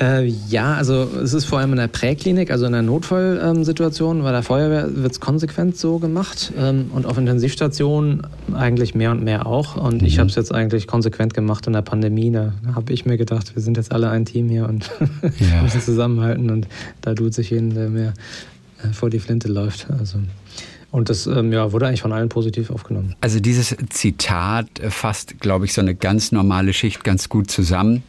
Äh, 0.00 0.26
ja, 0.26 0.74
also 0.74 1.08
es 1.22 1.34
ist 1.34 1.46
vor 1.46 1.58
allem 1.58 1.72
in 1.72 1.78
der 1.78 1.88
Präklinik, 1.88 2.52
also 2.52 2.66
in 2.66 2.72
der 2.72 2.82
Notfallsituation, 2.82 4.18
ähm, 4.18 4.22
bei 4.22 4.30
der 4.30 4.44
Feuerwehr 4.44 4.94
wird 4.94 5.12
es 5.12 5.18
konsequent 5.18 5.76
so 5.76 5.98
gemacht 5.98 6.52
ähm, 6.56 6.90
und 6.94 7.04
auf 7.04 7.18
Intensivstationen 7.18 8.22
eigentlich 8.54 8.94
mehr 8.94 9.10
und 9.10 9.24
mehr 9.24 9.46
auch. 9.46 9.76
Und 9.76 10.02
mhm. 10.02 10.06
ich 10.06 10.20
habe 10.20 10.28
es 10.28 10.36
jetzt 10.36 10.54
eigentlich 10.54 10.86
konsequent 10.86 11.34
gemacht 11.34 11.66
in 11.66 11.72
der 11.72 11.82
Pandemie. 11.82 12.30
Da 12.30 12.52
habe 12.74 12.92
ich 12.92 13.06
mir 13.06 13.16
gedacht, 13.16 13.56
wir 13.56 13.62
sind 13.62 13.76
jetzt 13.76 13.90
alle 13.90 14.08
ein 14.10 14.24
Team 14.24 14.48
hier 14.48 14.68
und 14.68 14.88
ja. 15.40 15.62
müssen 15.62 15.80
zusammenhalten 15.80 16.50
und 16.50 16.68
da 17.00 17.14
tut 17.14 17.34
sich 17.34 17.50
jeden, 17.50 17.74
der 17.74 17.88
mehr 17.88 18.14
äh, 18.84 18.92
vor 18.92 19.10
die 19.10 19.18
Flinte 19.18 19.48
läuft. 19.48 19.88
Also 19.90 20.20
und 20.90 21.08
das 21.08 21.26
ähm, 21.26 21.52
ja, 21.52 21.72
wurde 21.72 21.86
eigentlich 21.86 22.02
von 22.02 22.12
allen 22.12 22.28
positiv 22.28 22.70
aufgenommen. 22.70 23.14
Also 23.20 23.40
dieses 23.40 23.76
Zitat 23.90 24.66
fasst, 24.88 25.40
glaube 25.40 25.64
ich, 25.64 25.72
so 25.72 25.80
eine 25.80 25.94
ganz 25.94 26.32
normale 26.32 26.72
Schicht 26.72 27.04
ganz 27.04 27.28
gut 27.28 27.50
zusammen. 27.50 28.02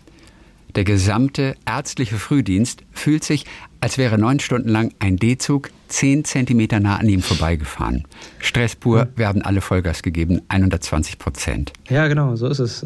Der 0.76 0.84
gesamte 0.84 1.56
ärztliche 1.66 2.16
Frühdienst 2.16 2.84
fühlt 2.92 3.24
sich, 3.24 3.46
als 3.82 3.98
wäre 3.98 4.18
neun 4.18 4.40
Stunden 4.40 4.70
lang 4.70 4.94
ein 5.00 5.18
D-Zug 5.18 5.72
zehn 5.88 6.24
Zentimeter 6.24 6.80
nah 6.80 6.98
an 6.98 7.10
ihm 7.10 7.22
vorbeigefahren. 7.22 8.06
Stress 8.38 8.76
pur, 8.76 9.08
wir 9.16 9.28
haben 9.28 9.42
alle 9.42 9.62
Vollgas 9.62 10.04
gegeben, 10.04 10.42
120 10.48 11.18
Prozent. 11.18 11.74
Ja, 11.90 12.08
genau, 12.08 12.36
so 12.36 12.48
ist 12.48 12.60
es. 12.60 12.84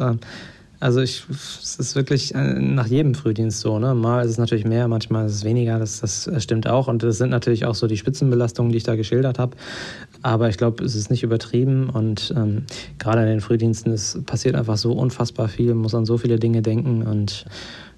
Also 0.84 1.00
ich, 1.00 1.24
es 1.30 1.76
ist 1.76 1.96
wirklich 1.96 2.34
äh, 2.34 2.60
nach 2.60 2.86
jedem 2.86 3.14
Frühdienst 3.14 3.60
so. 3.60 3.78
Ne? 3.78 3.94
Mal 3.94 4.22
ist 4.22 4.32
es 4.32 4.36
natürlich 4.36 4.66
mehr, 4.66 4.86
manchmal 4.86 5.24
ist 5.24 5.36
es 5.36 5.42
weniger. 5.42 5.78
Das, 5.78 6.00
das 6.00 6.28
stimmt 6.36 6.68
auch. 6.68 6.88
Und 6.88 7.02
das 7.02 7.16
sind 7.16 7.30
natürlich 7.30 7.64
auch 7.64 7.74
so 7.74 7.86
die 7.86 7.96
Spitzenbelastungen, 7.96 8.70
die 8.70 8.76
ich 8.76 8.82
da 8.82 8.94
geschildert 8.94 9.38
habe. 9.38 9.56
Aber 10.20 10.50
ich 10.50 10.58
glaube, 10.58 10.84
es 10.84 10.94
ist 10.94 11.10
nicht 11.10 11.22
übertrieben. 11.22 11.88
Und 11.88 12.34
ähm, 12.36 12.64
gerade 12.98 13.22
in 13.22 13.28
den 13.28 13.40
Frühdiensten 13.40 13.92
es 13.92 14.20
passiert 14.26 14.56
einfach 14.56 14.76
so 14.76 14.92
unfassbar 14.92 15.48
viel, 15.48 15.68
man 15.68 15.78
muss 15.78 15.94
an 15.94 16.04
so 16.04 16.18
viele 16.18 16.38
Dinge 16.38 16.60
denken. 16.60 17.02
Und 17.06 17.46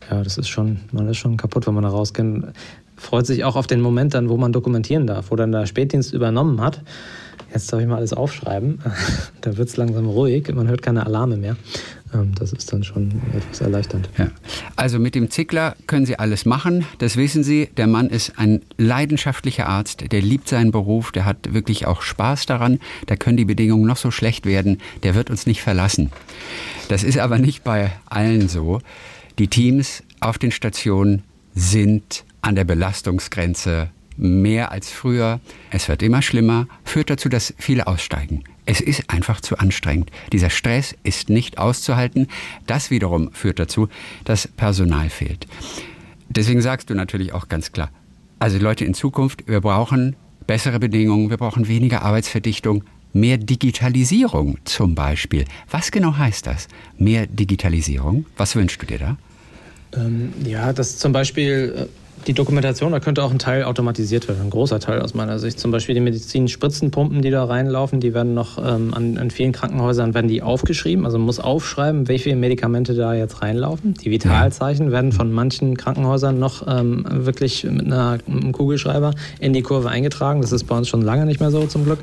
ja, 0.08 0.22
das 0.22 0.38
ist 0.38 0.46
schon, 0.46 0.78
man 0.92 1.08
ist 1.08 1.16
schon 1.16 1.36
kaputt, 1.36 1.66
wenn 1.66 1.74
man 1.74 1.82
da 1.82 1.88
rausgeht. 1.88 2.24
Freut 2.94 3.26
sich 3.26 3.42
auch 3.42 3.56
auf 3.56 3.66
den 3.66 3.80
Moment 3.80 4.14
dann, 4.14 4.28
wo 4.28 4.36
man 4.36 4.52
dokumentieren 4.52 5.08
darf, 5.08 5.32
wo 5.32 5.34
dann 5.34 5.50
der 5.50 5.66
Spätdienst 5.66 6.14
übernommen 6.14 6.60
hat. 6.60 6.82
Jetzt 7.56 7.72
darf 7.72 7.80
ich 7.80 7.86
mal 7.86 7.96
alles 7.96 8.12
aufschreiben. 8.12 8.80
da 9.40 9.56
wird 9.56 9.70
es 9.70 9.78
langsam 9.78 10.04
ruhig, 10.04 10.52
man 10.54 10.68
hört 10.68 10.82
keine 10.82 11.06
Alarme 11.06 11.38
mehr. 11.38 11.56
Ähm, 12.12 12.34
das 12.38 12.52
ist 12.52 12.70
dann 12.70 12.84
schon 12.84 13.22
etwas 13.34 13.62
erleichternd. 13.62 14.10
Ja. 14.18 14.28
Also 14.76 14.98
mit 14.98 15.14
dem 15.14 15.30
Zickler 15.30 15.74
können 15.86 16.04
Sie 16.04 16.18
alles 16.18 16.44
machen, 16.44 16.84
das 16.98 17.16
wissen 17.16 17.42
Sie. 17.42 17.70
Der 17.78 17.86
Mann 17.86 18.10
ist 18.10 18.34
ein 18.36 18.60
leidenschaftlicher 18.76 19.66
Arzt, 19.66 20.12
der 20.12 20.20
liebt 20.20 20.48
seinen 20.48 20.70
Beruf, 20.70 21.12
der 21.12 21.24
hat 21.24 21.54
wirklich 21.54 21.86
auch 21.86 22.02
Spaß 22.02 22.44
daran. 22.44 22.78
Da 23.06 23.16
können 23.16 23.38
die 23.38 23.46
Bedingungen 23.46 23.86
noch 23.86 23.96
so 23.96 24.10
schlecht 24.10 24.44
werden, 24.44 24.82
der 25.02 25.14
wird 25.14 25.30
uns 25.30 25.46
nicht 25.46 25.62
verlassen. 25.62 26.10
Das 26.90 27.04
ist 27.04 27.16
aber 27.16 27.38
nicht 27.38 27.64
bei 27.64 27.90
allen 28.04 28.50
so. 28.50 28.80
Die 29.38 29.48
Teams 29.48 30.02
auf 30.20 30.36
den 30.36 30.50
Stationen 30.50 31.22
sind 31.54 32.24
an 32.42 32.54
der 32.54 32.64
Belastungsgrenze 32.64 33.88
mehr 34.16 34.72
als 34.72 34.90
früher. 34.90 35.40
Es 35.70 35.88
wird 35.88 36.02
immer 36.02 36.22
schlimmer, 36.22 36.66
führt 36.84 37.10
dazu, 37.10 37.28
dass 37.28 37.54
viele 37.58 37.86
aussteigen. 37.86 38.44
Es 38.64 38.80
ist 38.80 39.10
einfach 39.10 39.40
zu 39.40 39.58
anstrengend. 39.58 40.10
Dieser 40.32 40.50
Stress 40.50 40.94
ist 41.04 41.30
nicht 41.30 41.58
auszuhalten. 41.58 42.26
Das 42.66 42.90
wiederum 42.90 43.32
führt 43.32 43.58
dazu, 43.58 43.88
dass 44.24 44.48
Personal 44.48 45.08
fehlt. 45.08 45.46
Deswegen 46.28 46.60
sagst 46.60 46.90
du 46.90 46.94
natürlich 46.94 47.32
auch 47.32 47.48
ganz 47.48 47.72
klar, 47.72 47.90
also 48.38 48.58
Leute 48.58 48.84
in 48.84 48.94
Zukunft, 48.94 49.48
wir 49.48 49.60
brauchen 49.60 50.16
bessere 50.46 50.78
Bedingungen, 50.78 51.30
wir 51.30 51.36
brauchen 51.36 51.68
weniger 51.68 52.02
Arbeitsverdichtung, 52.02 52.84
mehr 53.12 53.38
Digitalisierung 53.38 54.58
zum 54.64 54.94
Beispiel. 54.94 55.44
Was 55.70 55.90
genau 55.90 56.16
heißt 56.16 56.46
das? 56.46 56.68
Mehr 56.98 57.26
Digitalisierung? 57.26 58.26
Was 58.36 58.54
wünschst 58.54 58.82
du 58.82 58.86
dir 58.86 58.98
da? 58.98 59.16
Ähm, 59.94 60.32
ja, 60.44 60.72
dass 60.72 60.98
zum 60.98 61.12
Beispiel 61.12 61.88
äh, 61.88 62.05
die 62.26 62.34
Dokumentation, 62.34 62.90
da 62.90 62.98
könnte 62.98 63.22
auch 63.22 63.30
ein 63.30 63.38
Teil 63.38 63.62
automatisiert 63.62 64.26
werden, 64.26 64.42
ein 64.42 64.50
großer 64.50 64.80
Teil 64.80 65.00
aus 65.00 65.14
meiner 65.14 65.38
Sicht. 65.38 65.60
Zum 65.60 65.70
Beispiel 65.70 65.94
die 65.94 66.00
Medizin-Spritzenpumpen, 66.00 67.22
die 67.22 67.30
da 67.30 67.44
reinlaufen, 67.44 68.00
die 68.00 68.14
werden 68.14 68.34
noch 68.34 68.58
ähm, 68.58 68.92
an, 68.94 69.16
an, 69.16 69.30
vielen 69.30 69.52
Krankenhäusern 69.52 70.12
werden 70.12 70.26
die 70.26 70.42
aufgeschrieben. 70.42 71.04
Also 71.04 71.18
man 71.18 71.26
muss 71.26 71.38
aufschreiben, 71.38 72.08
welche 72.08 72.34
Medikamente 72.34 72.94
da 72.94 73.14
jetzt 73.14 73.42
reinlaufen. 73.42 73.94
Die 73.94 74.10
Vitalzeichen 74.10 74.90
werden 74.90 75.12
von 75.12 75.32
manchen 75.32 75.76
Krankenhäusern 75.76 76.38
noch 76.38 76.66
ähm, 76.66 77.06
wirklich 77.08 77.62
mit, 77.64 77.86
einer, 77.86 78.18
mit 78.26 78.42
einem 78.42 78.52
Kugelschreiber 78.52 79.12
in 79.38 79.52
die 79.52 79.62
Kurve 79.62 79.88
eingetragen. 79.88 80.40
Das 80.40 80.50
ist 80.50 80.64
bei 80.64 80.76
uns 80.76 80.88
schon 80.88 81.02
lange 81.02 81.26
nicht 81.26 81.38
mehr 81.38 81.52
so, 81.52 81.66
zum 81.66 81.84
Glück. 81.84 82.00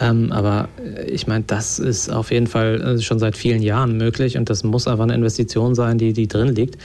Ähm, 0.00 0.30
aber 0.30 0.68
äh, 0.96 1.10
ich 1.10 1.26
meine, 1.26 1.44
das 1.46 1.80
ist 1.80 2.10
auf 2.10 2.30
jeden 2.30 2.46
Fall 2.46 2.80
äh, 2.80 3.00
schon 3.00 3.18
seit 3.18 3.36
vielen 3.36 3.62
Jahren 3.62 3.96
möglich 3.96 4.38
und 4.38 4.50
das 4.50 4.62
muss 4.62 4.86
einfach 4.86 5.04
eine 5.04 5.14
Investition 5.14 5.74
sein, 5.74 5.98
die, 5.98 6.12
die 6.12 6.28
drin 6.28 6.54
liegt. 6.54 6.78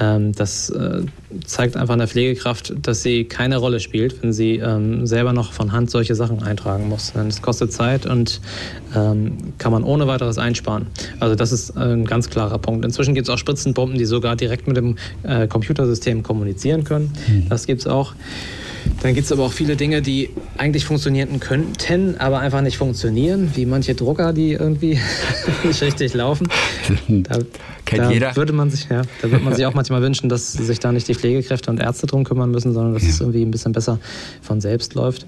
Ähm, 0.00 0.32
das 0.32 0.70
äh, 0.70 1.02
zeigt 1.44 1.76
einfach 1.76 1.94
einer 1.94 2.08
Pflegekraft, 2.08 2.72
dass 2.82 3.02
sie 3.02 3.24
keine 3.24 3.58
Rolle 3.58 3.80
spielt, 3.80 4.22
wenn 4.22 4.32
sie 4.32 4.56
ähm, 4.56 5.06
selber 5.06 5.32
noch 5.32 5.52
von 5.52 5.72
Hand 5.72 5.90
solche 5.90 6.14
Sachen 6.14 6.42
eintragen 6.42 6.88
muss. 6.88 7.12
Es 7.14 7.42
kostet 7.42 7.72
Zeit 7.72 8.06
und 8.06 8.40
ähm, 8.96 9.36
kann 9.58 9.72
man 9.72 9.84
ohne 9.84 10.06
weiteres 10.06 10.38
einsparen. 10.38 10.86
Also 11.20 11.34
das 11.34 11.52
ist 11.52 11.76
ein 11.76 12.06
ganz 12.06 12.30
klarer 12.30 12.58
Punkt. 12.58 12.84
Inzwischen 12.84 13.14
gibt 13.14 13.28
es 13.28 13.34
auch 13.34 13.38
Spritzenpumpen, 13.38 13.98
die 13.98 14.06
sogar 14.06 14.36
direkt 14.36 14.66
mit 14.66 14.76
dem 14.76 14.96
äh, 15.22 15.46
Computersystem 15.46 16.22
kommunizieren 16.22 16.84
können. 16.84 17.12
Mhm. 17.28 17.48
Das 17.48 17.66
gibt 17.66 17.82
es 17.82 17.86
auch. 17.86 18.14
Dann 19.02 19.14
gibt 19.14 19.26
es 19.26 19.32
aber 19.32 19.44
auch 19.44 19.52
viele 19.52 19.76
Dinge, 19.76 20.02
die 20.02 20.30
eigentlich 20.58 20.84
funktionieren 20.84 21.40
könnten, 21.40 22.16
aber 22.18 22.40
einfach 22.40 22.60
nicht 22.60 22.76
funktionieren, 22.76 23.52
wie 23.54 23.66
manche 23.66 23.94
Drucker, 23.94 24.32
die 24.32 24.52
irgendwie 24.52 24.98
nicht 25.64 25.82
richtig 25.82 26.14
laufen. 26.14 26.48
Da, 27.08 27.38
Kennt 27.84 28.02
da 28.02 28.10
jeder. 28.10 28.36
Würde 28.36 28.52
man 28.52 28.70
sich, 28.70 28.88
ja, 28.88 29.02
da 29.20 29.30
würde 29.30 29.44
man 29.44 29.54
sich 29.54 29.66
auch 29.66 29.74
manchmal 29.74 30.02
wünschen, 30.02 30.28
dass 30.28 30.52
sich 30.52 30.78
da 30.80 30.92
nicht 30.92 31.08
die 31.08 31.14
Pflegekräfte 31.14 31.70
und 31.70 31.80
Ärzte 31.80 32.06
drum 32.06 32.24
kümmern 32.24 32.50
müssen, 32.50 32.72
sondern 32.72 32.94
dass 32.94 33.02
ja. 33.02 33.10
es 33.10 33.20
irgendwie 33.20 33.42
ein 33.42 33.50
bisschen 33.50 33.72
besser 33.72 33.98
von 34.42 34.60
selbst 34.60 34.94
läuft. 34.94 35.26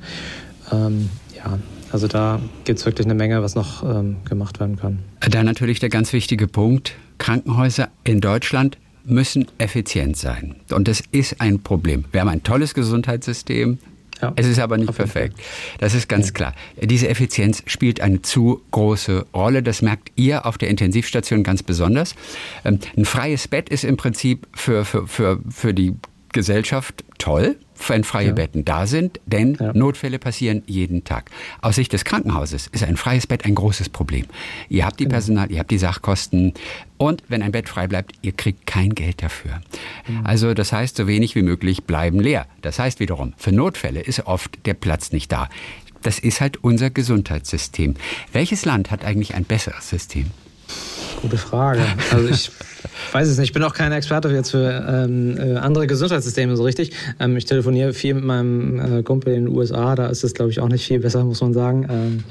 Ähm, 0.71 1.09
ja, 1.37 1.59
also 1.93 2.09
da 2.09 2.41
gibt 2.65 2.79
es 2.79 2.87
wirklich 2.87 3.07
eine 3.07 3.15
Menge, 3.15 3.43
was 3.43 3.55
noch 3.55 3.83
ähm, 3.83 4.17
gemacht 4.25 4.61
werden 4.61 4.77
kann. 4.77 5.01
Da 5.21 5.43
natürlich 5.43 5.79
der 5.79 5.88
ganz 5.88 6.12
wichtige 6.12 6.49
Punkt, 6.49 6.95
Krankenhäuser 7.19 7.88
in 8.05 8.21
Deutschland 8.21 8.79
müssen 9.05 9.47
effizient 9.59 10.17
sein. 10.17 10.57
Und 10.71 10.88
das 10.88 11.03
ist 11.12 11.41
ein 11.41 11.61
Problem. 11.61 12.05
Wir 12.12 12.21
haben 12.21 12.29
ein 12.29 12.43
tolles 12.43 12.75
Gesundheitssystem. 12.75 13.79
Ja. 14.21 14.33
Es 14.37 14.47
ist 14.47 14.61
aber 14.61 14.79
nicht 14.79 14.95
perfekt. 14.95 15.37
Das 15.79 15.95
ist 15.95 16.09
ganz 16.09 16.29
ja. 16.29 16.33
klar. 16.33 16.55
Diese 16.81 17.09
Effizienz 17.09 17.62
spielt 17.67 18.01
eine 18.01 18.23
zu 18.23 18.62
große 18.71 19.27
Rolle. 19.35 19.65
Das 19.65 19.83
merkt 19.83 20.12
ihr 20.15 20.47
auf 20.47 20.59
der 20.59 20.69
Intensivstation 20.69 21.43
ganz 21.43 21.62
besonders. 21.62 22.15
Ähm, 22.65 22.79
ein 22.97 23.05
freies 23.05 23.49
Bett 23.49 23.69
ist 23.69 23.83
im 23.85 23.97
Prinzip 23.97 24.47
für, 24.55 24.85
für, 24.85 25.09
für, 25.09 25.41
für 25.51 25.75
die 25.75 25.95
Gesellschaft 26.33 27.05
toll 27.19 27.57
wenn 27.88 28.05
freie 28.05 28.29
ja. 28.29 28.33
Betten 28.33 28.64
da 28.64 28.87
sind, 28.87 29.21
denn 29.27 29.57
ja. 29.59 29.73
Notfälle 29.73 30.18
passieren 30.18 30.62
jeden 30.66 31.05
Tag. 31.05 31.31
Aus 31.61 31.77
Sicht 31.77 31.92
des 31.92 32.05
Krankenhauses 32.05 32.68
ist 32.68 32.85
ein 32.85 32.97
freies 32.97 33.27
Bett 33.27 33.45
ein 33.45 33.55
großes 33.55 33.88
Problem. 33.88 34.27
Ihr 34.68 34.87
habt 34.87 35.01
die 35.01 35.05
genau. 35.05 35.14
Personal, 35.14 35.51
ihr 35.51 35.59
habt 35.59 35.71
die 35.71 35.79
Sachkosten 35.79 36.55
und 36.99 37.23
wenn 37.29 37.42
ein 37.42 37.53
Bett 37.53 37.68
frei 37.68 37.87
bleibt, 37.87 38.12
ihr 38.23 38.33
kriegt 38.33 38.66
kein 38.66 38.95
Geld 38.95 39.23
dafür. 39.23 39.61
Mhm. 40.07 40.25
Also 40.25 40.55
das 40.55 40.73
heißt, 40.73 40.97
so 40.97 41.07
wenig 41.07 41.35
wie 41.35 41.42
möglich 41.42 41.85
bleiben 41.85 42.21
leer. 42.21 42.47
Das 42.61 42.79
heißt 42.79 43.01
wiederum, 43.01 43.35
für 43.37 43.53
Notfälle 43.53 44.01
ist 44.01 44.27
oft 44.27 44.66
der 44.66 44.75
Platz 44.75 45.12
nicht 45.12 45.33
da. 45.33 45.49
Das 46.03 46.18
ist 46.18 46.40
halt 46.40 46.62
unser 46.62 46.90
Gesundheitssystem. 46.90 47.95
Welches 48.33 48.64
Land 48.64 48.90
hat 48.90 49.05
eigentlich 49.05 49.35
ein 49.35 49.45
besseres 49.45 49.88
System? 49.88 50.31
Gute 51.21 51.37
Frage. 51.37 51.83
Also 52.13 52.29
ich 52.29 52.51
weiß 53.13 53.29
es 53.29 53.39
nicht. 53.39 53.51
Ich 53.51 53.53
bin 53.53 53.63
auch 53.63 53.75
kein 53.75 53.93
Experte 53.93 54.29
jetzt 54.31 54.51
für 54.51 54.85
ähm, 54.89 55.37
äh, 55.39 55.57
andere 55.57 55.87
Gesundheitssysteme 55.87 56.57
so 56.57 56.65
richtig. 56.65 56.93
Ähm, 57.21 57.37
ich 57.37 57.45
telefoniere 57.45 57.93
viel 57.93 58.15
mit 58.15 58.25
meinem 58.25 58.99
äh, 58.99 59.03
Kumpel 59.03 59.35
in 59.35 59.47
den 59.47 59.57
USA. 59.57 59.95
Da 59.95 60.09
ist 60.09 60.25
es, 60.25 60.35
glaube 60.35 60.51
ich, 60.51 60.61
auch 60.61 60.69
nicht 60.69 60.85
viel 60.85 60.99
besser, 60.99 61.25
muss 61.25 61.41
man 61.41 61.53
sagen. 61.53 61.87
Ähm, 61.89 62.25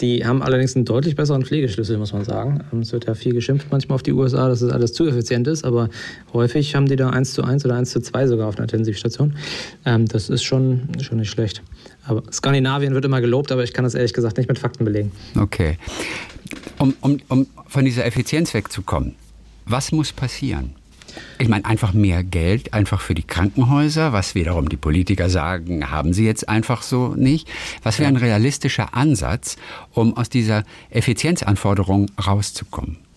die 0.00 0.24
haben 0.24 0.42
allerdings 0.42 0.74
einen 0.76 0.84
deutlich 0.84 1.16
besseren 1.16 1.44
Pflegeschlüssel, 1.44 1.98
muss 1.98 2.12
man 2.12 2.24
sagen. 2.24 2.64
Ähm, 2.72 2.80
es 2.80 2.92
wird 2.92 3.06
ja 3.06 3.14
viel 3.14 3.34
geschimpft 3.34 3.68
manchmal 3.70 3.96
auf 3.96 4.02
die 4.02 4.12
USA, 4.12 4.48
dass 4.48 4.62
es 4.62 4.72
alles 4.72 4.92
zu 4.92 5.06
effizient 5.06 5.46
ist, 5.46 5.64
aber 5.64 5.88
häufig 6.32 6.74
haben 6.74 6.86
die 6.86 6.96
da 6.96 7.10
1 7.10 7.32
zu 7.32 7.42
1 7.44 7.64
oder 7.64 7.76
1 7.76 7.90
zu 7.90 8.00
2 8.00 8.26
sogar 8.26 8.48
auf 8.48 8.56
einer 8.56 8.64
Intensivstation. 8.64 9.36
Ähm, 9.84 10.06
das 10.06 10.28
ist 10.28 10.42
schon, 10.42 10.88
schon 11.00 11.18
nicht 11.18 11.30
schlecht. 11.30 11.62
Aber 12.06 12.22
Skandinavien 12.32 12.94
wird 12.94 13.04
immer 13.04 13.20
gelobt, 13.20 13.52
aber 13.52 13.62
ich 13.62 13.72
kann 13.72 13.84
das 13.84 13.94
ehrlich 13.94 14.12
gesagt 14.12 14.38
nicht 14.38 14.48
mit 14.48 14.58
Fakten 14.58 14.84
belegen. 14.84 15.12
Okay. 15.38 15.78
Um, 16.78 16.94
um, 17.00 17.20
um 17.28 17.46
von 17.66 17.84
dieser 17.84 18.04
Effizienz 18.06 18.54
wegzukommen, 18.54 19.14
was 19.66 19.92
muss 19.92 20.12
passieren? 20.12 20.74
Ich 21.38 21.48
meine, 21.48 21.64
einfach 21.64 21.92
mehr 21.92 22.22
Geld, 22.24 22.74
einfach 22.74 23.00
für 23.00 23.14
die 23.14 23.22
Krankenhäuser, 23.22 24.12
was 24.12 24.34
wiederum 24.34 24.68
die 24.68 24.76
Politiker 24.76 25.28
sagen, 25.30 25.90
haben 25.90 26.12
sie 26.12 26.26
jetzt 26.26 26.48
einfach 26.48 26.82
so 26.82 27.14
nicht. 27.16 27.48
Was 27.82 27.98
wäre 27.98 28.08
ein 28.08 28.16
realistischer 28.16 28.94
Ansatz, 28.94 29.56
um 29.92 30.16
aus 30.16 30.28
dieser 30.28 30.64
Effizienzanforderung 30.90 32.10
rauszukommen? 32.24 33.09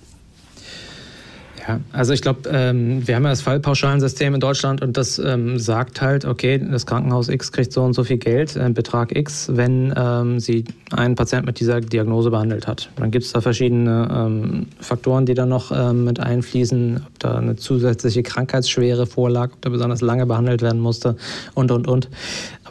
Ja, 1.65 1.79
also 1.93 2.11
ich 2.13 2.21
glaube, 2.21 2.49
ähm, 2.49 3.07
wir 3.07 3.15
haben 3.15 3.23
ja 3.23 3.29
das 3.29 3.41
Fallpauschalensystem 3.41 4.33
in 4.33 4.39
Deutschland 4.41 4.81
und 4.81 4.97
das 4.97 5.17
ähm, 5.17 5.57
sagt 5.59 6.01
halt, 6.01 6.25
okay, 6.25 6.57
das 6.59 6.85
Krankenhaus 6.85 7.29
X 7.29 7.53
kriegt 7.53 7.71
so 7.71 7.83
und 7.83 7.93
so 7.93 8.03
viel 8.03 8.17
Geld, 8.17 8.55
äh, 8.57 8.69
Betrag 8.69 9.15
X, 9.15 9.49
wenn 9.53 9.93
ähm, 9.95 10.39
sie 10.41 10.65
einen 10.91 11.15
Patient 11.15 11.45
mit 11.45 11.59
dieser 11.61 11.79
Diagnose 11.79 12.31
behandelt 12.31 12.67
hat. 12.67 12.89
Dann 12.97 13.11
gibt 13.11 13.25
es 13.25 13.31
da 13.31 13.39
verschiedene 13.39 14.09
ähm, 14.11 14.67
Faktoren, 14.79 15.25
die 15.25 15.35
da 15.35 15.45
noch 15.45 15.71
ähm, 15.71 16.03
mit 16.03 16.19
einfließen, 16.19 17.01
ob 17.07 17.19
da 17.19 17.37
eine 17.37 17.55
zusätzliche 17.55 18.23
Krankheitsschwere 18.23 19.05
vorlag, 19.05 19.53
ob 19.53 19.61
da 19.61 19.69
besonders 19.69 20.01
lange 20.01 20.25
behandelt 20.25 20.61
werden 20.61 20.81
musste 20.81 21.15
und, 21.53 21.71
und, 21.71 21.87
und. 21.87 22.09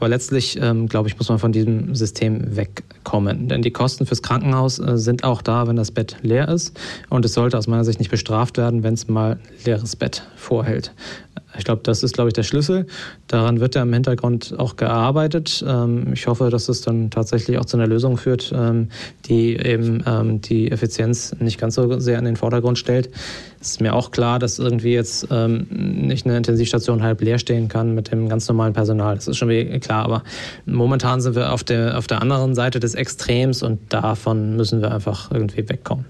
Aber 0.02 0.08
letztlich, 0.08 0.58
ähm, 0.60 0.88
glaube 0.88 1.08
ich, 1.08 1.16
muss 1.16 1.28
man 1.28 1.38
von 1.38 1.52
diesem 1.52 1.94
System 1.94 2.56
wegkommen. 2.56 3.46
Denn 3.46 3.62
die 3.62 3.70
Kosten 3.70 4.04
fürs 4.04 4.20
Krankenhaus 4.20 4.80
äh, 4.80 4.98
sind 4.98 5.22
auch 5.22 5.42
da, 5.42 5.68
wenn 5.68 5.76
das 5.76 5.92
Bett 5.92 6.16
leer 6.22 6.48
ist. 6.48 6.76
Und 7.08 7.24
es 7.24 7.34
sollte 7.34 7.56
aus 7.56 7.68
meiner 7.68 7.84
Sicht 7.84 8.00
nicht 8.00 8.10
bestraft 8.10 8.56
werden, 8.56 8.82
wenn 8.82 8.94
es 8.94 9.06
mal 9.06 9.34
ein 9.34 9.40
leeres 9.64 9.94
Bett 9.94 10.26
vorhält. 10.34 10.92
Ich 11.58 11.64
glaube, 11.64 11.82
das 11.84 12.02
ist, 12.02 12.14
glaube 12.14 12.28
ich, 12.28 12.34
der 12.34 12.42
Schlüssel. 12.42 12.86
Daran 13.26 13.60
wird 13.60 13.74
ja 13.74 13.82
im 13.82 13.92
Hintergrund 13.92 14.54
auch 14.58 14.76
gearbeitet. 14.76 15.62
Ähm, 15.66 16.12
ich 16.12 16.26
hoffe, 16.26 16.50
dass 16.50 16.68
es 16.68 16.80
dann 16.80 17.10
tatsächlich 17.10 17.58
auch 17.58 17.64
zu 17.64 17.76
einer 17.76 17.86
Lösung 17.86 18.16
führt, 18.16 18.52
ähm, 18.54 18.88
die 19.26 19.56
eben 19.56 20.02
ähm, 20.06 20.40
die 20.40 20.70
Effizienz 20.70 21.34
nicht 21.40 21.60
ganz 21.60 21.74
so 21.74 21.98
sehr 21.98 22.18
in 22.18 22.24
den 22.24 22.36
Vordergrund 22.36 22.78
stellt. 22.78 23.10
Es 23.60 23.72
ist 23.72 23.80
mir 23.80 23.94
auch 23.94 24.10
klar, 24.10 24.38
dass 24.38 24.58
irgendwie 24.58 24.92
jetzt 24.92 25.30
nicht 25.30 26.26
eine 26.26 26.36
Intensivstation 26.36 27.02
halb 27.02 27.20
leer 27.20 27.38
stehen 27.38 27.68
kann 27.68 27.94
mit 27.94 28.10
dem 28.10 28.28
ganz 28.28 28.48
normalen 28.48 28.72
Personal. 28.72 29.14
Das 29.14 29.28
ist 29.28 29.36
schon 29.36 29.50
klar. 29.80 30.04
Aber 30.04 30.24
momentan 30.66 31.20
sind 31.20 31.36
wir 31.36 31.52
auf 31.52 31.62
der, 31.62 31.96
auf 31.96 32.08
der 32.08 32.20
anderen 32.22 32.56
Seite 32.56 32.80
des 32.80 32.94
Extrems 32.94 33.62
und 33.62 33.78
davon 33.92 34.56
müssen 34.56 34.80
wir 34.80 34.90
einfach 34.90 35.30
irgendwie 35.30 35.68
wegkommen. 35.68 36.06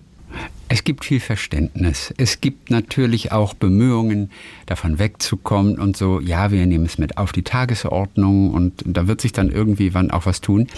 Es 0.73 0.85
gibt 0.85 1.05
viel 1.05 1.21
Verständnis. 1.21 2.15
Es 2.17 2.41
gibt 2.41 2.71
natürlich 2.71 3.31
auch 3.31 3.53
Bemühungen, 3.53 4.31
davon 4.65 4.99
wegzukommen 4.99 5.79
und 5.79 5.99
so, 5.99 6.19
ja, 6.19 6.51
wir 6.51 6.65
nehmen 6.65 6.87
es 6.87 6.97
mit 6.97 7.19
auf 7.19 7.33
die 7.33 7.43
Tagesordnung 7.43 8.53
und 8.53 8.83
da 8.87 9.07
wird 9.07 9.21
sich 9.21 9.33
dann 9.33 9.51
irgendwie 9.51 9.93
wann 9.93 10.11
auch 10.11 10.25
was 10.25 10.41
tun. 10.41 10.69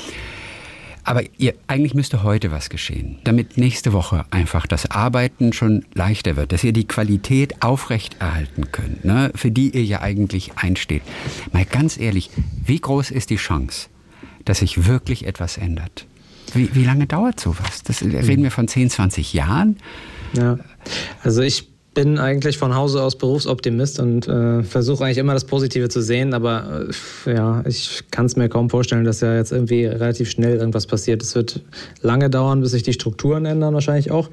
Aber 1.05 1.23
ihr, 1.39 1.55
eigentlich 1.69 1.95
müsste 1.95 2.25
heute 2.25 2.51
was 2.51 2.71
geschehen, 2.71 3.21
damit 3.23 3.57
nächste 3.57 3.93
Woche 3.93 4.25
einfach 4.33 4.67
das 4.67 4.91
Arbeiten 4.91 5.53
schon 5.53 5.85
leichter 5.95 6.35
wird, 6.35 6.51
dass 6.51 6.65
ihr 6.65 6.73
die 6.73 6.89
Qualität 6.89 7.63
aufrechterhalten 7.63 8.73
könnt, 8.73 9.05
ne, 9.05 9.31
für 9.37 9.53
die 9.53 9.71
ihr 9.71 9.85
ja 9.85 10.01
eigentlich 10.01 10.57
einsteht. 10.57 11.03
Mal 11.53 11.67
ganz 11.67 11.99
ehrlich, 11.99 12.31
wie 12.67 12.81
groß 12.81 13.13
ist 13.13 13.31
die 13.31 13.37
Chance, 13.37 13.91
dass 14.45 14.59
sich 14.59 14.89
wirklich 14.89 15.25
etwas 15.25 15.57
ändert? 15.57 16.09
Wie, 16.55 16.75
wie 16.75 16.85
lange 16.85 17.07
dauert 17.07 17.41
sowas? 17.41 17.83
Das, 17.85 18.03
reden 18.03 18.43
wir 18.43 18.51
von 18.51 18.69
10, 18.69 18.91
20 18.91 19.33
Jahren? 19.33 19.77
Ja, 20.37 20.59
also 21.23 21.43
ich 21.43 21.69
bin 21.95 22.19
eigentlich 22.19 22.59
von 22.59 22.75
Hause 22.75 23.03
aus 23.03 23.17
Berufsoptimist 23.17 24.01
und 24.01 24.27
äh, 24.29 24.63
versuche 24.65 25.05
eigentlich 25.05 25.19
immer 25.19 25.33
das 25.33 25.45
Positive 25.45 25.89
zu 25.89 26.03
sehen, 26.03 26.35
aber 26.35 26.89
äh, 27.27 27.35
ja, 27.35 27.63
ich 27.67 28.03
kann 28.11 28.27
es 28.27 28.37
mir 28.37 28.49
kaum 28.49 28.69
vorstellen, 28.69 29.05
dass 29.05 29.21
ja 29.21 29.35
jetzt 29.35 29.53
irgendwie 29.53 29.87
relativ 29.87 30.29
schnell 30.29 30.57
irgendwas 30.57 30.87
passiert. 30.87 31.23
Es 31.23 31.35
wird 31.35 31.61
lange 32.03 32.29
dauern, 32.29 32.61
bis 32.61 32.73
sich 32.73 32.83
die 32.83 32.93
Strukturen 32.93 33.47
ändern, 33.47 33.75
wahrscheinlich 33.75 34.11
auch. 34.11 34.29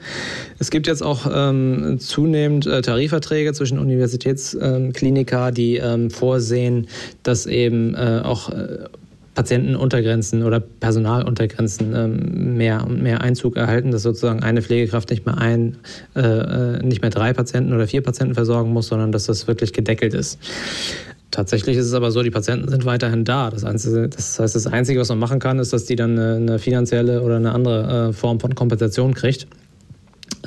Es 0.59 0.71
gibt 0.71 0.87
jetzt 0.87 1.03
auch 1.03 1.29
ähm, 1.31 1.99
zunehmend 1.99 2.65
äh, 2.65 2.81
Tarifverträge 2.81 3.53
zwischen 3.53 3.77
Universitätsklinika, 3.77 5.51
die 5.51 5.77
ähm, 5.77 6.09
vorsehen, 6.09 6.87
dass 7.23 7.45
eben 7.45 7.93
äh, 7.93 8.21
auch 8.23 8.49
äh, 8.49 8.85
Patientenuntergrenzen 9.33 10.43
oder 10.43 10.59
Personaluntergrenzen 10.59 11.95
ähm, 11.95 12.57
mehr 12.57 12.85
und 12.85 13.01
mehr 13.01 13.21
Einzug 13.21 13.55
erhalten, 13.55 13.91
dass 13.91 14.03
sozusagen 14.03 14.43
eine 14.43 14.61
Pflegekraft 14.61 15.09
nicht 15.09 15.25
mehr 15.25 15.37
ein, 15.37 15.77
äh, 16.15 16.21
äh, 16.21 16.83
nicht 16.83 17.01
mehr 17.01 17.11
drei 17.11 17.31
Patienten 17.33 17.73
oder 17.73 17.87
vier 17.87 18.01
Patienten 18.01 18.33
versorgen 18.33 18.71
muss, 18.73 18.87
sondern 18.87 19.11
dass 19.11 19.25
das 19.25 19.47
wirklich 19.47 19.71
gedeckelt 19.71 20.13
ist. 20.13 20.39
Tatsächlich 21.31 21.77
ist 21.77 21.85
es 21.85 21.93
aber 21.93 22.11
so, 22.11 22.23
die 22.23 22.29
Patienten 22.29 22.69
sind 22.69 22.83
weiterhin 22.83 23.23
da. 23.23 23.49
Das, 23.49 23.63
Einzige, 23.63 24.09
das 24.09 24.37
heißt, 24.37 24.53
das 24.53 24.67
Einzige, 24.67 24.99
was 24.99 25.07
man 25.07 25.19
machen 25.19 25.39
kann, 25.39 25.59
ist, 25.59 25.71
dass 25.71 25.85
die 25.85 25.95
dann 25.95 26.19
eine, 26.19 26.35
eine 26.35 26.59
finanzielle 26.59 27.21
oder 27.21 27.37
eine 27.37 27.53
andere 27.53 28.09
äh, 28.09 28.13
Form 28.13 28.41
von 28.41 28.53
Kompensation 28.53 29.13
kriegt. 29.13 29.47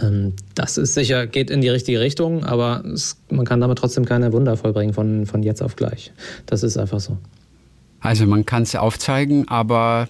Ähm, 0.02 0.34
das 0.54 0.76
ist 0.76 0.92
sicher, 0.92 1.26
geht 1.26 1.50
in 1.50 1.62
die 1.62 1.70
richtige 1.70 2.00
Richtung, 2.00 2.44
aber 2.44 2.84
es, 2.92 3.16
man 3.30 3.46
kann 3.46 3.62
damit 3.62 3.78
trotzdem 3.78 4.04
keine 4.04 4.32
Wunder 4.34 4.58
vollbringen 4.58 4.92
von, 4.92 5.24
von 5.24 5.42
jetzt 5.42 5.62
auf 5.62 5.74
gleich. 5.74 6.12
Das 6.44 6.62
ist 6.62 6.76
einfach 6.76 7.00
so. 7.00 7.16
Also 8.04 8.26
man 8.26 8.44
kann 8.44 8.64
es 8.64 8.76
aufzeigen, 8.76 9.48
aber 9.48 10.08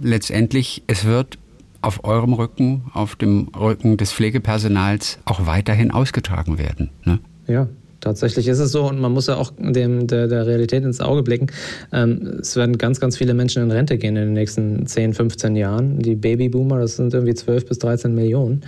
letztendlich, 0.00 0.82
es 0.88 1.04
wird 1.04 1.38
auf 1.80 2.02
eurem 2.02 2.32
Rücken, 2.32 2.86
auf 2.92 3.14
dem 3.14 3.48
Rücken 3.56 3.96
des 3.96 4.12
Pflegepersonals 4.12 5.20
auch 5.24 5.46
weiterhin 5.46 5.92
ausgetragen 5.92 6.58
werden. 6.58 6.90
Ne? 7.04 7.20
Ja, 7.46 7.68
Tatsächlich 8.00 8.46
ist 8.46 8.60
es 8.60 8.70
so 8.70 8.88
und 8.88 9.00
man 9.00 9.12
muss 9.12 9.26
ja 9.26 9.34
auch 9.34 9.52
dem, 9.58 10.06
der, 10.06 10.28
der 10.28 10.46
Realität 10.46 10.84
ins 10.84 11.00
Auge 11.00 11.24
blicken. 11.24 11.48
Ähm, 11.92 12.38
es 12.40 12.54
werden 12.54 12.78
ganz, 12.78 13.00
ganz 13.00 13.16
viele 13.16 13.34
Menschen 13.34 13.60
in 13.60 13.72
Rente 13.72 13.98
gehen 13.98 14.14
in 14.14 14.26
den 14.26 14.32
nächsten 14.34 14.86
10, 14.86 15.14
15 15.14 15.56
Jahren. 15.56 15.98
Die 15.98 16.14
Babyboomer, 16.14 16.78
das 16.78 16.94
sind 16.94 17.12
irgendwie 17.12 17.34
12 17.34 17.66
bis 17.66 17.80
13 17.80 18.14
Millionen. 18.14 18.62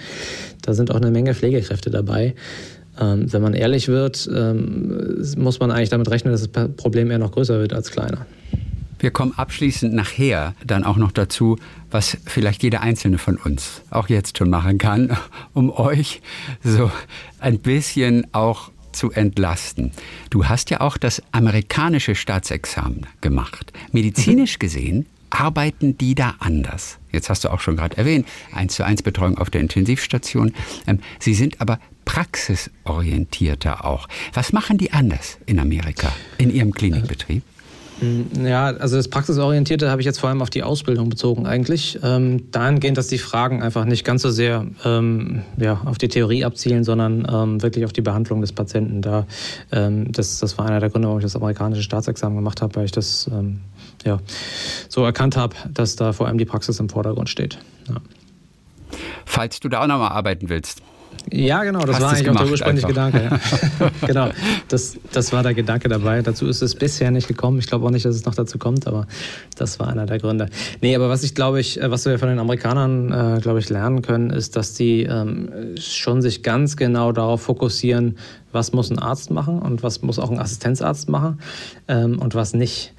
Da 0.62 0.74
sind 0.74 0.90
auch 0.90 0.96
eine 0.96 1.12
Menge 1.12 1.34
Pflegekräfte 1.34 1.90
dabei. 1.90 2.34
Ähm, 3.00 3.32
wenn 3.32 3.40
man 3.40 3.54
ehrlich 3.54 3.86
wird, 3.86 4.28
ähm, 4.34 5.22
muss 5.36 5.60
man 5.60 5.70
eigentlich 5.70 5.90
damit 5.90 6.10
rechnen, 6.10 6.32
dass 6.32 6.50
das 6.50 6.68
Problem 6.76 7.12
eher 7.12 7.18
noch 7.18 7.30
größer 7.30 7.60
wird 7.60 7.72
als 7.72 7.92
kleiner. 7.92 8.26
Wir 9.00 9.10
kommen 9.10 9.32
abschließend 9.36 9.94
nachher 9.94 10.54
dann 10.64 10.84
auch 10.84 10.96
noch 10.96 11.10
dazu, 11.10 11.58
was 11.90 12.18
vielleicht 12.26 12.62
jeder 12.62 12.82
einzelne 12.82 13.18
von 13.18 13.36
uns 13.36 13.82
auch 13.90 14.08
jetzt 14.08 14.38
schon 14.38 14.50
machen 14.50 14.78
kann, 14.78 15.16
um 15.54 15.70
euch 15.70 16.20
so 16.62 16.90
ein 17.40 17.58
bisschen 17.58 18.32
auch 18.32 18.70
zu 18.92 19.10
entlasten. 19.10 19.92
Du 20.30 20.46
hast 20.46 20.70
ja 20.70 20.80
auch 20.80 20.96
das 20.96 21.22
amerikanische 21.32 22.14
Staatsexamen 22.14 23.06
gemacht. 23.20 23.72
Medizinisch 23.92 24.54
mhm. 24.54 24.58
gesehen 24.58 25.06
arbeiten 25.30 25.96
die 25.96 26.14
da 26.14 26.34
anders. 26.40 26.98
Jetzt 27.12 27.30
hast 27.30 27.44
du 27.44 27.52
auch 27.52 27.60
schon 27.60 27.76
gerade 27.76 27.96
erwähnt, 27.96 28.26
eins 28.52 28.74
zu 28.74 28.84
eins 28.84 29.02
Betreuung 29.02 29.38
auf 29.38 29.48
der 29.48 29.60
Intensivstation. 29.60 30.52
Ähm, 30.86 30.98
sie 31.20 31.34
sind 31.34 31.60
aber 31.60 31.78
praxisorientierter 32.04 33.84
auch. 33.84 34.08
Was 34.34 34.52
machen 34.52 34.76
die 34.76 34.92
anders 34.92 35.38
in 35.46 35.60
Amerika, 35.60 36.12
in 36.38 36.52
ihrem 36.52 36.72
Klinikbetrieb? 36.72 37.44
Mm, 38.00 38.46
ja, 38.46 38.66
also 38.66 38.96
das 38.96 39.08
Praxisorientierte 39.08 39.90
habe 39.90 40.00
ich 40.00 40.06
jetzt 40.06 40.18
vor 40.18 40.28
allem 40.28 40.42
auf 40.42 40.50
die 40.50 40.62
Ausbildung 40.62 41.08
bezogen 41.08 41.46
eigentlich. 41.46 41.98
Ähm, 42.02 42.50
dahingehend, 42.50 42.98
dass 42.98 43.08
die 43.08 43.18
Fragen 43.18 43.62
einfach 43.62 43.84
nicht 43.84 44.04
ganz 44.04 44.22
so 44.22 44.30
sehr 44.30 44.66
ähm, 44.84 45.42
ja, 45.58 45.80
auf 45.84 45.98
die 45.98 46.08
Theorie 46.08 46.44
abzielen, 46.44 46.84
sondern 46.84 47.26
ähm, 47.30 47.62
wirklich 47.62 47.84
auf 47.84 47.92
die 47.92 48.00
Behandlung 48.00 48.40
des 48.40 48.52
Patienten. 48.52 49.02
Da, 49.02 49.26
ähm, 49.72 50.10
das, 50.12 50.38
das 50.38 50.58
war 50.58 50.66
einer 50.66 50.80
der 50.80 50.90
Gründe, 50.90 51.08
warum 51.08 51.18
ich 51.18 51.24
das 51.24 51.36
amerikanische 51.36 51.82
Staatsexamen 51.82 52.36
gemacht 52.36 52.62
habe, 52.62 52.74
weil 52.76 52.84
ich 52.84 52.92
das 52.92 53.28
ähm, 53.32 53.60
ja, 54.04 54.18
so 54.88 55.04
erkannt 55.04 55.36
habe, 55.36 55.54
dass 55.72 55.96
da 55.96 56.12
vor 56.12 56.26
allem 56.26 56.38
die 56.38 56.44
Praxis 56.44 56.80
im 56.80 56.88
Vordergrund 56.88 57.28
steht. 57.28 57.58
Ja. 57.88 57.96
Falls 59.24 59.60
du 59.60 59.68
da 59.68 59.82
auch 59.82 59.86
nochmal 59.86 60.10
arbeiten 60.10 60.48
willst, 60.48 60.82
ja, 61.32 61.62
genau, 61.62 61.80
das 61.80 61.96
Hast 61.96 62.02
war 62.02 62.10
eigentlich 62.10 62.30
auch 62.30 62.36
der 62.36 62.50
ursprüngliche 62.50 62.86
Gedanke. 62.88 63.22
Ja. 63.22 63.90
genau, 64.06 64.30
das, 64.68 64.96
das 65.12 65.32
war 65.32 65.42
der 65.42 65.54
Gedanke 65.54 65.88
dabei. 65.88 66.22
Dazu 66.22 66.46
ist 66.46 66.60
es 66.60 66.74
bisher 66.74 67.10
nicht 67.10 67.28
gekommen. 67.28 67.58
Ich 67.58 67.66
glaube 67.66 67.86
auch 67.86 67.90
nicht, 67.90 68.04
dass 68.04 68.16
es 68.16 68.24
noch 68.24 68.34
dazu 68.34 68.58
kommt, 68.58 68.86
aber 68.86 69.06
das 69.56 69.78
war 69.78 69.88
einer 69.88 70.06
der 70.06 70.18
Gründe. 70.18 70.48
Nee, 70.80 70.96
aber 70.96 71.08
was 71.08 71.22
ich 71.22 71.34
glaube 71.34 71.60
ich, 71.60 71.78
was 71.82 72.04
wir 72.04 72.18
von 72.18 72.28
den 72.28 72.38
Amerikanern, 72.38 73.36
äh, 73.36 73.40
glaube 73.40 73.60
ich, 73.60 73.68
lernen 73.68 74.02
können, 74.02 74.30
ist, 74.30 74.56
dass 74.56 74.74
die 74.74 75.04
ähm, 75.04 75.76
schon 75.78 76.20
sich 76.20 76.42
ganz 76.42 76.76
genau 76.76 77.12
darauf 77.12 77.42
fokussieren, 77.42 78.18
was 78.52 78.72
muss 78.72 78.90
ein 78.90 78.98
Arzt 78.98 79.30
machen 79.30 79.60
und 79.60 79.82
was 79.82 80.02
muss 80.02 80.18
auch 80.18 80.30
ein 80.30 80.38
Assistenzarzt 80.38 81.08
machen 81.08 81.38
ähm, 81.86 82.18
und 82.18 82.34
was 82.34 82.54
nicht. 82.54 82.92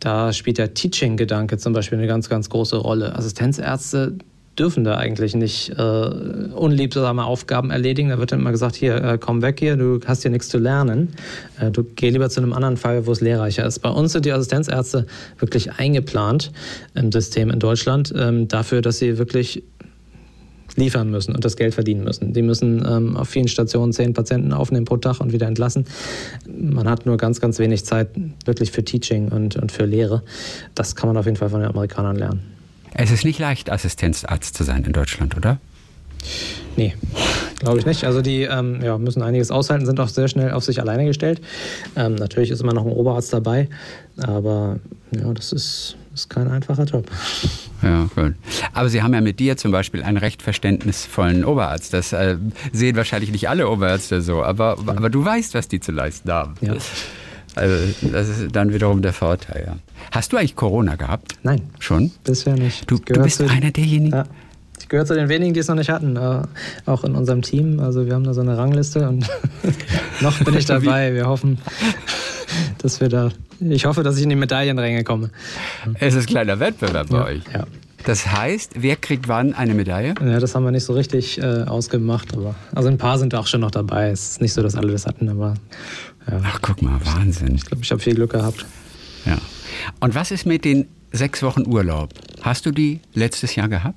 Da 0.00 0.32
spielt 0.32 0.58
der 0.58 0.74
Teaching-Gedanke 0.74 1.56
zum 1.56 1.72
Beispiel 1.72 1.98
eine 1.98 2.06
ganz, 2.06 2.28
ganz 2.28 2.50
große 2.50 2.76
Rolle. 2.76 3.14
Assistenzärzte 3.14 4.18
dürfen 4.58 4.84
da 4.84 4.96
eigentlich 4.96 5.34
nicht 5.34 5.70
äh, 5.78 5.82
unliebsame 5.82 7.24
Aufgaben 7.24 7.70
erledigen. 7.70 8.08
Da 8.08 8.18
wird 8.18 8.32
dann 8.32 8.40
immer 8.40 8.52
gesagt, 8.52 8.74
hier, 8.74 8.96
äh, 8.96 9.18
komm 9.18 9.42
weg 9.42 9.58
hier, 9.58 9.76
du 9.76 10.00
hast 10.06 10.22
hier 10.22 10.30
nichts 10.30 10.48
zu 10.48 10.58
lernen. 10.58 11.10
Äh, 11.60 11.70
du 11.70 11.84
geh 11.84 12.10
lieber 12.10 12.30
zu 12.30 12.40
einem 12.40 12.52
anderen 12.52 12.76
Fall, 12.76 13.06
wo 13.06 13.12
es 13.12 13.20
lehrreicher 13.20 13.66
ist. 13.66 13.80
Bei 13.80 13.90
uns 13.90 14.12
sind 14.12 14.24
die 14.24 14.32
Assistenzärzte 14.32 15.06
wirklich 15.38 15.72
eingeplant 15.72 16.52
im 16.94 17.12
System 17.12 17.50
in 17.50 17.58
Deutschland 17.58 18.12
ähm, 18.16 18.48
dafür, 18.48 18.80
dass 18.82 18.98
sie 18.98 19.18
wirklich 19.18 19.62
liefern 20.76 21.10
müssen 21.10 21.34
und 21.34 21.44
das 21.44 21.56
Geld 21.56 21.74
verdienen 21.74 22.04
müssen. 22.04 22.32
Die 22.32 22.42
müssen 22.42 22.84
ähm, 22.86 23.16
auf 23.16 23.28
vielen 23.28 23.48
Stationen 23.48 23.92
zehn 23.92 24.12
Patienten 24.12 24.52
aufnehmen 24.52 24.84
pro 24.84 24.96
Tag 24.96 25.20
und 25.20 25.32
wieder 25.32 25.46
entlassen. 25.46 25.86
Man 26.46 26.88
hat 26.88 27.06
nur 27.06 27.16
ganz, 27.16 27.40
ganz 27.40 27.58
wenig 27.58 27.84
Zeit 27.84 28.08
wirklich 28.44 28.72
für 28.72 28.84
Teaching 28.84 29.28
und, 29.28 29.56
und 29.56 29.72
für 29.72 29.86
Lehre. 29.86 30.22
Das 30.74 30.94
kann 30.94 31.08
man 31.08 31.16
auf 31.16 31.24
jeden 31.24 31.36
Fall 31.36 31.50
von 31.50 31.60
den 31.60 31.70
Amerikanern 31.70 32.16
lernen. 32.16 32.55
Es 32.94 33.10
ist 33.10 33.24
nicht 33.24 33.38
leicht, 33.38 33.70
Assistenzarzt 33.70 34.56
zu 34.56 34.64
sein 34.64 34.84
in 34.84 34.92
Deutschland, 34.92 35.36
oder? 35.36 35.58
Nee, 36.76 36.94
glaube 37.60 37.78
ich 37.78 37.86
nicht. 37.86 38.04
Also 38.04 38.20
die 38.20 38.42
ähm, 38.42 38.80
ja, 38.82 38.98
müssen 38.98 39.22
einiges 39.22 39.50
aushalten, 39.50 39.86
sind 39.86 39.98
auch 39.98 40.08
sehr 40.08 40.28
schnell 40.28 40.50
auf 40.50 40.64
sich 40.64 40.80
alleine 40.80 41.06
gestellt. 41.06 41.40
Ähm, 41.96 42.16
natürlich 42.16 42.50
ist 42.50 42.60
immer 42.60 42.74
noch 42.74 42.84
ein 42.84 42.92
Oberarzt 42.92 43.32
dabei, 43.32 43.68
aber 44.18 44.78
ja, 45.12 45.32
das 45.32 45.52
ist, 45.52 45.96
ist 46.14 46.28
kein 46.28 46.48
einfacher 46.48 46.84
Job. 46.84 47.10
Ja, 47.82 48.08
cool. 48.16 48.34
Aber 48.72 48.88
Sie 48.88 49.02
haben 49.02 49.14
ja 49.14 49.20
mit 49.20 49.38
dir 49.38 49.56
zum 49.56 49.70
Beispiel 49.70 50.02
einen 50.02 50.18
recht 50.18 50.42
verständnisvollen 50.42 51.44
Oberarzt. 51.44 51.92
Das 51.92 52.12
äh, 52.12 52.36
sehen 52.72 52.96
wahrscheinlich 52.96 53.30
nicht 53.30 53.48
alle 53.48 53.68
Oberärzte 53.68 54.20
so, 54.20 54.42
aber, 54.42 54.78
aber 54.86 55.08
du 55.08 55.24
weißt, 55.24 55.54
was 55.54 55.68
die 55.68 55.80
zu 55.80 55.92
leisten 55.92 56.30
haben. 56.30 56.54
Ja. 56.60 56.74
Also 57.56 57.74
das 58.12 58.28
ist 58.28 58.54
dann 58.54 58.72
wiederum 58.72 59.02
der 59.02 59.14
Vorteil. 59.14 59.64
Ja. 59.66 59.76
Hast 60.12 60.32
du 60.32 60.36
eigentlich 60.36 60.56
Corona 60.56 60.96
gehabt? 60.96 61.38
Nein. 61.42 61.62
Schon? 61.78 62.10
Bisher 62.22 62.54
nicht. 62.54 62.88
Du, 62.90 62.98
du 62.98 63.22
bist 63.22 63.40
einer 63.40 63.70
derjenigen? 63.70 64.14
Ja. 64.14 64.24
Ich 64.78 64.88
gehöre 64.88 65.06
zu 65.06 65.14
den 65.14 65.28
wenigen, 65.28 65.54
die 65.54 65.60
es 65.60 65.68
noch 65.68 65.74
nicht 65.74 65.88
hatten, 65.88 66.16
äh, 66.16 66.42
auch 66.84 67.02
in 67.02 67.14
unserem 67.14 67.42
Team. 67.42 67.80
Also 67.80 68.06
wir 68.06 68.14
haben 68.14 68.24
da 68.24 68.34
so 68.34 68.42
eine 68.42 68.56
Rangliste 68.56 69.08
und 69.08 69.26
noch 70.20 70.38
bin 70.44 70.54
ich 70.54 70.64
dabei. 70.66 71.14
Wir 71.14 71.26
hoffen, 71.26 71.58
dass 72.78 73.00
wir 73.00 73.08
da. 73.08 73.30
Ich 73.58 73.86
hoffe, 73.86 74.02
dass 74.02 74.18
ich 74.18 74.22
in 74.22 74.28
die 74.28 74.36
Medaillenränge 74.36 75.02
komme. 75.02 75.30
Es 75.98 76.14
ist 76.14 76.24
ein 76.24 76.26
kleiner 76.26 76.60
Wettbewerb 76.60 77.08
bei 77.08 77.16
ja, 77.16 77.24
euch. 77.24 77.42
Ja. 77.52 77.66
Das 78.04 78.30
heißt, 78.30 78.74
wer 78.76 78.94
kriegt 78.94 79.26
wann 79.26 79.54
eine 79.54 79.74
Medaille? 79.74 80.14
Ja, 80.20 80.38
das 80.38 80.54
haben 80.54 80.62
wir 80.62 80.70
nicht 80.70 80.84
so 80.84 80.92
richtig 80.92 81.42
äh, 81.42 81.64
ausgemacht, 81.64 82.36
aber 82.36 82.54
also 82.72 82.88
ein 82.88 82.98
paar 82.98 83.18
sind 83.18 83.34
auch 83.34 83.48
schon 83.48 83.62
noch 83.62 83.72
dabei. 83.72 84.10
Es 84.10 84.30
ist 84.30 84.40
nicht 84.40 84.52
so, 84.52 84.62
dass 84.62 84.76
alle 84.76 84.92
das 84.92 85.06
hatten, 85.06 85.28
aber 85.28 85.54
ja. 86.30 86.40
Ach, 86.42 86.58
guck 86.62 86.82
mal, 86.82 86.98
Wahnsinn. 87.04 87.54
Ich 87.54 87.64
glaube, 87.64 87.82
ich 87.82 87.90
habe 87.90 88.00
viel 88.00 88.14
Glück 88.14 88.32
gehabt. 88.32 88.64
Ja. 89.24 89.38
Und 90.00 90.14
was 90.14 90.30
ist 90.30 90.46
mit 90.46 90.64
den 90.64 90.88
sechs 91.12 91.42
Wochen 91.42 91.66
Urlaub? 91.66 92.10
Hast 92.42 92.66
du 92.66 92.70
die 92.70 93.00
letztes 93.14 93.54
Jahr 93.54 93.68
gehabt? 93.68 93.96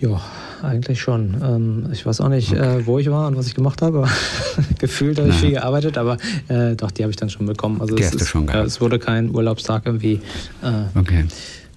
Ja, 0.00 0.20
eigentlich 0.62 1.00
schon. 1.00 1.36
Ähm, 1.42 1.88
ich 1.92 2.06
weiß 2.06 2.20
auch 2.20 2.28
nicht, 2.28 2.52
okay. 2.52 2.78
äh, 2.80 2.86
wo 2.86 2.98
ich 2.98 3.10
war 3.10 3.26
und 3.26 3.36
was 3.36 3.48
ich 3.48 3.54
gemacht 3.54 3.82
habe. 3.82 4.08
Gefühlt 4.78 5.18
habe 5.18 5.30
ich 5.30 5.36
viel 5.36 5.50
gearbeitet, 5.50 5.98
aber 5.98 6.18
äh, 6.48 6.76
doch, 6.76 6.90
die 6.90 7.02
habe 7.02 7.10
ich 7.10 7.16
dann 7.16 7.30
schon 7.30 7.46
bekommen. 7.46 7.80
Also 7.80 7.96
die 7.96 8.04
hast 8.04 8.14
ist, 8.14 8.20
du 8.20 8.24
schon 8.24 8.46
gehabt. 8.46 8.64
Äh, 8.64 8.66
es 8.66 8.80
wurde 8.80 8.98
kein 8.98 9.34
Urlaubstag 9.34 9.86
irgendwie 9.86 10.20
äh, 10.62 10.98
okay. 10.98 11.24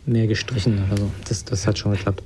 mehr 0.05 0.27
gestrichen 0.27 0.83
oder 0.87 1.01
so. 1.01 1.11
Das, 1.27 1.45
das 1.45 1.65
hat 1.65 1.79
schon 1.79 1.93
geklappt. 1.93 2.23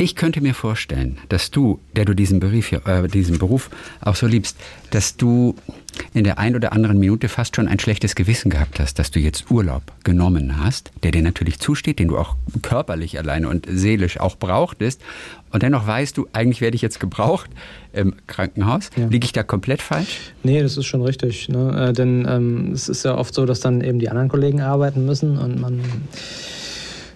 Ich 0.00 0.16
könnte 0.16 0.40
mir 0.40 0.54
vorstellen, 0.54 1.18
dass 1.28 1.50
du, 1.50 1.78
der 1.94 2.06
du 2.06 2.14
diesen 2.14 2.40
Beruf, 2.40 2.72
äh, 2.72 3.06
diesen 3.06 3.38
Beruf 3.38 3.68
auch 4.00 4.16
so 4.16 4.26
liebst, 4.26 4.56
dass 4.92 5.18
du 5.18 5.54
in 6.14 6.24
der 6.24 6.38
ein 6.38 6.56
oder 6.56 6.72
anderen 6.72 6.98
Minute 6.98 7.28
fast 7.28 7.54
schon 7.54 7.68
ein 7.68 7.78
schlechtes 7.78 8.14
Gewissen 8.14 8.48
gehabt 8.48 8.80
hast, 8.80 8.98
dass 8.98 9.10
du 9.10 9.20
jetzt 9.20 9.50
Urlaub 9.50 9.82
genommen 10.02 10.58
hast, 10.58 10.90
der 11.02 11.10
dir 11.10 11.20
natürlich 11.20 11.58
zusteht, 11.58 11.98
den 11.98 12.08
du 12.08 12.16
auch 12.16 12.36
körperlich 12.62 13.18
alleine 13.18 13.50
und 13.50 13.66
seelisch 13.68 14.18
auch 14.18 14.38
brauchtest. 14.38 15.02
Und 15.52 15.62
dennoch 15.62 15.86
weißt 15.86 16.16
du, 16.16 16.28
eigentlich 16.32 16.62
werde 16.62 16.76
ich 16.76 16.82
jetzt 16.82 16.98
gebraucht 16.98 17.50
im 17.92 18.14
Krankenhaus. 18.26 18.88
Ja. 18.96 19.06
Liege 19.06 19.26
ich 19.26 19.32
da 19.32 19.42
komplett 19.42 19.82
falsch? 19.82 20.32
Nee, 20.42 20.62
das 20.62 20.78
ist 20.78 20.86
schon 20.86 21.02
richtig. 21.02 21.50
Ne? 21.50 21.88
Äh, 21.88 21.92
denn 21.92 22.26
ähm, 22.26 22.72
es 22.72 22.88
ist 22.88 23.04
ja 23.04 23.18
oft 23.18 23.34
so, 23.34 23.44
dass 23.44 23.60
dann 23.60 23.82
eben 23.82 23.98
die 23.98 24.08
anderen 24.08 24.30
Kollegen 24.30 24.62
arbeiten 24.62 25.04
müssen 25.04 25.36
und 25.36 25.60
man 25.60 25.82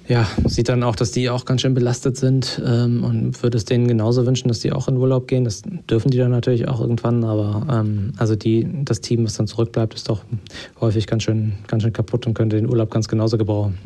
ja, 0.07 0.29
sieht 0.45 0.69
dann 0.69 0.83
auch, 0.83 0.97
dass 0.97 1.13
die 1.13 1.31
auch 1.31 1.47
ganz 1.47 1.63
schön 1.63 1.73
belastet 1.73 2.17
sind 2.17 2.61
ähm, 2.65 3.05
und 3.05 3.43
würde 3.43 3.57
es 3.57 3.65
denen 3.65 3.89
genauso 3.89 4.27
wünschen, 4.27 4.49
dass 4.49 4.61
die 4.61 4.73
auch 4.73 4.87
in 4.87 4.99
Urlaub 4.99 5.29
gehen. 5.29 5.45
Das 5.45 5.63
dürfen 5.89 6.11
die 6.11 6.19
dann 6.19 6.31
natürlich 6.31 6.69
auch 6.69 6.81
irgendwann, 6.81 7.25
aber 7.25 7.67
ähm, 7.71 8.13
also 8.19 8.37
die, 8.37 8.69
das 8.85 9.01
Team, 9.01 9.25
was 9.25 9.35
dann 9.35 9.47
zurückbleibt, 9.47 9.95
ist 9.95 10.11
doch 10.11 10.23
häufig 10.81 11.07
ganz 11.07 11.23
schön, 11.23 11.55
ganz 11.69 11.83
schön 11.83 11.93
kaputt 11.93 12.27
und 12.27 12.35
könnte 12.35 12.57
den 12.57 12.69
Urlaub 12.69 12.91
ganz 12.91 13.09
genauso 13.09 13.39
gebrauchen. 13.39 13.79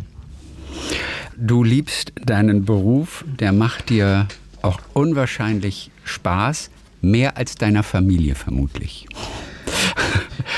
Du 1.36 1.62
liebst 1.62 2.12
deinen 2.26 2.64
Beruf, 2.64 3.24
der 3.38 3.52
macht 3.52 3.90
dir 3.90 4.26
auch 4.60 4.80
unwahrscheinlich 4.94 5.92
Spaß, 6.02 6.70
mehr 7.00 7.36
als 7.36 7.54
deiner 7.54 7.84
Familie 7.84 8.34
vermutlich. 8.34 9.06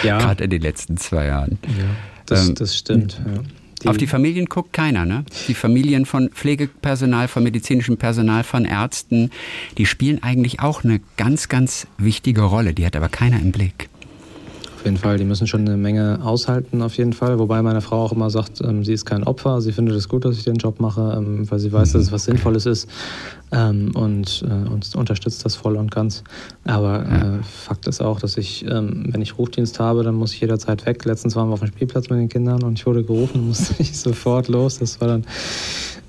Ja. 0.02 0.18
Gerade 0.20 0.44
in 0.44 0.50
den 0.50 0.62
letzten 0.62 0.96
zwei 0.96 1.26
Jahren. 1.26 1.58
Ja, 1.64 1.84
das, 2.24 2.48
ähm, 2.48 2.54
das 2.54 2.76
stimmt. 2.76 3.20
Ja. 3.26 3.42
Die 3.82 3.88
Auf 3.88 3.96
die 3.96 4.06
Familien 4.06 4.46
guckt 4.46 4.74
keiner, 4.74 5.06
ne? 5.06 5.24
Die 5.48 5.54
Familien 5.54 6.04
von 6.04 6.28
Pflegepersonal, 6.28 7.28
von 7.28 7.42
medizinischem 7.42 7.96
Personal, 7.96 8.44
von 8.44 8.66
Ärzten, 8.66 9.30
die 9.78 9.86
spielen 9.86 10.22
eigentlich 10.22 10.60
auch 10.60 10.84
eine 10.84 11.00
ganz, 11.16 11.48
ganz 11.48 11.86
wichtige 11.96 12.42
Rolle. 12.42 12.74
Die 12.74 12.84
hat 12.84 12.94
aber 12.94 13.08
keiner 13.08 13.40
im 13.40 13.52
Blick. 13.52 13.88
Auf 14.76 14.84
jeden 14.84 14.96
Fall, 14.96 15.18
die 15.18 15.24
müssen 15.24 15.46
schon 15.46 15.60
eine 15.60 15.76
Menge 15.76 16.20
aushalten, 16.22 16.80
auf 16.80 16.96
jeden 16.96 17.12
Fall. 17.12 17.38
Wobei 17.38 17.60
meine 17.60 17.82
Frau 17.82 18.02
auch 18.02 18.12
immer 18.12 18.30
sagt, 18.30 18.62
ähm, 18.62 18.82
sie 18.82 18.94
ist 18.94 19.04
kein 19.04 19.24
Opfer, 19.24 19.60
sie 19.60 19.72
findet 19.72 19.94
es 19.94 20.08
gut, 20.08 20.24
dass 20.24 20.36
ich 20.36 20.44
den 20.44 20.56
Job 20.56 20.80
mache, 20.80 21.16
ähm, 21.18 21.50
weil 21.50 21.58
sie 21.58 21.70
weiß, 21.70 21.92
dass 21.92 22.02
es 22.02 22.12
was 22.12 22.24
Sinnvolles 22.24 22.64
ist 22.64 22.88
ähm, 23.52 23.92
und, 23.94 24.44
äh, 24.46 24.68
und 24.68 24.94
unterstützt 24.94 25.44
das 25.44 25.56
voll 25.56 25.76
und 25.76 25.90
ganz. 25.90 26.22
Aber 26.64 27.04
ja. 27.04 27.36
äh, 27.36 27.42
Fakt 27.42 27.86
ist 27.86 28.00
auch, 28.00 28.20
dass 28.20 28.36
ich, 28.36 28.64
ähm, 28.66 29.06
wenn 29.08 29.22
ich 29.22 29.38
Rufdienst 29.38 29.80
habe, 29.80 30.02
dann 30.02 30.14
muss 30.14 30.32
ich 30.32 30.40
jederzeit 30.40 30.86
weg. 30.86 31.04
Letztens 31.04 31.36
waren 31.36 31.48
wir 31.48 31.54
auf 31.54 31.60
dem 31.60 31.68
Spielplatz 31.68 32.08
mit 32.10 32.18
den 32.18 32.28
Kindern 32.28 32.62
und 32.62 32.78
ich 32.78 32.86
wurde 32.86 33.02
gerufen, 33.04 33.46
musste 33.46 33.74
ich 33.78 33.98
sofort 33.98 34.48
los. 34.48 34.78
Das 34.78 35.00
war 35.00 35.08
dann 35.08 35.24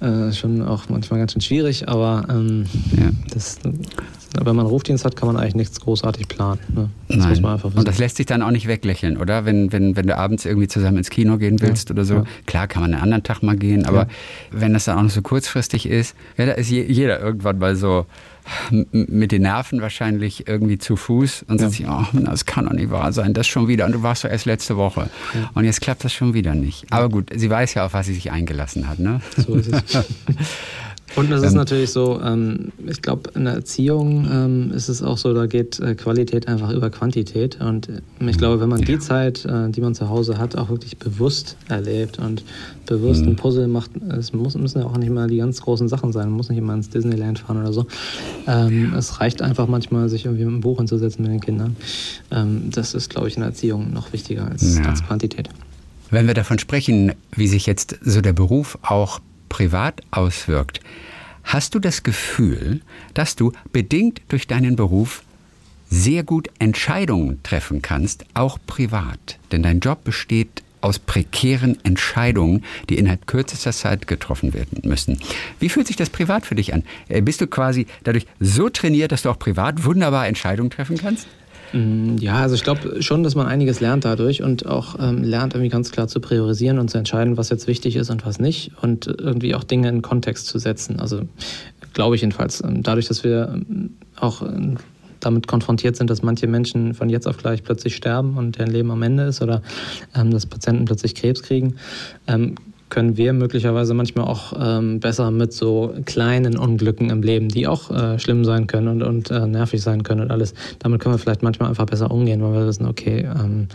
äh, 0.01 0.33
schon 0.33 0.61
auch 0.61 0.89
manchmal 0.89 1.19
ganz 1.19 1.33
schön 1.33 1.41
schwierig, 1.41 1.87
aber 1.87 2.25
ähm, 2.29 2.65
ja. 2.97 3.09
das, 3.33 3.59
wenn 4.39 4.55
man 4.55 4.65
Rufdienst 4.65 5.05
hat, 5.05 5.15
kann 5.15 5.27
man 5.27 5.37
eigentlich 5.37 5.55
nichts 5.55 5.79
großartig 5.79 6.27
planen. 6.27 6.59
Ne? 6.73 6.89
Das 7.07 7.17
Nein. 7.17 7.29
muss 7.29 7.41
man 7.41 7.53
einfach 7.53 7.69
wissen. 7.69 7.79
Und 7.79 7.87
das 7.87 7.99
lässt 7.99 8.17
sich 8.17 8.25
dann 8.25 8.41
auch 8.41 8.51
nicht 8.51 8.67
weglächeln, 8.67 9.17
oder? 9.17 9.45
Wenn, 9.45 9.71
wenn, 9.71 9.95
wenn 9.95 10.07
du 10.07 10.17
abends 10.17 10.45
irgendwie 10.45 10.67
zusammen 10.67 10.97
ins 10.97 11.09
Kino 11.09 11.37
gehen 11.37 11.61
willst 11.61 11.89
ja. 11.89 11.93
oder 11.93 12.05
so. 12.05 12.23
Klar 12.45 12.67
kann 12.67 12.81
man 12.81 12.93
einen 12.93 13.03
anderen 13.03 13.23
Tag 13.23 13.43
mal 13.43 13.55
gehen, 13.55 13.85
aber 13.85 14.07
wenn 14.51 14.73
das 14.73 14.85
dann 14.85 14.97
auch 14.97 15.03
noch 15.03 15.09
so 15.09 15.21
kurzfristig 15.21 15.87
ist, 15.87 16.15
ja, 16.37 16.45
da 16.45 16.53
ist 16.53 16.69
jeder 16.69 17.30
irgendwann 17.31 17.59
mal 17.59 17.75
so 17.75 18.05
mit 18.91 19.31
den 19.31 19.43
Nerven 19.43 19.81
wahrscheinlich 19.81 20.47
irgendwie 20.47 20.77
zu 20.77 20.95
Fuß 20.95 21.45
und 21.47 21.61
ja. 21.61 21.69
sagt 21.69 21.83
oh, 21.87 22.17
das 22.19 22.45
kann 22.45 22.65
doch 22.65 22.73
nicht 22.73 22.91
wahr 22.91 23.13
sein, 23.13 23.33
das 23.33 23.47
schon 23.47 23.67
wieder. 23.67 23.85
Und 23.85 23.93
du 23.93 24.03
warst 24.03 24.23
doch 24.23 24.29
erst 24.29 24.45
letzte 24.45 24.77
Woche. 24.77 25.09
Ja. 25.33 25.51
Und 25.53 25.65
jetzt 25.65 25.81
klappt 25.81 26.03
das 26.03 26.13
schon 26.13 26.33
wieder 26.33 26.55
nicht. 26.55 26.85
Aber 26.91 27.09
gut, 27.09 27.29
sie 27.33 27.49
weiß 27.49 27.75
ja, 27.75 27.85
auf 27.85 27.93
was 27.93 28.07
sie 28.07 28.13
sich 28.13 28.31
eingelassen 28.31 28.87
hat. 28.87 28.99
Ne? 28.99 29.21
So 29.37 29.55
ist 29.55 29.71
es. 29.73 30.05
Und 31.15 31.31
es 31.31 31.41
ist 31.43 31.51
ähm, 31.51 31.57
natürlich 31.57 31.91
so, 31.91 32.21
ähm, 32.21 32.71
ich 32.87 33.01
glaube, 33.01 33.31
in 33.35 33.45
der 33.45 33.55
Erziehung 33.55 34.27
ähm, 34.31 34.71
ist 34.71 34.87
es 34.87 35.03
auch 35.03 35.17
so, 35.17 35.33
da 35.33 35.45
geht 35.45 35.79
äh, 35.79 35.95
Qualität 35.95 36.47
einfach 36.47 36.71
über 36.71 36.89
Quantität. 36.89 37.59
Und 37.59 37.89
äh, 37.89 38.01
ich 38.29 38.37
glaube, 38.37 38.61
wenn 38.61 38.69
man 38.69 38.81
die 38.81 38.99
Zeit, 38.99 39.45
äh, 39.45 39.69
die 39.69 39.81
man 39.81 39.93
zu 39.93 40.09
Hause 40.09 40.37
hat, 40.37 40.55
auch 40.55 40.69
wirklich 40.69 40.97
bewusst 40.97 41.57
erlebt 41.67 42.19
und 42.19 42.43
bewusst 42.85 43.23
ein 43.23 43.31
mhm. 43.31 43.35
Puzzle 43.35 43.67
macht, 43.67 43.91
es 44.17 44.33
muss, 44.33 44.55
müssen 44.55 44.79
ja 44.79 44.85
auch 44.85 44.97
nicht 44.97 45.11
mal 45.11 45.27
die 45.27 45.37
ganz 45.37 45.61
großen 45.61 45.87
Sachen 45.87 46.11
sein, 46.13 46.27
man 46.29 46.37
muss 46.37 46.49
nicht 46.49 46.57
immer 46.57 46.73
ins 46.73 46.89
Disneyland 46.89 47.39
fahren 47.39 47.57
oder 47.57 47.73
so. 47.73 47.85
Ähm, 48.47 48.93
es 48.97 49.19
reicht 49.19 49.41
einfach 49.41 49.67
manchmal, 49.67 50.07
sich 50.07 50.25
irgendwie 50.25 50.45
mit 50.45 50.53
einem 50.53 50.61
Buch 50.61 50.77
hinzusetzen 50.77 51.23
mit 51.23 51.31
den 51.31 51.41
Kindern. 51.41 51.75
Ähm, 52.31 52.69
das 52.71 52.93
ist, 52.93 53.09
glaube 53.09 53.27
ich, 53.27 53.35
in 53.35 53.41
der 53.41 53.49
Erziehung 53.49 53.91
noch 53.91 54.13
wichtiger 54.13 54.47
als, 54.47 54.77
ja. 54.77 54.83
als 54.89 55.03
Quantität. 55.03 55.49
Wenn 56.09 56.27
wir 56.27 56.33
davon 56.33 56.59
sprechen, 56.59 57.13
wie 57.35 57.47
sich 57.47 57.65
jetzt 57.65 57.97
so 58.01 58.21
der 58.21 58.33
Beruf 58.33 58.77
auch 58.81 59.19
privat 59.51 60.01
auswirkt, 60.11 60.79
hast 61.43 61.75
du 61.75 61.79
das 61.79 62.03
Gefühl, 62.03 62.79
dass 63.13 63.35
du 63.35 63.51
bedingt 63.73 64.21
durch 64.29 64.47
deinen 64.47 64.77
Beruf 64.77 65.23
sehr 65.89 66.23
gut 66.23 66.47
Entscheidungen 66.57 67.43
treffen 67.43 67.81
kannst, 67.81 68.25
auch 68.33 68.57
privat. 68.65 69.39
Denn 69.51 69.61
dein 69.61 69.81
Job 69.81 70.05
besteht 70.05 70.63
aus 70.79 70.99
prekären 70.99 71.77
Entscheidungen, 71.83 72.63
die 72.89 72.97
innerhalb 72.97 73.27
kürzester 73.27 73.73
Zeit 73.73 74.07
getroffen 74.07 74.53
werden 74.53 74.81
müssen. 74.83 75.19
Wie 75.59 75.67
fühlt 75.67 75.85
sich 75.85 75.97
das 75.97 76.09
privat 76.09 76.45
für 76.45 76.55
dich 76.55 76.73
an? 76.73 76.83
Äh, 77.09 77.21
bist 77.21 77.41
du 77.41 77.47
quasi 77.47 77.87
dadurch 78.05 78.27
so 78.39 78.69
trainiert, 78.69 79.11
dass 79.11 79.23
du 79.23 79.29
auch 79.29 79.37
privat 79.37 79.83
wunderbar 79.83 80.27
Entscheidungen 80.27 80.71
treffen 80.71 80.97
kannst? 80.97 81.27
Mm, 81.73 82.17
ja, 82.17 82.35
also 82.35 82.55
ich 82.55 82.63
glaube 82.63 83.01
schon, 83.01 83.23
dass 83.23 83.35
man 83.35 83.47
einiges 83.47 83.79
lernt 83.79 84.05
dadurch 84.05 84.43
und 84.43 84.65
auch 84.65 84.95
ähm, 84.99 85.23
lernt, 85.23 85.53
irgendwie 85.53 85.69
ganz 85.69 85.91
klar 85.91 86.07
zu 86.07 86.19
priorisieren 86.19 86.79
und 86.79 86.89
zu 86.89 86.97
entscheiden, 86.97 87.37
was 87.37 87.49
jetzt 87.49 87.67
wichtig 87.67 87.95
ist 87.95 88.09
und 88.09 88.25
was 88.25 88.39
nicht 88.39 88.71
und 88.81 89.07
irgendwie 89.07 89.55
auch 89.55 89.63
Dinge 89.63 89.89
in 89.89 90.01
Kontext 90.01 90.47
zu 90.47 90.59
setzen. 90.59 90.99
Also 90.99 91.21
glaube 91.93 92.15
ich 92.15 92.21
jedenfalls. 92.21 92.63
Ähm, 92.63 92.83
dadurch, 92.83 93.07
dass 93.07 93.23
wir 93.23 93.49
ähm, 93.53 93.91
auch 94.17 94.41
ähm, 94.41 94.77
damit 95.19 95.47
konfrontiert 95.47 95.95
sind, 95.95 96.09
dass 96.09 96.21
manche 96.23 96.47
Menschen 96.47 96.93
von 96.93 97.09
jetzt 97.09 97.27
auf 97.27 97.37
gleich 97.37 97.63
plötzlich 97.63 97.95
sterben 97.95 98.37
und 98.37 98.57
deren 98.57 98.71
Leben 98.71 98.91
am 98.91 99.01
Ende 99.03 99.23
ist 99.23 99.41
oder 99.41 99.61
ähm, 100.15 100.31
dass 100.31 100.45
Patienten 100.45 100.85
plötzlich 100.85 101.15
Krebs 101.15 101.43
kriegen, 101.43 101.75
ähm, 102.27 102.55
können 102.91 103.17
wir 103.17 103.33
möglicherweise 103.33 103.95
manchmal 103.95 104.25
auch 104.25 104.53
ähm, 104.59 104.99
besser 104.99 105.31
mit 105.31 105.53
so 105.53 105.95
kleinen 106.05 106.57
Unglücken 106.57 107.09
im 107.09 107.23
Leben, 107.23 107.47
die 107.47 107.65
auch 107.67 107.89
äh, 107.89 108.19
schlimm 108.19 108.45
sein 108.45 108.67
können 108.67 108.87
und, 108.87 109.01
und 109.01 109.31
äh, 109.31 109.47
nervig 109.47 109.81
sein 109.81 110.03
können 110.03 110.21
und 110.21 110.29
alles. 110.29 110.53
Damit 110.77 111.01
können 111.01 111.15
wir 111.15 111.19
vielleicht 111.19 111.41
manchmal 111.41 111.69
einfach 111.69 111.87
besser 111.87 112.11
umgehen, 112.11 112.43
weil 112.43 112.53
wir 112.53 112.67
wissen, 112.67 112.85
okay, 112.85 113.21
ähm, 113.21 113.69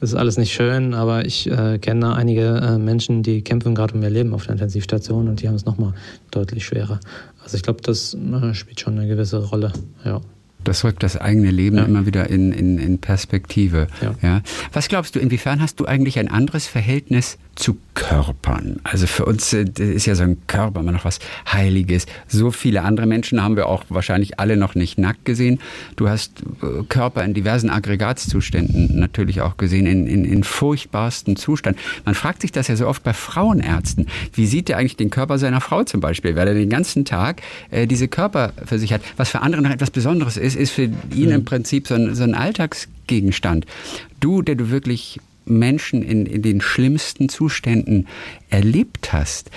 das 0.00 0.10
ist 0.10 0.16
alles 0.16 0.38
nicht 0.38 0.52
schön, 0.52 0.94
aber 0.94 1.24
ich 1.26 1.50
äh, 1.50 1.78
kenne 1.78 2.14
einige 2.14 2.56
äh, 2.56 2.78
Menschen, 2.78 3.22
die 3.22 3.42
kämpfen 3.42 3.74
gerade 3.74 3.94
um 3.94 4.02
ihr 4.02 4.10
Leben 4.10 4.32
auf 4.32 4.44
der 4.44 4.52
Intensivstation 4.52 5.28
und 5.28 5.42
die 5.42 5.48
haben 5.48 5.56
es 5.56 5.64
nochmal 5.64 5.92
deutlich 6.30 6.64
schwerer. 6.64 7.00
Also 7.42 7.56
ich 7.56 7.62
glaube, 7.62 7.82
das 7.82 8.14
äh, 8.14 8.54
spielt 8.54 8.80
schon 8.80 8.98
eine 8.98 9.08
gewisse 9.08 9.44
Rolle. 9.44 9.72
Ja. 10.04 10.20
Das 10.64 10.84
rückt 10.84 11.02
das 11.02 11.16
eigene 11.16 11.50
Leben 11.50 11.76
ja. 11.76 11.84
immer 11.84 12.06
wieder 12.06 12.28
in, 12.28 12.52
in, 12.52 12.78
in 12.78 12.98
Perspektive. 12.98 13.86
Ja. 14.00 14.14
ja. 14.22 14.42
Was 14.72 14.88
glaubst 14.88 15.14
du, 15.14 15.20
inwiefern 15.20 15.60
hast 15.60 15.80
du 15.80 15.86
eigentlich 15.86 16.18
ein 16.18 16.28
anderes 16.28 16.66
Verhältnis 16.66 17.38
zu 17.58 17.76
Körpern. 17.94 18.78
Also 18.84 19.08
für 19.08 19.24
uns 19.24 19.52
äh, 19.52 19.64
ist 19.76 20.06
ja 20.06 20.14
so 20.14 20.22
ein 20.22 20.38
Körper 20.46 20.80
immer 20.80 20.92
noch 20.92 21.04
was 21.04 21.18
Heiliges. 21.52 22.06
So 22.28 22.52
viele 22.52 22.82
andere 22.82 23.06
Menschen 23.06 23.42
haben 23.42 23.56
wir 23.56 23.66
auch 23.66 23.84
wahrscheinlich 23.88 24.38
alle 24.38 24.56
noch 24.56 24.76
nicht 24.76 24.98
nackt 24.98 25.24
gesehen. 25.24 25.58
Du 25.96 26.08
hast 26.08 26.44
äh, 26.62 26.84
Körper 26.88 27.24
in 27.24 27.34
diversen 27.34 27.68
Aggregatzuständen 27.68 29.00
natürlich 29.00 29.40
auch 29.40 29.56
gesehen, 29.56 29.86
in, 29.86 30.06
in, 30.06 30.24
in 30.24 30.44
furchtbarsten 30.44 31.34
Zustand. 31.34 31.76
Man 32.04 32.14
fragt 32.14 32.42
sich 32.42 32.52
das 32.52 32.68
ja 32.68 32.76
so 32.76 32.86
oft 32.86 33.02
bei 33.02 33.12
Frauenärzten. 33.12 34.06
Wie 34.32 34.46
sieht 34.46 34.68
der 34.68 34.76
eigentlich 34.76 34.96
den 34.96 35.10
Körper 35.10 35.38
seiner 35.38 35.60
Frau 35.60 35.82
zum 35.82 36.00
Beispiel? 36.00 36.36
Weil 36.36 36.46
er 36.46 36.54
den 36.54 36.70
ganzen 36.70 37.04
Tag 37.04 37.42
äh, 37.72 37.88
diese 37.88 38.06
Körper 38.06 38.52
für 38.64 38.78
sich 38.78 38.92
hat. 38.92 39.00
Was 39.16 39.30
für 39.30 39.42
andere 39.42 39.62
noch 39.62 39.70
etwas 39.70 39.90
Besonderes 39.90 40.36
ist, 40.36 40.47
ist 40.54 40.72
für 40.72 40.90
ihn 41.14 41.30
im 41.30 41.44
Prinzip 41.44 41.88
so 41.88 41.94
ein, 41.94 42.14
so 42.14 42.22
ein 42.22 42.34
Alltagsgegenstand. 42.34 43.66
Du, 44.20 44.42
der 44.42 44.54
du 44.54 44.70
wirklich 44.70 45.20
Menschen 45.44 46.02
in, 46.02 46.26
in 46.26 46.42
den 46.42 46.60
schlimmsten 46.60 47.28
Zuständen 47.28 48.06
erlebt 48.50 49.12
hast. 49.12 49.50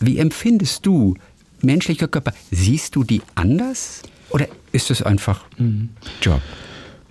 Wie 0.00 0.18
empfindest 0.18 0.86
du 0.86 1.14
menschliche 1.60 2.08
Körper? 2.08 2.32
Siehst 2.50 2.96
du 2.96 3.04
die 3.04 3.22
anders 3.34 4.02
oder 4.30 4.48
ist 4.72 4.90
es 4.90 5.02
einfach 5.02 5.44
mhm. 5.58 5.90
Job? 6.20 6.40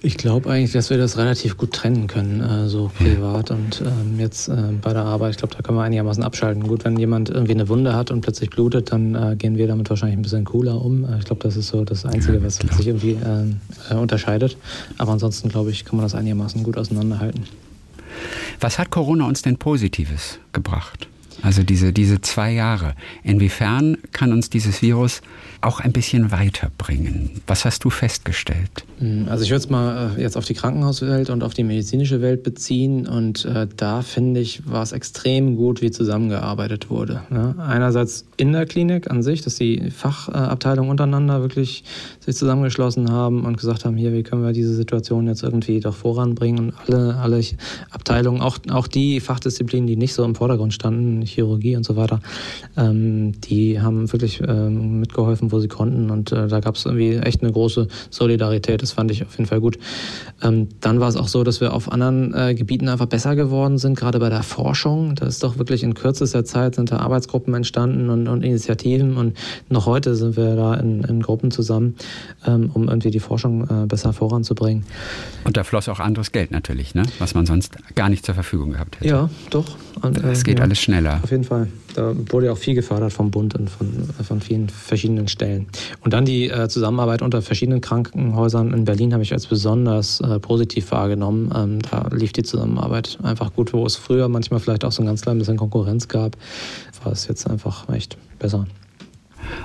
Ich 0.05 0.17
glaube 0.17 0.49
eigentlich, 0.49 0.73
dass 0.73 0.89
wir 0.89 0.97
das 0.97 1.17
relativ 1.17 1.55
gut 1.55 1.71
trennen 1.71 2.07
können, 2.07 2.41
äh, 2.41 2.67
so 2.67 2.91
privat 2.93 3.51
und 3.51 3.81
ähm, 3.85 4.19
jetzt 4.19 4.49
äh, 4.49 4.53
bei 4.81 4.91
der 4.91 5.03
Arbeit. 5.03 5.31
Ich 5.31 5.37
glaube, 5.37 5.55
da 5.55 5.61
können 5.61 5.77
wir 5.77 5.83
einigermaßen 5.83 6.21
abschalten. 6.25 6.67
Gut, 6.67 6.83
wenn 6.83 6.99
jemand 6.99 7.29
irgendwie 7.29 7.53
eine 7.53 7.69
Wunde 7.69 7.95
hat 7.95 8.11
und 8.11 8.19
plötzlich 8.19 8.49
blutet, 8.49 8.91
dann 8.91 9.15
äh, 9.15 9.37
gehen 9.37 9.55
wir 9.57 9.65
damit 9.65 9.89
wahrscheinlich 9.89 10.17
ein 10.17 10.21
bisschen 10.21 10.43
cooler 10.43 10.83
um. 10.83 11.05
Äh, 11.05 11.19
ich 11.19 11.23
glaube, 11.23 11.41
das 11.41 11.55
ist 11.55 11.69
so 11.69 11.85
das 11.85 12.05
Einzige, 12.05 12.43
was 12.43 12.57
sich 12.57 12.85
irgendwie 12.85 13.17
ähm, 13.25 13.61
äh, 13.89 13.95
unterscheidet. 13.95 14.57
Aber 14.97 15.13
ansonsten, 15.13 15.47
glaube 15.47 15.71
ich, 15.71 15.85
kann 15.85 15.95
man 15.95 16.03
das 16.03 16.15
einigermaßen 16.15 16.63
gut 16.63 16.77
auseinanderhalten. 16.77 17.45
Was 18.59 18.79
hat 18.79 18.89
Corona 18.89 19.25
uns 19.25 19.41
denn 19.41 19.55
Positives 19.55 20.37
gebracht? 20.51 21.07
Also 21.43 21.61
diese, 21.61 21.91
diese 21.91 22.21
zwei 22.21 22.51
Jahre. 22.51 22.95
Inwiefern 23.21 23.97
kann 24.13 24.31
uns 24.31 24.49
dieses 24.49 24.81
Virus 24.81 25.21
auch 25.63 25.79
ein 25.79 25.91
bisschen 25.91 26.31
weiterbringen? 26.31 27.41
Was 27.47 27.65
hast 27.65 27.83
du 27.83 27.89
festgestellt? 27.89 28.85
Hm, 28.99 29.27
also 29.29 29.43
ich 29.43 29.49
würde 29.49 29.63
es 29.63 29.69
mal 29.69 30.11
äh, 30.17 30.21
jetzt 30.21 30.37
auf 30.37 30.45
die 30.45 30.53
Krankenhauswelt 30.53 31.29
und 31.29 31.43
auf 31.43 31.53
die 31.53 31.63
medizinische 31.63 32.21
Welt 32.21 32.43
beziehen. 32.43 33.07
Und 33.07 33.45
äh, 33.45 33.67
da 33.75 34.01
finde 34.01 34.41
ich, 34.41 34.69
war 34.69 34.83
es 34.83 34.91
extrem 34.91 35.55
gut, 35.55 35.81
wie 35.81 35.91
zusammengearbeitet 35.91 36.89
wurde. 36.89 37.23
Ja, 37.31 37.55
einerseits 37.57 38.25
in 38.37 38.51
der 38.51 38.65
Klinik 38.65 39.09
an 39.09 39.23
sich, 39.23 39.41
dass 39.41 39.55
die 39.55 39.91
Fachabteilungen 39.91 40.91
untereinander 40.91 41.41
wirklich 41.41 41.83
sich 42.19 42.35
zusammengeschlossen 42.35 43.11
haben 43.11 43.45
und 43.45 43.57
gesagt 43.57 43.85
haben, 43.85 43.95
hier, 43.95 44.13
wie 44.13 44.23
können 44.23 44.43
wir 44.43 44.53
diese 44.53 44.73
Situation 44.73 45.27
jetzt 45.27 45.43
irgendwie 45.43 45.79
doch 45.79 45.95
voranbringen. 45.95 46.69
Und 46.69 46.73
alle, 46.87 47.15
alle 47.15 47.41
Abteilungen, 47.91 48.41
auch, 48.41 48.57
auch 48.69 48.87
die 48.87 49.19
Fachdisziplinen, 49.19 49.87
die 49.87 49.95
nicht 49.95 50.13
so 50.13 50.23
im 50.23 50.35
Vordergrund 50.35 50.73
standen, 50.73 51.21
Chirurgie 51.33 51.75
und 51.75 51.83
so 51.83 51.95
weiter, 51.95 52.19
ähm, 52.77 53.39
die 53.41 53.81
haben 53.81 54.11
wirklich 54.11 54.41
ähm, 54.45 54.99
mitgeholfen, 54.99 55.51
wo 55.51 55.59
sie 55.59 55.67
konnten. 55.67 56.09
Und 56.09 56.31
äh, 56.31 56.47
da 56.47 56.59
gab 56.59 56.75
es 56.75 56.85
irgendwie 56.85 57.15
echt 57.17 57.41
eine 57.41 57.51
große 57.51 57.87
Solidarität. 58.09 58.81
Das 58.81 58.91
fand 58.91 59.11
ich 59.11 59.23
auf 59.23 59.37
jeden 59.37 59.47
Fall 59.47 59.59
gut. 59.59 59.77
Ähm, 60.41 60.69
dann 60.81 60.99
war 60.99 61.09
es 61.09 61.15
auch 61.15 61.27
so, 61.27 61.43
dass 61.43 61.61
wir 61.61 61.73
auf 61.73 61.91
anderen 61.91 62.33
äh, 62.33 62.55
Gebieten 62.55 62.89
einfach 62.89 63.07
besser 63.07 63.35
geworden 63.35 63.77
sind, 63.77 63.97
gerade 63.97 64.19
bei 64.19 64.29
der 64.29 64.43
Forschung. 64.43 65.15
Da 65.15 65.25
ist 65.25 65.43
doch 65.43 65.57
wirklich 65.57 65.83
in 65.83 65.93
kürzester 65.93 66.45
Zeit 66.45 66.75
sind 66.75 66.91
da 66.91 66.97
Arbeitsgruppen 66.97 67.53
entstanden 67.53 68.09
und, 68.09 68.27
und 68.27 68.43
Initiativen. 68.43 69.17
Und 69.17 69.37
noch 69.69 69.85
heute 69.85 70.15
sind 70.15 70.37
wir 70.37 70.55
da 70.55 70.75
in, 70.75 71.03
in 71.03 71.21
Gruppen 71.21 71.51
zusammen, 71.51 71.95
ähm, 72.45 72.69
um 72.73 72.87
irgendwie 72.87 73.11
die 73.11 73.19
Forschung 73.19 73.67
äh, 73.67 73.85
besser 73.87 74.13
voranzubringen. 74.13 74.85
Und 75.43 75.57
da 75.57 75.63
floss 75.63 75.89
auch 75.89 75.99
anderes 75.99 76.31
Geld 76.31 76.51
natürlich, 76.51 76.95
ne? 76.95 77.03
was 77.19 77.33
man 77.33 77.45
sonst 77.45 77.77
gar 77.95 78.09
nicht 78.09 78.25
zur 78.25 78.35
Verfügung 78.35 78.71
gehabt 78.71 78.99
hätte. 78.99 79.07
Ja, 79.07 79.29
doch. 79.49 79.75
Und, 80.01 80.17
es 80.23 80.43
geht 80.43 80.59
ja, 80.59 80.65
alles 80.65 80.79
schneller. 80.79 81.21
Auf 81.23 81.31
jeden 81.31 81.45
Fall. 81.45 81.69
Da 81.95 82.13
wurde 82.31 82.51
auch 82.51 82.57
viel 82.57 82.75
gefördert 82.75 83.13
vom 83.13 83.31
Bund 83.31 83.55
und 83.55 83.69
von, 83.69 83.87
von 84.27 84.41
vielen 84.41 84.67
verschiedenen 84.67 85.29
Stellen. 85.29 85.67
Und 86.01 86.13
dann 86.13 86.25
die 86.25 86.49
äh, 86.49 86.67
Zusammenarbeit 86.67 87.21
unter 87.21 87.41
verschiedenen 87.41 87.79
Krankenhäusern 87.79 88.73
in 88.73 88.83
Berlin 88.83 89.13
habe 89.13 89.23
ich 89.23 89.31
als 89.31 89.47
besonders 89.47 90.19
äh, 90.19 90.39
positiv 90.39 90.91
wahrgenommen. 90.91 91.49
Ähm, 91.55 91.79
da 91.89 92.09
lief 92.13 92.33
die 92.33 92.43
Zusammenarbeit 92.43 93.19
einfach 93.23 93.53
gut, 93.53 93.71
wo 93.71 93.85
es 93.85 93.95
früher 93.95 94.27
manchmal 94.27 94.59
vielleicht 94.59 94.83
auch 94.83 94.91
so 94.91 95.01
ein 95.01 95.05
ganz 95.05 95.21
klein 95.21 95.37
bisschen 95.37 95.55
Konkurrenz 95.55 96.09
gab, 96.09 96.35
war 97.05 97.13
es 97.13 97.25
jetzt 97.27 97.49
einfach 97.49 97.87
echt 97.87 98.17
besser. 98.37 98.67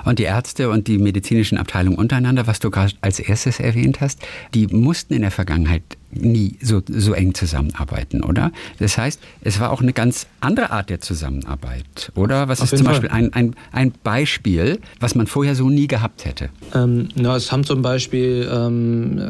Und 0.05 0.19
die 0.19 0.23
Ärzte 0.23 0.69
und 0.69 0.87
die 0.87 0.97
medizinischen 0.97 1.57
Abteilungen 1.57 1.97
untereinander, 1.97 2.47
was 2.47 2.59
du 2.59 2.69
gerade 2.69 2.93
als 3.01 3.19
erstes 3.19 3.59
erwähnt 3.59 3.99
hast, 3.99 4.21
die 4.53 4.67
mussten 4.67 5.13
in 5.13 5.21
der 5.21 5.31
Vergangenheit 5.31 5.83
nie 6.11 6.57
so, 6.61 6.81
so 6.87 7.13
eng 7.13 7.33
zusammenarbeiten, 7.33 8.23
oder? 8.23 8.51
Das 8.79 8.97
heißt, 8.97 9.19
es 9.41 9.59
war 9.59 9.71
auch 9.71 9.81
eine 9.81 9.93
ganz 9.93 10.27
andere 10.39 10.71
Art 10.71 10.89
der 10.89 11.01
Zusammenarbeit, 11.01 12.11
oder? 12.15 12.47
Was 12.47 12.61
Auf 12.61 12.73
ist 12.73 12.79
zum 12.79 12.87
Beispiel 12.87 13.09
ein, 13.09 13.33
ein, 13.33 13.55
ein 13.71 13.93
Beispiel, 14.03 14.79
was 14.99 15.15
man 15.15 15.27
vorher 15.27 15.55
so 15.55 15.69
nie 15.69 15.87
gehabt 15.87 16.25
hätte? 16.25 16.49
Ähm, 16.73 17.09
na, 17.15 17.35
es 17.35 17.51
haben 17.51 17.63
zum 17.63 17.81
Beispiel 17.81 18.49
ähm, 18.51 19.21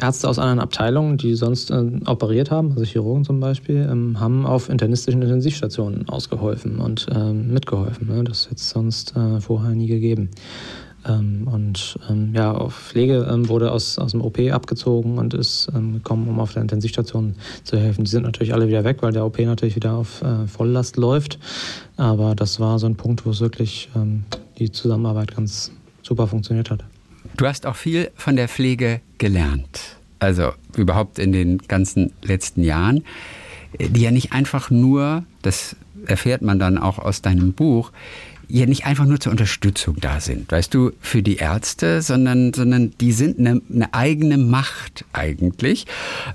Ärzte 0.00 0.28
aus 0.28 0.38
anderen 0.38 0.60
Abteilungen, 0.60 1.16
die 1.16 1.34
sonst 1.34 1.70
äh, 1.70 1.84
operiert 2.06 2.50
haben, 2.50 2.70
also 2.72 2.84
Chirurgen 2.84 3.24
zum 3.24 3.40
Beispiel, 3.40 3.88
ähm, 3.90 4.20
haben 4.20 4.46
auf 4.46 4.68
internistischen 4.68 5.22
Intensivstationen 5.22 6.08
ausgeholfen 6.08 6.78
und 6.78 7.06
ähm, 7.14 7.52
mitgeholfen. 7.52 8.08
Ne? 8.08 8.24
Das 8.24 8.46
hätte 8.46 8.56
es 8.56 8.70
sonst 8.70 9.16
äh, 9.16 9.40
vorher 9.40 9.74
nie 9.74 9.86
gegeben. 9.86 10.30
Ähm, 11.08 11.48
und 11.50 11.98
ähm, 12.08 12.32
ja, 12.34 12.52
auf 12.52 12.74
Pflege 12.74 13.26
ähm, 13.30 13.48
wurde 13.48 13.72
aus, 13.72 13.98
aus 13.98 14.12
dem 14.12 14.20
OP 14.20 14.38
abgezogen 14.38 15.18
und 15.18 15.34
ist 15.34 15.70
gekommen, 15.72 16.28
um 16.28 16.40
auf 16.40 16.52
der 16.52 16.62
Intensivstation 16.62 17.34
zu 17.64 17.78
helfen. 17.78 18.04
Die 18.04 18.10
sind 18.10 18.22
natürlich 18.22 18.52
alle 18.52 18.68
wieder 18.68 18.84
weg, 18.84 18.98
weil 19.00 19.12
der 19.12 19.24
OP 19.24 19.38
natürlich 19.38 19.76
wieder 19.76 19.94
auf 19.94 20.22
äh, 20.22 20.46
Volllast 20.46 20.96
läuft. 20.96 21.38
Aber 21.96 22.34
das 22.34 22.60
war 22.60 22.78
so 22.78 22.86
ein 22.86 22.96
Punkt, 22.96 23.26
wo 23.26 23.30
es 23.30 23.40
wirklich 23.40 23.88
die 24.58 24.70
Zusammenarbeit 24.70 25.34
ganz 25.34 25.72
super 26.02 26.28
funktioniert 26.28 26.70
hat. 26.70 26.84
Du 27.36 27.46
hast 27.46 27.66
auch 27.66 27.76
viel 27.76 28.10
von 28.14 28.36
der 28.36 28.48
Pflege 28.48 29.00
gelernt. 29.18 29.96
Also 30.18 30.52
überhaupt 30.76 31.18
in 31.18 31.32
den 31.32 31.58
ganzen 31.58 32.12
letzten 32.22 32.62
Jahren, 32.62 33.04
die 33.78 34.00
ja 34.00 34.10
nicht 34.10 34.32
einfach 34.32 34.70
nur, 34.70 35.24
das 35.42 35.76
erfährt 36.06 36.42
man 36.42 36.58
dann 36.58 36.78
auch 36.78 36.98
aus 36.98 37.22
deinem 37.22 37.52
Buch, 37.52 37.92
ja 38.48 38.66
nicht 38.66 38.86
einfach 38.86 39.04
nur 39.04 39.20
zur 39.20 39.32
Unterstützung 39.32 39.96
da 40.00 40.20
sind, 40.20 40.50
weißt 40.50 40.72
du, 40.72 40.92
für 41.00 41.22
die 41.22 41.36
Ärzte, 41.36 42.02
sondern, 42.02 42.52
sondern 42.54 42.92
die 42.98 43.12
sind 43.12 43.38
eine, 43.38 43.60
eine 43.72 43.92
eigene 43.92 44.38
Macht 44.38 45.04
eigentlich. 45.12 45.86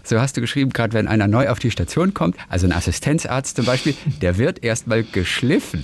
So 0.03 0.19
hast 0.19 0.37
du 0.37 0.41
geschrieben, 0.41 0.71
gerade 0.71 0.93
wenn 0.93 1.07
einer 1.07 1.27
neu 1.27 1.49
auf 1.49 1.59
die 1.59 1.71
Station 1.71 2.13
kommt, 2.13 2.37
also 2.49 2.67
ein 2.67 2.71
Assistenzarzt 2.71 3.55
zum 3.55 3.65
Beispiel, 3.65 3.95
der 4.21 4.37
wird 4.37 4.63
erstmal 4.63 5.03
geschliffen. 5.03 5.83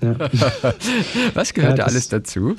Ja. 0.00 0.16
Was 1.34 1.52
gehört 1.52 1.78
ja, 1.78 1.84
da 1.84 1.90
alles 1.90 2.08
dazu? 2.08 2.56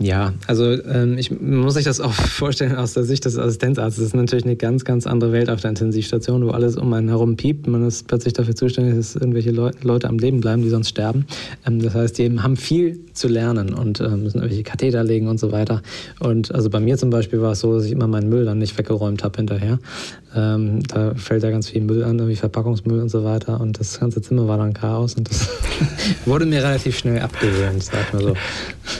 Ja, 0.00 0.32
also 0.46 0.64
ähm, 0.64 1.18
ich 1.18 1.30
muss 1.40 1.74
sich 1.74 1.84
das 1.84 2.00
auch 2.00 2.12
vorstellen 2.12 2.76
aus 2.76 2.94
der 2.94 3.04
Sicht 3.04 3.24
des 3.24 3.36
Assistenzarztes. 3.36 4.02
Das 4.02 4.06
ist 4.08 4.14
natürlich 4.14 4.44
eine 4.44 4.56
ganz, 4.56 4.84
ganz 4.84 5.06
andere 5.06 5.32
Welt 5.32 5.50
auf 5.50 5.60
der 5.60 5.70
Intensivstation, 5.70 6.46
wo 6.46 6.50
alles 6.50 6.76
um 6.76 6.92
einen 6.92 7.08
herum 7.08 7.36
piept. 7.36 7.66
Man 7.66 7.86
ist 7.86 8.06
plötzlich 8.06 8.32
dafür 8.32 8.54
zuständig, 8.54 8.96
dass 8.96 9.16
irgendwelche 9.16 9.50
Leu 9.50 9.70
Leute 9.82 10.08
am 10.08 10.18
Leben 10.18 10.40
bleiben, 10.40 10.62
die 10.62 10.68
sonst 10.68 10.90
sterben. 10.90 11.26
Ähm, 11.66 11.82
das 11.82 11.94
heißt, 11.94 12.18
die 12.18 12.40
haben 12.40 12.56
viel 12.56 13.00
zu 13.12 13.28
lernen 13.28 13.74
und 13.74 14.00
ähm, 14.00 14.22
müssen 14.22 14.38
irgendwelche 14.38 14.62
Katheter 14.62 15.02
legen 15.02 15.26
und 15.26 15.40
so 15.40 15.50
weiter. 15.50 15.82
Und 16.20 16.54
also 16.54 16.70
bei 16.70 16.80
mir 16.80 16.96
zum 16.96 17.10
Beispiel 17.10 17.40
war 17.40 17.52
es 17.52 17.60
so, 17.60 17.74
dass 17.74 17.84
ich 17.84 17.92
immer 17.92 18.06
meinen 18.06 18.28
Müll 18.28 18.44
dann 18.44 18.58
nicht 18.58 18.78
weggeräumt 18.78 19.24
habe 19.24 19.36
hinterher. 19.36 19.78
Ähm, 20.34 20.82
da 20.82 21.14
fällt 21.14 21.42
ja 21.42 21.50
ganz 21.50 21.70
viel 21.70 21.80
Müll 21.80 22.04
an, 22.04 22.26
wie 22.28 22.36
Verpackungsmüll 22.36 23.00
und 23.00 23.08
so 23.08 23.24
weiter. 23.24 23.60
Und 23.60 23.80
das 23.80 23.98
ganze 23.98 24.20
Zimmer 24.20 24.46
war 24.46 24.58
dann 24.58 24.74
Chaos 24.74 25.14
und 25.14 25.28
das 25.30 25.48
wurde 26.26 26.44
mir 26.46 26.62
relativ 26.62 26.98
schnell 26.98 27.20
abgewöhnt, 27.20 27.82
sag 27.82 28.12
mal 28.12 28.22
so. 28.22 28.36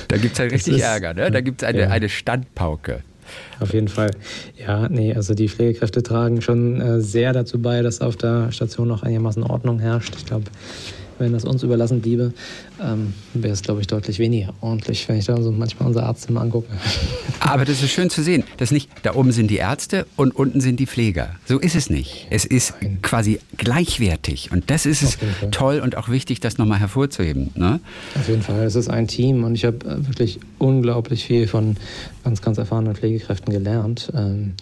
Da 0.09 0.17
gibt 0.17 0.35
es 0.35 0.41
halt 0.41 0.53
richtig 0.53 0.81
Ärger, 0.81 1.15
ne? 1.15 1.31
Da 1.31 1.41
gibt 1.41 1.63
es 1.63 1.69
eine, 1.69 1.81
ja. 1.81 1.89
eine 1.89 2.09
Standpauke. 2.09 3.03
Auf 3.61 3.75
jeden 3.75 3.89
Fall. 3.89 4.11
Ja, 4.57 4.89
nee, 4.89 5.15
also 5.15 5.35
die 5.35 5.49
Pflegekräfte 5.49 6.03
tragen 6.03 6.41
schon 6.41 6.81
äh, 6.81 7.01
sehr 7.01 7.33
dazu 7.33 7.61
bei, 7.61 7.83
dass 7.83 8.01
auf 8.01 8.17
der 8.17 8.53
Station 8.53 8.89
noch 8.89 9.03
einigermaßen 9.03 9.43
Ordnung 9.43 9.81
herrscht. 9.81 10.15
Ich 10.17 10.25
glaube, 10.25 10.45
wenn 11.19 11.33
das 11.33 11.45
uns 11.45 11.63
überlassen 11.63 12.01
bliebe, 12.01 12.33
ähm, 12.81 13.15
wäre 13.35 13.53
es, 13.53 13.63
glaube 13.63 13.81
ich, 13.81 13.87
deutlich 13.87 14.19
weniger 14.19 14.55
ordentlich, 14.61 15.09
wenn 15.09 15.19
ich 15.19 15.27
da 15.27 15.41
so 15.41 15.51
manchmal 15.53 15.89
unser 15.89 16.05
Arztzimmer 16.05 16.41
angucke. 16.41 16.69
Aber 17.41 17.65
das 17.65 17.83
ist 17.83 17.91
schön 17.91 18.11
zu 18.11 18.23
sehen, 18.23 18.45
dass 18.57 18.71
nicht 18.71 18.91
da 19.03 19.15
oben 19.15 19.33
sind 19.33 19.51
die 19.51 19.57
Ärzte 19.57 20.07
und 20.17 20.35
unten 20.35 20.61
sind 20.61 20.81
die 20.81 20.87
Pfleger. 20.87 21.31
So 21.47 21.59
ist 21.59 21.75
es 21.75 21.91
nicht. 21.91 22.27
Es 22.31 22.45
ist 22.45 22.75
Nein. 22.81 22.99
quasi 23.03 23.41
gleichwertig 23.57 24.51
und 24.53 24.71
das 24.71 24.87
ist 24.87 25.03
es 25.03 25.19
toll 25.51 25.81
und 25.81 25.97
auch 25.97 26.09
wichtig, 26.09 26.41
das 26.41 26.59
nochmal 26.59 26.79
hervorzuheben. 26.79 27.51
Ne? 27.55 27.81
Auf 28.19 28.29
jeden 28.29 28.43
Fall. 28.43 28.65
Es 28.65 28.75
ist 28.75 28.89
ein 28.89 29.07
Team 29.07 29.45
und 29.45 29.55
ich 29.55 29.65
habe 29.65 29.79
äh, 29.87 30.07
wirklich 30.07 30.41
unglaublich 30.59 31.25
viel 31.25 31.47
von 31.47 31.77
ganz, 32.25 32.43
ganz 32.43 32.59
erfahrenen 32.59 32.95
Pflegekräften 32.95 33.53
gelernt. 33.53 34.13
Ähm, 34.15 34.55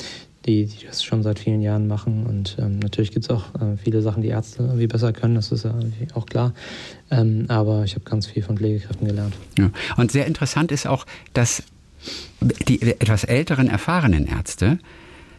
die, 0.46 0.66
die 0.66 0.86
das 0.86 1.02
schon 1.02 1.22
seit 1.22 1.38
vielen 1.38 1.60
Jahren 1.60 1.86
machen. 1.86 2.26
Und 2.26 2.56
ähm, 2.58 2.78
natürlich 2.78 3.10
gibt 3.12 3.24
es 3.24 3.30
auch 3.30 3.54
äh, 3.54 3.76
viele 3.82 4.02
Sachen, 4.02 4.22
die 4.22 4.28
Ärzte 4.28 4.62
irgendwie 4.62 4.86
besser 4.86 5.12
können, 5.12 5.34
das 5.34 5.52
ist 5.52 5.64
ja 5.64 5.74
auch 6.14 6.26
klar. 6.26 6.52
Ähm, 7.10 7.46
aber 7.48 7.84
ich 7.84 7.94
habe 7.94 8.04
ganz 8.04 8.26
viel 8.26 8.42
von 8.42 8.56
Pflegekräften 8.56 9.06
gelernt. 9.06 9.34
Ja. 9.58 9.70
Und 9.96 10.12
sehr 10.12 10.26
interessant 10.26 10.72
ist 10.72 10.86
auch, 10.86 11.06
dass 11.32 11.62
die 12.68 12.80
etwas 12.82 13.24
älteren, 13.24 13.68
erfahrenen 13.68 14.26
Ärzte, 14.26 14.78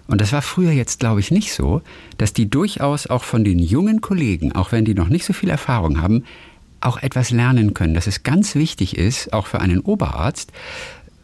und 0.08 0.22
das 0.22 0.32
war 0.32 0.42
früher 0.42 0.72
jetzt, 0.72 1.00
glaube 1.00 1.20
ich, 1.20 1.32
nicht 1.32 1.54
so, 1.54 1.82
dass 2.18 2.32
die 2.34 2.50
durchaus 2.50 3.08
auch 3.08 3.24
von 3.24 3.44
den 3.44 3.60
jungen 3.60 4.02
Kollegen, 4.02 4.54
auch 4.54 4.72
wenn 4.72 4.86
die 4.86 4.94
noch 4.94 5.10
nicht 5.10 5.26
so 5.26 5.34
viel 5.34 5.50
Erfahrung 5.50 6.02
haben, 6.02 6.24
auch 6.80 6.98
etwas 7.02 7.32
lernen 7.32 7.74
können. 7.74 7.94
Dass 7.94 8.08
es 8.08 8.24
ganz 8.24 8.56
wichtig 8.56 8.98
ist, 8.98 9.34
auch 9.34 9.48
für 9.48 9.60
einen 9.60 9.82
Oberarzt, 9.82 10.52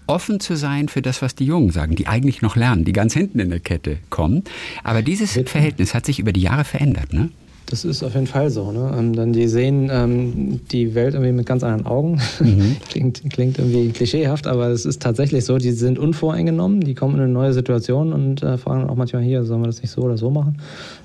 offen 0.07 0.39
zu 0.39 0.55
sein 0.55 0.87
für 0.87 1.01
das, 1.01 1.21
was 1.21 1.35
die 1.35 1.45
Jungen 1.45 1.71
sagen, 1.71 1.95
die 1.95 2.07
eigentlich 2.07 2.41
noch 2.41 2.55
lernen, 2.55 2.85
die 2.85 2.93
ganz 2.93 3.13
hinten 3.13 3.39
in 3.39 3.49
der 3.49 3.59
Kette 3.59 3.97
kommen. 4.09 4.43
Aber 4.83 5.01
dieses 5.01 5.39
Verhältnis 5.45 5.93
hat 5.93 6.05
sich 6.05 6.19
über 6.19 6.33
die 6.33 6.41
Jahre 6.41 6.63
verändert, 6.63 7.13
ne? 7.13 7.29
Das 7.67 7.85
ist 7.85 8.03
auf 8.03 8.13
jeden 8.13 8.27
Fall 8.27 8.49
so. 8.49 8.71
Ne? 8.71 8.93
Ähm, 8.97 9.15
dann 9.15 9.33
die 9.33 9.47
sehen 9.47 9.89
ähm, 9.91 10.59
die 10.71 10.93
Welt 10.95 11.13
irgendwie 11.13 11.31
mit 11.31 11.45
ganz 11.45 11.63
anderen 11.63 11.85
Augen. 11.85 12.19
Mhm. 12.39 12.75
klingt, 12.89 13.23
klingt 13.31 13.57
irgendwie 13.57 13.89
klischeehaft, 13.89 14.47
aber 14.47 14.67
es 14.67 14.85
ist 14.85 15.01
tatsächlich 15.01 15.45
so. 15.45 15.57
Die 15.57 15.71
sind 15.71 15.97
unvoreingenommen, 15.97 16.81
die 16.81 16.93
kommen 16.93 17.15
in 17.15 17.21
eine 17.21 17.31
neue 17.31 17.53
Situation 17.53 18.13
und 18.13 18.43
äh, 18.43 18.57
fragen 18.57 18.89
auch 18.89 18.95
manchmal 18.95 19.23
hier, 19.23 19.43
sollen 19.43 19.61
wir 19.61 19.67
das 19.67 19.81
nicht 19.81 19.91
so 19.91 20.01
oder 20.01 20.17
so 20.17 20.29
machen? 20.29 20.57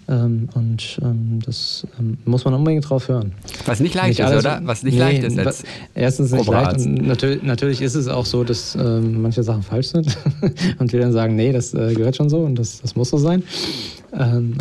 Ähm, 0.09 0.49
und 0.55 0.99
ähm, 1.03 1.41
das 1.45 1.87
ähm, 1.99 2.17
muss 2.25 2.45
man 2.45 2.55
unbedingt 2.55 2.89
drauf 2.89 3.09
hören. 3.09 3.33
Was 3.67 3.81
nicht 3.81 3.95
leicht 3.95 4.19
nicht 4.19 4.31
ist, 4.31 4.39
oder? 4.39 4.61
Was 4.65 4.83
nicht 4.83 4.95
nee, 4.95 5.01
leicht 5.01 5.23
ist 5.23 5.39
als 5.39 5.65
Erstens 5.95 6.33
nicht 6.33 6.49
Oberarzt. 6.49 6.87
leicht. 6.87 6.99
Und 6.99 7.07
natürlich, 7.07 7.43
natürlich 7.43 7.83
ist 7.83 7.95
es 7.95 8.09
auch 8.09 8.25
so, 8.25 8.43
dass 8.43 8.75
ähm, 8.75 9.21
manche 9.21 9.43
Sachen 9.43 9.63
falsch 9.63 9.89
sind 9.89 10.17
und 10.79 10.93
wir 10.93 11.01
dann 11.01 11.13
sagen, 11.13 11.37
nee, 11.37 11.53
das 11.53 11.75
äh, 11.75 11.93
gehört 11.95 12.17
schon 12.17 12.31
so 12.31 12.39
und 12.39 12.59
das, 12.59 12.81
das 12.81 12.97
muss 12.97 13.11
so 13.11 13.19
sein. 13.19 13.43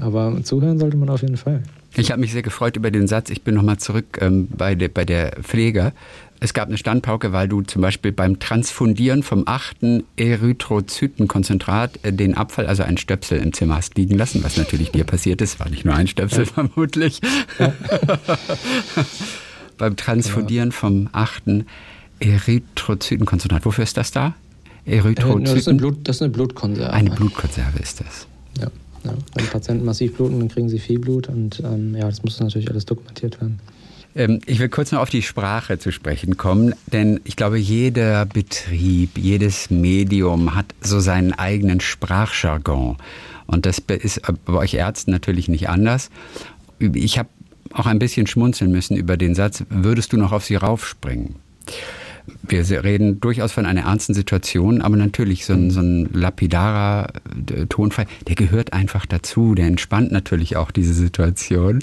aber 0.01 0.43
zuhören 0.43 0.77
sollte 0.77 0.97
man 0.97 1.09
auf 1.09 1.21
jeden 1.21 1.37
Fall. 1.37 1.63
Ich 1.95 2.11
habe 2.11 2.21
mich 2.21 2.31
sehr 2.33 2.43
gefreut 2.43 2.75
über 2.75 2.91
den 2.91 3.07
Satz, 3.07 3.29
ich 3.31 3.41
bin 3.41 3.55
nochmal 3.55 3.77
zurück 3.77 4.19
ähm, 4.21 4.47
bei, 4.55 4.75
de, 4.75 4.87
bei 4.87 5.03
der 5.03 5.31
Pflege, 5.41 5.93
es 6.39 6.53
gab 6.53 6.67
eine 6.67 6.77
Standpauke, 6.77 7.31
weil 7.33 7.47
du 7.47 7.61
zum 7.61 7.81
Beispiel 7.81 8.11
beim 8.11 8.39
Transfundieren 8.39 9.23
vom 9.23 9.43
achten 9.45 10.03
Erythrozytenkonzentrat 10.17 11.99
äh, 12.03 12.13
den 12.13 12.35
Abfall, 12.35 12.67
also 12.67 12.83
ein 12.83 12.97
Stöpsel 12.97 13.39
im 13.39 13.53
Zimmer 13.53 13.75
hast 13.77 13.97
liegen 13.97 14.17
lassen, 14.17 14.43
was 14.43 14.57
natürlich 14.57 14.91
dir 14.91 15.03
passiert 15.03 15.41
ist. 15.41 15.59
War 15.59 15.69
nicht 15.69 15.85
nur 15.85 15.95
ein 15.95 16.07
Stöpsel 16.07 16.45
ja. 16.45 16.51
vermutlich. 16.53 17.21
Ja. 17.59 17.73
beim 19.77 19.95
Transfundieren 19.95 20.71
vom 20.71 21.09
achten 21.11 21.65
Erythrozytenkonzentrat. 22.19 23.65
Wofür 23.65 23.83
ist 23.83 23.97
das 23.97 24.11
da? 24.11 24.35
Erythrozyten? 24.85 25.45
Das 25.45 25.53
ist, 25.53 25.67
eine 25.67 25.77
Blut, 25.77 26.07
das 26.07 26.17
ist 26.17 26.21
eine 26.21 26.31
Blutkonserve. 26.31 26.93
Eine 26.93 27.11
Blutkonserve 27.11 27.79
ist 27.79 27.99
das. 27.99 28.27
Ja. 28.59 28.67
ja. 29.03 29.13
Wenn 29.35 29.45
Patienten 29.47 29.85
massiv 29.85 30.15
bluten, 30.15 30.39
dann 30.39 30.49
kriegen 30.49 30.69
sie 30.69 30.79
viel 30.79 30.99
Blut 30.99 31.29
und 31.29 31.61
ähm, 31.61 31.95
ja, 31.95 32.05
das 32.05 32.23
muss 32.23 32.39
natürlich 32.39 32.69
alles 32.69 32.85
dokumentiert 32.85 33.39
werden. 33.41 33.59
Ähm, 34.17 34.41
ich 34.45 34.59
will 34.59 34.67
kurz 34.67 34.91
noch 34.91 34.99
auf 34.99 35.09
die 35.09 35.21
Sprache 35.21 35.77
zu 35.77 35.91
sprechen 35.91 36.35
kommen, 36.35 36.73
denn 36.91 37.21
ich 37.23 37.35
glaube, 37.35 37.57
jeder 37.57 38.25
Betrieb, 38.25 39.17
jedes 39.17 39.69
Medium 39.69 40.55
hat 40.55 40.65
so 40.81 40.99
seinen 40.99 41.33
eigenen 41.33 41.79
Sprachjargon. 41.79 42.97
Und 43.45 43.65
das 43.65 43.79
ist 43.79 44.21
bei 44.45 44.53
euch 44.53 44.73
Ärzten 44.73 45.11
natürlich 45.11 45.47
nicht 45.47 45.69
anders. 45.69 46.09
Ich 46.79 47.17
habe 47.17 47.29
auch 47.71 47.85
ein 47.85 47.99
bisschen 47.99 48.27
schmunzeln 48.27 48.71
müssen 48.71 48.97
über 48.97 49.17
den 49.17 49.35
Satz, 49.35 49.63
würdest 49.69 50.11
du 50.11 50.17
noch 50.17 50.31
auf 50.31 50.43
sie 50.43 50.55
raufspringen? 50.55 51.35
Wir 52.47 52.83
reden 52.83 53.19
durchaus 53.19 53.51
von 53.51 53.65
einer 53.65 53.81
ernsten 53.81 54.13
Situation, 54.13 54.81
aber 54.81 54.95
natürlich 54.95 55.45
so 55.45 55.53
ein, 55.53 55.71
so 55.71 55.81
ein 55.81 56.09
lapidarer 56.13 57.07
äh, 57.49 57.65
Tonfall, 57.67 58.05
der 58.27 58.35
gehört 58.35 58.73
einfach 58.73 59.05
dazu, 59.05 59.55
der 59.55 59.67
entspannt 59.67 60.11
natürlich 60.11 60.57
auch 60.57 60.71
diese 60.71 60.93
Situation. 60.93 61.79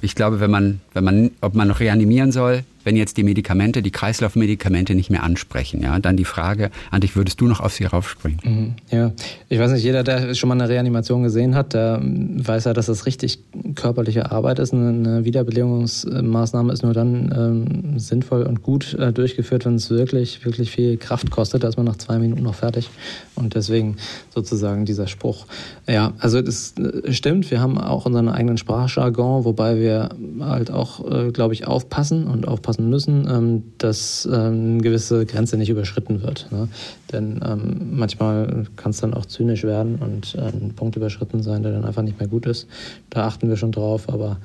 Ich 0.00 0.14
glaube, 0.14 0.40
wenn 0.40 0.50
man, 0.50 0.80
wenn 0.92 1.04
man, 1.04 1.30
ob 1.40 1.54
man 1.54 1.68
noch 1.68 1.80
reanimieren 1.80 2.32
soll, 2.32 2.64
wenn 2.84 2.96
jetzt 2.96 3.16
die 3.16 3.24
Medikamente, 3.24 3.82
die 3.82 3.90
Kreislaufmedikamente 3.90 4.94
nicht 4.94 5.10
mehr 5.10 5.22
ansprechen, 5.22 5.82
ja, 5.82 5.98
dann 5.98 6.16
die 6.16 6.24
Frage 6.24 6.70
an 6.90 7.00
dich, 7.00 7.16
würdest 7.16 7.40
du 7.40 7.46
noch 7.46 7.60
auf 7.60 7.72
sie 7.72 7.84
raufspringen? 7.84 8.40
Mhm, 8.44 8.74
ja, 8.90 9.12
ich 9.48 9.58
weiß 9.58 9.72
nicht, 9.72 9.82
jeder, 9.82 10.04
der 10.04 10.34
schon 10.34 10.48
mal 10.48 10.54
eine 10.54 10.68
Reanimation 10.68 11.22
gesehen 11.22 11.54
hat, 11.54 11.74
der 11.74 12.00
weiß 12.02 12.64
ja, 12.64 12.72
dass 12.72 12.86
das 12.86 13.06
richtig 13.06 13.38
körperliche 13.74 14.30
Arbeit 14.30 14.58
ist. 14.58 14.72
Eine 14.72 15.24
Wiederbelebungsmaßnahme 15.24 16.72
ist 16.72 16.82
nur 16.82 16.92
dann 16.92 17.34
ähm, 17.36 17.98
sinnvoll 17.98 18.42
und 18.42 18.62
gut 18.62 18.94
äh, 18.94 19.12
durchgeführt, 19.12 19.64
wenn 19.64 19.76
es 19.76 19.90
wirklich, 19.90 20.44
wirklich 20.44 20.70
viel 20.70 20.96
Kraft 20.96 21.30
kostet. 21.30 21.64
Da 21.64 21.68
ist 21.68 21.76
man 21.76 21.86
nach 21.86 21.96
zwei 21.96 22.18
Minuten 22.18 22.42
noch 22.42 22.54
fertig. 22.54 22.90
Und 23.34 23.54
deswegen 23.54 23.96
sozusagen 24.32 24.84
dieser 24.84 25.06
Spruch. 25.06 25.46
Ja, 25.88 26.12
also 26.18 26.40
das 26.42 26.74
äh, 26.78 27.12
stimmt, 27.12 27.50
wir 27.50 27.60
haben 27.60 27.78
auch 27.78 28.06
unseren 28.06 28.28
eigenen 28.28 28.58
Sprachjargon, 28.58 29.44
wobei 29.44 29.78
wir 29.78 30.10
halt 30.40 30.70
auch, 30.70 31.10
äh, 31.10 31.30
glaube 31.30 31.54
ich, 31.54 31.66
aufpassen 31.66 32.26
und 32.26 32.46
aufpassen 32.46 32.73
aufpassen 32.74 32.90
müssen, 32.90 33.28
ähm, 33.28 33.62
dass 33.78 34.28
ähm, 34.30 34.74
eine 34.74 34.78
gewisse 34.78 35.26
Grenze 35.26 35.56
nicht 35.56 35.70
überschritten 35.70 36.22
wird. 36.22 36.48
Ne? 36.50 36.68
Denn 37.12 37.40
ähm, 37.44 37.90
manchmal 37.92 38.66
kann 38.76 38.90
es 38.90 39.00
dann 39.00 39.14
auch 39.14 39.26
zynisch 39.26 39.64
werden 39.64 39.96
und 39.96 40.36
ein 40.36 40.74
Punkt 40.74 40.96
überschritten 40.96 41.42
sein, 41.42 41.62
der 41.62 41.72
dann 41.72 41.84
einfach 41.84 42.02
nicht 42.02 42.18
mehr 42.18 42.28
gut 42.28 42.46
ist. 42.46 42.66
Da 43.10 43.26
achten 43.26 43.48
wir 43.48 43.56
schon 43.56 43.72
drauf, 43.72 44.08
aber 44.08 44.38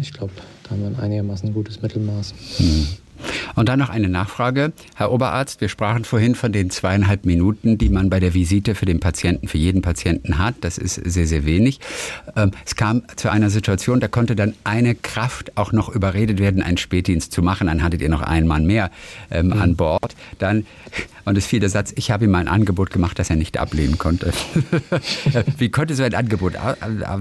ich 0.00 0.12
glaube, 0.12 0.32
da 0.62 0.70
haben 0.70 0.80
wir 0.80 0.86
ein 0.86 0.98
einigermaßen 0.98 1.52
gutes 1.52 1.82
Mittelmaß. 1.82 2.34
Hm. 2.58 2.86
Und 3.54 3.68
dann 3.68 3.78
noch 3.78 3.90
eine 3.90 4.08
Nachfrage. 4.08 4.72
Herr 4.94 5.12
Oberarzt, 5.12 5.60
wir 5.60 5.68
sprachen 5.68 6.04
vorhin 6.04 6.34
von 6.34 6.52
den 6.52 6.70
zweieinhalb 6.70 7.24
Minuten, 7.24 7.78
die 7.78 7.88
man 7.88 8.10
bei 8.10 8.20
der 8.20 8.34
Visite 8.34 8.74
für 8.74 8.86
den 8.86 9.00
Patienten, 9.00 9.48
für 9.48 9.58
jeden 9.58 9.82
Patienten 9.82 10.38
hat. 10.38 10.54
Das 10.60 10.78
ist 10.78 10.94
sehr, 10.94 11.26
sehr 11.26 11.44
wenig. 11.44 11.80
Ähm, 12.36 12.52
es 12.64 12.76
kam 12.76 13.02
zu 13.16 13.30
einer 13.30 13.50
Situation, 13.50 14.00
da 14.00 14.08
konnte 14.08 14.36
dann 14.36 14.54
eine 14.64 14.94
Kraft 14.94 15.56
auch 15.56 15.72
noch 15.72 15.88
überredet 15.88 16.38
werden, 16.38 16.62
einen 16.62 16.76
Spätdienst 16.76 17.32
zu 17.32 17.42
machen. 17.42 17.66
Dann 17.66 17.82
hattet 17.82 18.02
ihr 18.02 18.08
noch 18.08 18.22
einen 18.22 18.46
Mann 18.46 18.66
mehr 18.66 18.90
ähm, 19.30 19.46
mhm. 19.46 19.52
an 19.52 19.76
Bord. 19.76 20.14
Dann, 20.38 20.66
und 21.24 21.36
es 21.36 21.46
fiel 21.46 21.60
der 21.60 21.68
Satz, 21.68 21.92
ich 21.96 22.10
habe 22.10 22.24
ihm 22.24 22.34
ein 22.34 22.48
Angebot 22.48 22.90
gemacht, 22.90 23.18
das 23.18 23.30
er 23.30 23.36
nicht 23.36 23.58
ablehnen 23.58 23.98
konnte. 23.98 24.32
Wie 25.58 25.70
konnte 25.70 25.94
so 25.94 26.02
ein 26.02 26.14
Angebot 26.14 26.54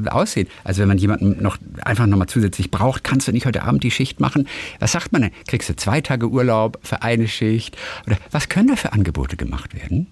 aussehen? 0.09 0.47
Also 0.63 0.81
wenn 0.81 0.87
man 0.87 0.97
jemanden 0.97 1.41
noch 1.41 1.57
einfach 1.81 2.05
nochmal 2.05 2.27
zusätzlich 2.27 2.71
braucht, 2.71 3.03
kannst 3.03 3.27
du 3.27 3.31
nicht 3.31 3.45
heute 3.45 3.63
Abend 3.63 3.83
die 3.83 3.91
Schicht 3.91 4.19
machen? 4.19 4.47
Was 4.79 4.91
sagt 4.91 5.11
man 5.11 5.23
denn? 5.23 5.31
Kriegst 5.47 5.69
du 5.69 5.75
zwei 5.75 6.01
Tage 6.01 6.18
Urlaub 6.27 6.79
für 6.83 7.01
eine 7.01 7.27
Schicht? 7.27 7.77
Oder 8.05 8.17
was 8.31 8.49
können 8.49 8.67
da 8.67 8.75
für 8.75 8.93
Angebote 8.93 9.37
gemacht 9.37 9.75
werden? 9.75 10.07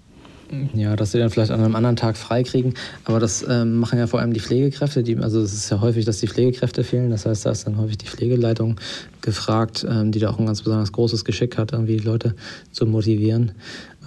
Ja, 0.73 0.95
dass 0.95 1.11
sie 1.11 1.19
dann 1.19 1.29
vielleicht 1.29 1.51
an 1.51 1.59
einem 1.59 1.75
anderen 1.75 1.97
Tag 1.97 2.15
freikriegen. 2.15 2.73
Aber 3.03 3.19
das 3.19 3.45
ähm, 3.47 3.79
machen 3.79 3.99
ja 3.99 4.07
vor 4.07 4.21
allem 4.21 4.31
die 4.31 4.39
Pflegekräfte. 4.39 5.03
Die, 5.03 5.17
also 5.17 5.41
es 5.41 5.53
ist 5.53 5.69
ja 5.69 5.81
häufig, 5.81 6.05
dass 6.05 6.19
die 6.19 6.27
Pflegekräfte 6.27 6.85
fehlen. 6.85 7.09
Das 7.09 7.25
heißt, 7.25 7.45
da 7.45 7.51
ist 7.51 7.67
dann 7.67 7.77
häufig 7.77 7.97
die 7.97 8.07
Pflegeleitung 8.07 8.79
gefragt, 9.21 9.85
ähm, 9.89 10.11
die 10.11 10.19
da 10.19 10.29
auch 10.29 10.39
ein 10.39 10.45
ganz 10.45 10.61
besonders 10.61 10.93
großes 10.93 11.25
Geschick 11.25 11.57
hat, 11.57 11.73
irgendwie 11.73 11.97
die 11.97 12.03
Leute 12.03 12.33
zu 12.71 12.85
motivieren. 12.85 13.51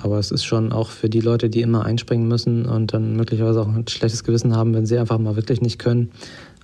Aber 0.03 0.19
es 0.19 0.31
ist 0.31 0.45
schon 0.45 0.73
auch 0.73 0.89
für 0.89 1.11
die 1.11 1.21
Leute, 1.21 1.51
die 1.51 1.61
immer 1.61 1.85
einspringen 1.85 2.27
müssen 2.27 2.65
und 2.65 2.95
dann 2.95 3.17
möglicherweise 3.17 3.61
auch 3.61 3.69
ein 3.69 3.87
schlechtes 3.87 4.25
Gewissen 4.25 4.57
haben, 4.57 4.73
wenn 4.73 4.87
sie 4.87 4.99
einfach 4.99 5.19
mal 5.19 5.37
wirklich 5.37 5.61
nicht 5.61 5.79
können, 5.79 6.11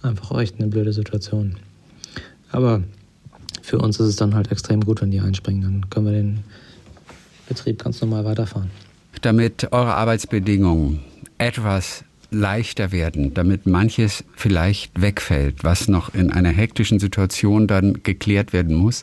einfach 0.00 0.38
echt 0.38 0.58
eine 0.58 0.68
blöde 0.68 0.94
Situation. 0.94 1.56
Aber 2.50 2.82
für 3.66 3.78
uns 3.78 3.98
ist 3.98 4.06
es 4.06 4.16
dann 4.16 4.36
halt 4.36 4.52
extrem 4.52 4.80
gut, 4.84 5.02
wenn 5.02 5.10
die 5.10 5.18
einspringen. 5.18 5.62
Dann 5.62 5.90
können 5.90 6.06
wir 6.06 6.12
den 6.12 6.44
Betrieb 7.48 7.82
ganz 7.82 8.00
normal 8.00 8.24
weiterfahren. 8.24 8.70
Damit 9.22 9.72
eure 9.72 9.94
Arbeitsbedingungen 9.94 11.00
etwas 11.36 12.04
leichter 12.30 12.92
werden, 12.92 13.34
damit 13.34 13.66
manches 13.66 14.22
vielleicht 14.36 15.00
wegfällt, 15.00 15.64
was 15.64 15.88
noch 15.88 16.14
in 16.14 16.30
einer 16.30 16.50
hektischen 16.50 17.00
Situation 17.00 17.66
dann 17.66 18.04
geklärt 18.04 18.52
werden 18.52 18.76
muss, 18.76 19.02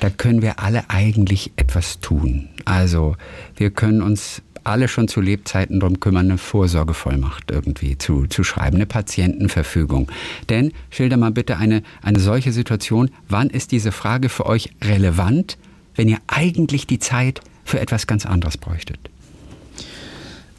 da 0.00 0.08
können 0.08 0.40
wir 0.40 0.60
alle 0.60 0.88
eigentlich 0.88 1.52
etwas 1.56 2.00
tun. 2.00 2.48
Also 2.64 3.16
wir 3.56 3.70
können 3.70 4.00
uns 4.00 4.40
alle 4.70 4.88
schon 4.88 5.08
zu 5.08 5.20
Lebzeiten 5.20 5.80
darum 5.80 6.00
kümmern, 6.00 6.26
eine 6.26 6.38
Vorsorgevollmacht 6.38 7.50
irgendwie 7.50 7.98
zu, 7.98 8.26
zu 8.26 8.44
schreiben, 8.44 8.76
eine 8.76 8.86
Patientenverfügung. 8.86 10.10
Denn 10.48 10.72
schilder 10.90 11.16
mal 11.16 11.32
bitte 11.32 11.56
eine, 11.56 11.82
eine 12.02 12.20
solche 12.20 12.52
Situation, 12.52 13.10
wann 13.28 13.50
ist 13.50 13.72
diese 13.72 13.92
Frage 13.92 14.28
für 14.28 14.46
euch 14.46 14.70
relevant, 14.82 15.58
wenn 15.94 16.08
ihr 16.08 16.18
eigentlich 16.26 16.86
die 16.86 16.98
Zeit 16.98 17.40
für 17.64 17.80
etwas 17.80 18.06
ganz 18.06 18.26
anderes 18.26 18.56
bräuchtet? 18.56 18.98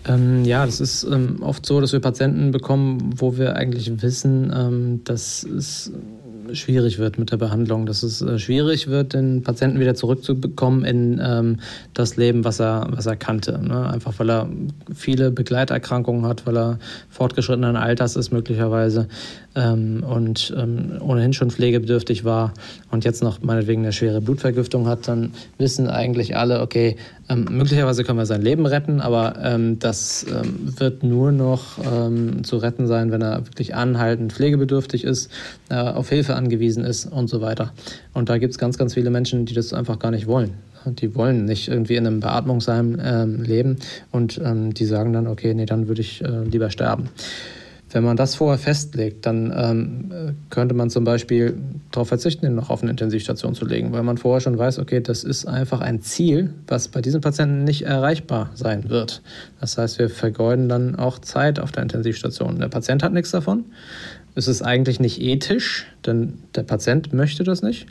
Ähm, 0.08 0.46
ja, 0.46 0.66
das 0.66 0.82
ist 0.82 1.04
ähm, 1.04 1.38
oft 1.42 1.66
so, 1.66 1.80
dass 1.80 1.94
wir 1.94 2.00
Patienten 2.00 2.52
bekommen, 2.52 3.14
wo 3.18 3.38
wir 3.38 3.56
eigentlich 3.56 4.02
wissen, 4.02 4.52
ähm, 4.56 5.02
dass 5.04 5.44
es 5.44 5.92
schwierig 6.54 7.00
wird 7.00 7.18
mit 7.18 7.32
der 7.32 7.38
Behandlung, 7.38 7.86
dass 7.86 8.04
es 8.04 8.22
äh, 8.22 8.40
schwierig 8.40 8.88
wird, 8.88 9.14
den 9.14 9.44
Patienten 9.44 9.80
wieder 9.80 9.96
zurückzubekommen 9.96 10.84
in 10.84 11.22
ähm, 11.24 11.60
das 11.94 12.18
Leben, 12.18 12.44
was 12.44 12.60
er, 12.60 12.88
was 12.92 13.06
er 13.06 13.16
kannte. 13.16 13.60
Ne? 13.64 13.90
Einfach 13.90 14.20
weil 14.20 14.30
er 14.30 14.50
viele 14.94 15.32
Begleiterkrankungen 15.32 16.26
hat, 16.26 16.46
weil 16.46 16.58
er 16.58 16.80
fortgeschrittenen 17.10 17.76
Alters 17.76 18.16
ist 18.16 18.32
möglicherweise 18.32 19.08
ähm, 19.56 20.04
und 20.04 20.54
ähm, 20.58 20.94
ohnehin 21.02 21.34
schon 21.34 21.52
pflegebedürftig 21.52 22.24
war 22.24 22.54
und 22.90 23.04
jetzt 23.04 23.22
noch 23.24 23.42
meinetwegen 23.42 23.82
eine 23.82 23.94
schwere 23.94 24.22
Blutvergiftung 24.22 24.88
hat, 24.88 25.08
dann 25.08 25.34
wissen 25.58 25.88
eigentlich 25.88 26.38
alle, 26.38 26.62
okay, 26.62 26.96
ähm, 27.30 27.48
möglicherweise 27.50 28.04
können 28.04 28.18
wir 28.18 28.26
sein 28.26 28.42
Leben 28.42 28.66
retten, 28.66 29.02
aber 29.02 29.36
ähm, 29.44 29.80
das 29.80 30.26
ähm, 30.30 30.80
wird 30.80 31.04
nur 31.04 31.32
noch 31.32 31.80
ähm, 31.84 32.44
zu 32.44 32.58
retten 32.58 32.88
sein, 32.88 33.12
wenn 33.12 33.22
er 33.22 33.46
wirklich 33.46 33.76
anhaltend 33.76 34.34
pflegebedürftig 34.34 35.04
ist, 35.04 35.32
äh, 35.70 35.76
auf 35.76 36.10
Hilfe 36.10 36.36
angewiesen 36.36 36.84
ist 36.84 37.06
und 37.06 37.30
so 37.30 37.42
weiter. 37.42 37.74
Und 38.14 38.30
da 38.30 38.38
gibt 38.38 38.52
es 38.52 38.58
ganz, 38.58 38.78
ganz 38.78 38.94
viele 38.94 39.10
Menschen, 39.10 39.46
die 39.46 39.54
das 39.54 39.74
einfach 39.74 40.00
gar 40.00 40.12
nicht 40.12 40.28
wollen. 40.28 40.54
Die 40.86 41.14
wollen 41.14 41.46
nicht 41.46 41.68
irgendwie 41.68 41.96
in 41.96 42.08
einem 42.08 42.22
Beatmungsheim 42.22 42.98
ähm, 43.04 43.44
leben 43.44 43.78
und 44.12 44.42
ähm, 44.44 44.74
die 44.74 44.86
sagen 44.86 45.14
dann, 45.14 45.28
okay, 45.28 45.54
nee, 45.54 45.68
dann 45.68 45.88
würde 45.88 46.02
ich 46.02 46.24
äh, 46.24 46.44
lieber 46.44 46.72
sterben. 46.72 47.10
Wenn 47.94 48.04
man 48.04 48.16
das 48.16 48.36
vorher 48.36 48.58
festlegt, 48.58 49.26
dann 49.26 49.54
ähm, 49.56 50.36
könnte 50.50 50.74
man 50.74 50.90
zum 50.90 51.04
Beispiel 51.04 51.58
darauf 51.92 52.08
verzichten, 52.08 52.46
ihn 52.46 52.56
noch 52.56 52.70
auf 52.70 52.82
eine 52.82 52.92
Intensivstation 52.92 53.54
zu 53.54 53.66
legen, 53.66 53.92
weil 53.92 54.04
man 54.04 54.18
vorher 54.18 54.40
schon 54.40 54.58
weiß, 54.58 54.80
okay, 54.80 55.02
das 55.02 55.24
ist 55.24 55.46
einfach 55.46 55.82
ein 55.82 56.02
Ziel, 56.02 56.54
was 56.68 56.88
bei 56.88 57.02
diesen 57.02 57.22
Patienten 57.22 57.64
nicht 57.64 57.84
erreichbar 57.84 58.50
sein 58.54 58.90
wird. 58.90 59.22
Das 59.60 59.78
heißt, 59.78 60.00
wir 60.00 60.10
vergeuden 60.10 60.70
dann 60.70 60.96
auch 60.96 61.20
Zeit 61.20 61.60
auf 61.60 61.72
der 61.72 61.84
Intensivstation. 61.84 62.60
Der 62.60 62.70
Patient 62.70 63.04
hat 63.04 63.14
nichts 63.14 63.32
davon. 63.32 63.66
Es 64.36 64.48
ist 64.48 64.62
eigentlich 64.62 65.00
nicht 65.02 65.22
ethisch, 65.22 65.88
denn 66.06 66.40
der 66.56 66.64
Patient 66.64 67.12
möchte 67.12 67.44
das 67.44 67.62
nicht. 67.62 67.88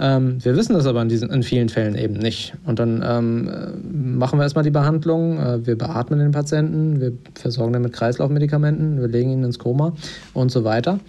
Ähm, 0.00 0.42
wir 0.44 0.56
wissen 0.56 0.74
das 0.74 0.86
aber 0.86 1.02
in, 1.02 1.08
diesen, 1.08 1.30
in 1.30 1.42
vielen 1.42 1.68
Fällen 1.68 1.96
eben 1.96 2.14
nicht. 2.14 2.54
Und 2.64 2.78
dann 2.78 3.02
ähm, 3.04 4.18
machen 4.18 4.38
wir 4.38 4.44
erstmal 4.44 4.64
die 4.64 4.70
Behandlung, 4.70 5.38
äh, 5.38 5.66
wir 5.66 5.76
beatmen 5.76 6.20
den 6.20 6.30
Patienten, 6.30 7.00
wir 7.00 7.12
versorgen 7.34 7.74
ihn 7.74 7.82
mit 7.82 7.92
Kreislaufmedikamenten, 7.92 9.00
wir 9.00 9.08
legen 9.08 9.30
ihn 9.30 9.42
ins 9.42 9.58
Koma 9.58 9.94
und 10.34 10.50
so 10.50 10.64
weiter. 10.64 11.00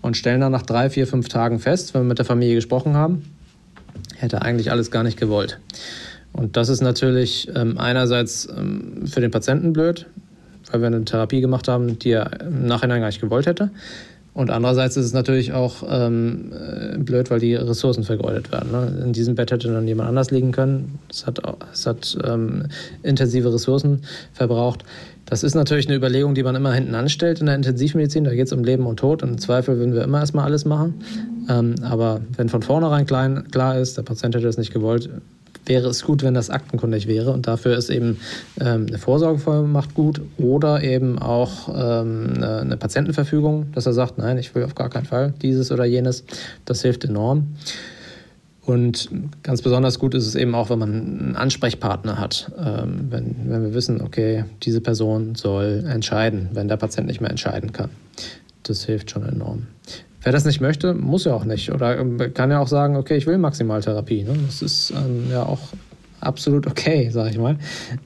Und 0.00 0.16
stellen 0.16 0.40
dann 0.40 0.52
nach 0.52 0.62
drei, 0.62 0.90
vier, 0.90 1.06
fünf 1.06 1.28
Tagen 1.28 1.58
fest, 1.58 1.92
wenn 1.94 2.02
wir 2.02 2.08
mit 2.08 2.18
der 2.18 2.24
Familie 2.24 2.54
gesprochen 2.54 2.94
haben, 2.94 3.24
hätte 4.14 4.42
eigentlich 4.42 4.70
alles 4.70 4.92
gar 4.92 5.02
nicht 5.02 5.18
gewollt. 5.18 5.58
Und 6.32 6.56
das 6.56 6.68
ist 6.68 6.82
natürlich 6.82 7.50
ähm, 7.54 7.78
einerseits 7.78 8.48
ähm, 8.56 9.06
für 9.06 9.20
den 9.20 9.32
Patienten 9.32 9.72
blöd, 9.72 10.06
weil 10.70 10.80
wir 10.80 10.86
eine 10.86 11.04
Therapie 11.04 11.40
gemacht 11.40 11.66
haben, 11.66 11.98
die 11.98 12.10
er 12.10 12.42
im 12.42 12.66
Nachhinein 12.66 13.00
gar 13.00 13.08
nicht 13.08 13.20
gewollt 13.20 13.46
hätte. 13.46 13.70
Und 14.36 14.50
andererseits 14.50 14.98
ist 14.98 15.06
es 15.06 15.14
natürlich 15.14 15.54
auch 15.54 15.82
ähm, 15.88 16.52
äh, 16.52 16.98
blöd, 16.98 17.30
weil 17.30 17.40
die 17.40 17.54
Ressourcen 17.54 18.04
vergeudet 18.04 18.52
werden. 18.52 18.70
Ne? 18.70 19.02
In 19.02 19.14
diesem 19.14 19.34
Bett 19.34 19.50
hätte 19.50 19.72
dann 19.72 19.88
jemand 19.88 20.10
anders 20.10 20.30
liegen 20.30 20.52
können. 20.52 20.98
Es 21.08 21.26
hat, 21.26 21.40
es 21.72 21.86
hat 21.86 22.18
ähm, 22.22 22.64
intensive 23.02 23.50
Ressourcen 23.50 24.02
verbraucht. 24.34 24.84
Das 25.24 25.42
ist 25.42 25.54
natürlich 25.54 25.88
eine 25.88 25.96
Überlegung, 25.96 26.34
die 26.34 26.42
man 26.42 26.54
immer 26.54 26.74
hinten 26.74 26.94
anstellt 26.94 27.40
in 27.40 27.46
der 27.46 27.54
Intensivmedizin. 27.54 28.24
Da 28.24 28.34
geht 28.34 28.46
es 28.46 28.52
um 28.52 28.62
Leben 28.62 28.84
und 28.84 28.98
Tod. 28.98 29.22
Im 29.22 29.38
Zweifel 29.38 29.78
würden 29.78 29.94
wir 29.94 30.04
immer 30.04 30.20
erstmal 30.20 30.44
alles 30.44 30.66
machen. 30.66 30.96
Ähm, 31.48 31.76
aber 31.80 32.20
wenn 32.36 32.50
von 32.50 32.60
vornherein 32.60 33.06
klein, 33.06 33.48
klar 33.50 33.78
ist, 33.78 33.96
der 33.96 34.02
Patient 34.02 34.34
hätte 34.34 34.44
das 34.44 34.58
nicht 34.58 34.70
gewollt, 34.70 35.08
wäre 35.66 35.88
es 35.88 36.02
gut, 36.04 36.22
wenn 36.22 36.34
das 36.34 36.50
aktenkundig 36.50 37.06
wäre. 37.06 37.32
Und 37.32 37.46
dafür 37.46 37.76
ist 37.76 37.90
eben 37.90 38.18
ähm, 38.60 38.86
eine 38.88 38.98
Vorsorgevollmacht 38.98 39.94
gut 39.94 40.20
oder 40.38 40.82
eben 40.82 41.18
auch 41.18 41.68
ähm, 41.68 42.34
eine, 42.40 42.76
Patientenverfügung, 42.76 43.72
dass 43.72 43.86
er 43.86 43.92
sagt, 43.92 44.18
nein, 44.18 44.38
ich 44.38 44.54
will 44.54 44.64
auf 44.64 44.74
gar 44.74 44.90
keinen 44.90 45.06
Fall 45.06 45.34
dieses 45.42 45.70
oder 45.72 45.84
jenes. 45.84 46.24
Das 46.64 46.82
hilft 46.82 47.04
enorm. 47.04 47.48
Und 48.66 49.10
ganz 49.44 49.62
besonders 49.62 50.00
gut 50.00 50.14
ist 50.14 50.26
es 50.26 50.34
eben 50.34 50.54
auch, 50.56 50.70
wenn 50.70 50.80
man 50.80 50.92
einen 50.92 51.36
Ansprechpartner 51.36 52.18
hat. 52.18 52.50
Ähm, 52.58 53.06
wenn, 53.10 53.36
wenn 53.48 53.62
wir 53.62 53.74
wissen, 53.74 54.00
okay, 54.00 54.44
diese 54.64 54.80
Person 54.80 55.36
soll 55.36 55.84
entscheiden, 55.88 56.48
wenn 56.52 56.66
der 56.66 56.76
Patient 56.76 57.06
nicht 57.06 57.20
mehr 57.20 57.30
entscheiden 57.30 57.72
kann. 57.72 57.90
Das 58.64 58.84
hilft 58.84 59.12
schon 59.12 59.24
enorm. 59.24 59.68
Wer 60.26 60.32
das 60.32 60.44
nicht 60.44 60.60
möchte, 60.60 60.92
muss 60.92 61.24
ja 61.24 61.34
auch 61.34 61.44
nicht. 61.44 61.70
Oder 61.70 62.00
ähm, 62.00 62.18
kann 62.34 62.50
ja 62.50 62.58
auch 62.58 62.66
sagen, 62.66 62.96
okay, 62.96 63.16
ich 63.16 63.28
will 63.28 63.38
Maximaltherapie. 63.38 64.24
Ne? 64.24 64.34
Das 64.44 64.60
ist 64.60 64.90
ähm, 64.90 65.30
ja 65.30 65.44
auch 65.44 65.60
absolut 66.18 66.66
okay, 66.66 67.10
sage 67.10 67.30
ich 67.30 67.38
mal. 67.38 67.58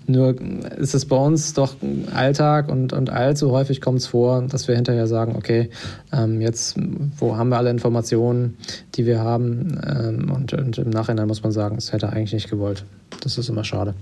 Nur 0.06 0.38
ist 0.76 0.94
es 0.94 1.06
bei 1.06 1.16
uns 1.16 1.54
doch 1.54 1.76
Alltag 2.14 2.68
und, 2.68 2.92
und 2.92 3.08
allzu 3.08 3.52
häufig 3.52 3.80
kommt 3.80 4.00
es 4.00 4.06
vor, 4.06 4.42
dass 4.42 4.68
wir 4.68 4.74
hinterher 4.74 5.06
sagen, 5.06 5.34
okay, 5.34 5.70
ähm, 6.12 6.42
jetzt, 6.42 6.76
wo 7.16 7.38
haben 7.38 7.48
wir 7.48 7.56
alle 7.56 7.70
Informationen, 7.70 8.58
die 8.96 9.06
wir 9.06 9.20
haben? 9.20 9.80
Ähm, 9.82 10.30
und, 10.30 10.52
und 10.52 10.76
im 10.76 10.90
Nachhinein 10.90 11.26
muss 11.26 11.42
man 11.42 11.52
sagen, 11.52 11.76
es 11.78 11.90
hätte 11.94 12.10
eigentlich 12.10 12.34
nicht 12.34 12.50
gewollt. 12.50 12.84
Das 13.22 13.38
ist 13.38 13.48
immer 13.48 13.64
schade. 13.64 13.94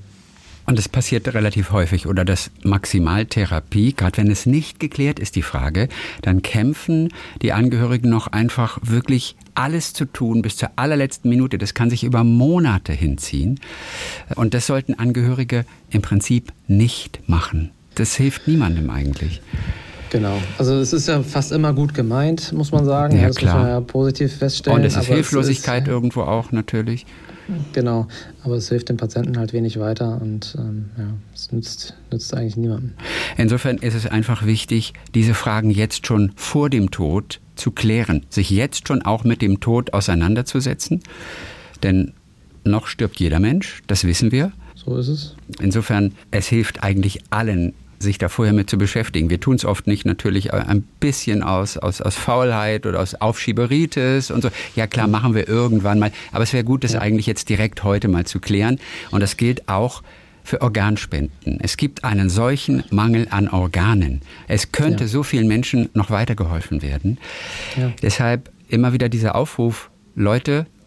Und 0.69 0.79
es 0.79 0.87
passiert 0.87 1.27
relativ 1.33 1.73
häufig. 1.73 2.07
Oder 2.07 2.27
das 2.27 2.51
Maximaltherapie, 2.63 3.95
gerade 3.95 4.19
wenn 4.19 4.31
es 4.31 4.45
nicht 4.45 4.79
geklärt 4.79 5.19
ist, 5.19 5.35
die 5.35 5.41
Frage, 5.41 5.89
dann 6.21 6.43
kämpfen 6.43 7.09
die 7.41 7.55
Angehörigen 7.55 8.11
noch 8.11 8.27
einfach 8.27 8.79
wirklich 8.83 9.35
alles 9.55 9.95
zu 9.95 10.05
tun 10.05 10.43
bis 10.43 10.59
zur 10.59 10.69
allerletzten 10.77 11.31
Minute. 11.31 11.57
Das 11.57 11.73
kann 11.73 11.89
sich 11.89 12.05
über 12.05 12.23
Monate 12.23 12.93
hinziehen. 12.93 13.61
Und 14.35 14.53
das 14.53 14.67
sollten 14.67 14.93
Angehörige 14.93 15.65
im 15.89 16.03
Prinzip 16.03 16.53
nicht 16.67 17.27
machen. 17.27 17.71
Das 17.95 18.15
hilft 18.15 18.47
niemandem 18.47 18.91
eigentlich. 18.91 19.41
Genau. 20.11 20.37
Also 20.59 20.75
es 20.75 20.93
ist 20.93 21.09
ja 21.09 21.23
fast 21.23 21.51
immer 21.51 21.73
gut 21.73 21.95
gemeint, 21.95 22.53
muss 22.53 22.73
man 22.73 22.85
sagen. 22.85 23.17
Ja, 23.17 23.29
das 23.29 23.37
klar. 23.37 23.55
muss 23.55 23.63
man 23.63 23.71
ja 23.71 23.81
positiv 23.81 24.37
feststellen. 24.37 24.81
Und 24.81 24.85
es 24.85 24.97
ist 24.97 25.07
Hilflosigkeit 25.07 25.85
ist, 25.85 25.89
irgendwo 25.89 26.23
auch 26.25 26.53
natürlich. 26.53 27.07
Genau, 27.73 28.07
aber 28.43 28.57
es 28.57 28.69
hilft 28.69 28.89
dem 28.91 28.97
Patienten 28.97 29.39
halt 29.39 29.53
wenig 29.53 29.79
weiter 29.79 30.21
und 30.21 30.55
ähm, 30.59 30.91
ja, 30.99 31.15
es 31.35 31.51
nützt, 31.51 31.95
nützt 32.13 32.35
eigentlich 32.35 32.57
niemandem. 32.57 32.93
Insofern 33.37 33.79
ist 33.79 33.95
es 33.95 34.07
einfach 34.07 34.45
wichtig, 34.45 34.93
diese 35.15 35.35
Fragen 35.35 35.71
jetzt 35.71 36.07
schon 36.07 36.33
vor 36.37 36.69
dem 36.69 36.91
Tod 36.91 37.41
zu 37.57 37.71
klären, 37.71 38.27
sich 38.29 38.51
jetzt 38.51 38.87
schon 38.87 39.03
auch 39.03 39.25
mit 39.25 39.41
dem 39.41 39.61
Tod 39.61 39.93
auseinanderzusetzen, 39.93 41.03
denn 41.83 42.13
noch 42.65 42.87
stirbt 42.87 43.19
jeder 43.19 43.41
Mensch, 43.41 43.83
das 43.87 44.05
wissen 44.05 44.31
wir. 44.31 44.53
So 44.75 44.97
ist 44.97 45.09
es. 45.09 45.37
Insofern, 45.61 46.13
es 46.31 46.47
hilft 46.49 46.83
eigentlich 46.83 47.23
allen 47.31 47.73
sich 47.99 48.19
da 48.19 48.29
vorher 48.29 48.55
mit 48.55 48.71
zu 48.71 48.79
beschäftigen. 48.79 49.31
Wir 49.31 49.41
tun 49.41 49.57
es 49.57 49.65
oft 49.65 49.87
nicht 49.87 50.05
natürlich 50.05 50.53
ein 50.53 50.83
bisschen 51.01 51.43
aus, 51.43 51.77
aus, 51.77 52.01
aus 52.01 52.15
Faulheit 52.15 52.87
oder 52.87 53.01
aus 53.01 53.15
Aufschieberitis 53.15 54.31
und 54.31 54.43
so. 54.43 54.51
Ja 54.77 54.87
klar, 54.87 55.09
machen 55.09 55.35
wir 55.35 55.49
irgendwann 55.49 55.99
mal. 55.99 56.13
Aber 56.33 56.45
es 56.45 56.53
wäre 56.53 56.65
gut, 56.65 56.85
das 56.85 56.93
ja. 56.93 57.01
eigentlich 57.01 57.27
jetzt 57.27 57.49
direkt 57.49 57.83
heute 57.85 58.09
mal 58.09 58.25
zu 58.25 58.41
klären. 58.41 58.79
Und 59.11 59.21
das 59.21 59.37
gilt 59.37 59.69
auch 59.69 60.03
für 60.45 60.63
Organspenden. 60.63 61.59
Es 61.61 61.77
gibt 61.77 62.05
einen 62.05 62.31
solchen 62.31 62.83
Mangel 62.91 63.27
an 63.31 63.49
Organen. 63.49 64.23
Es 64.47 64.73
könnte 64.73 65.05
ja. 65.05 65.09
so 65.09 65.23
vielen 65.23 65.47
Menschen 65.47 65.91
noch 65.93 66.11
weitergeholfen 66.11 66.81
werden. 66.81 67.19
Ja. 67.77 67.93
Deshalb 68.01 68.51
immer 68.69 68.93
wieder 68.93 69.09
dieser 69.09 69.35
Aufruf, 69.35 69.91
Leute, 70.15 70.67
äh, 70.67 70.78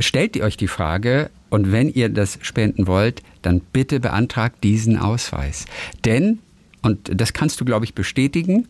stellt 0.00 0.36
ihr 0.36 0.44
euch 0.44 0.56
die 0.56 0.68
Frage, 0.68 1.30
und 1.50 1.70
wenn 1.70 1.90
ihr 1.90 2.08
das 2.08 2.38
spenden 2.40 2.86
wollt, 2.86 3.22
dann 3.42 3.60
bitte 3.60 4.00
beantragt 4.00 4.64
diesen 4.64 4.98
Ausweis. 4.98 5.66
Denn, 6.04 6.38
und 6.80 7.10
das 7.14 7.34
kannst 7.34 7.60
du, 7.60 7.66
glaube 7.66 7.84
ich, 7.84 7.94
bestätigen, 7.94 8.68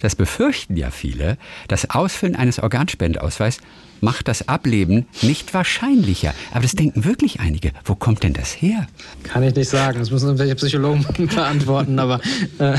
das 0.00 0.16
befürchten 0.16 0.76
ja 0.76 0.90
viele, 0.90 1.38
das 1.68 1.90
Ausfüllen 1.90 2.34
eines 2.34 2.58
Organspendeausweis 2.58 3.58
macht 4.00 4.28
das 4.28 4.48
Ableben 4.48 5.06
nicht 5.22 5.54
wahrscheinlicher. 5.54 6.34
Aber 6.50 6.62
das 6.62 6.72
denken 6.72 7.04
wirklich 7.04 7.40
einige. 7.40 7.70
Wo 7.84 7.94
kommt 7.94 8.22
denn 8.22 8.32
das 8.32 8.50
her? 8.50 8.86
Kann 9.22 9.42
ich 9.44 9.54
nicht 9.54 9.68
sagen. 9.68 9.98
Das 9.98 10.10
müssen 10.10 10.26
irgendwelche 10.26 10.56
Psychologen 10.56 11.06
beantworten. 11.34 11.98
Aber 11.98 12.20
äh, 12.58 12.76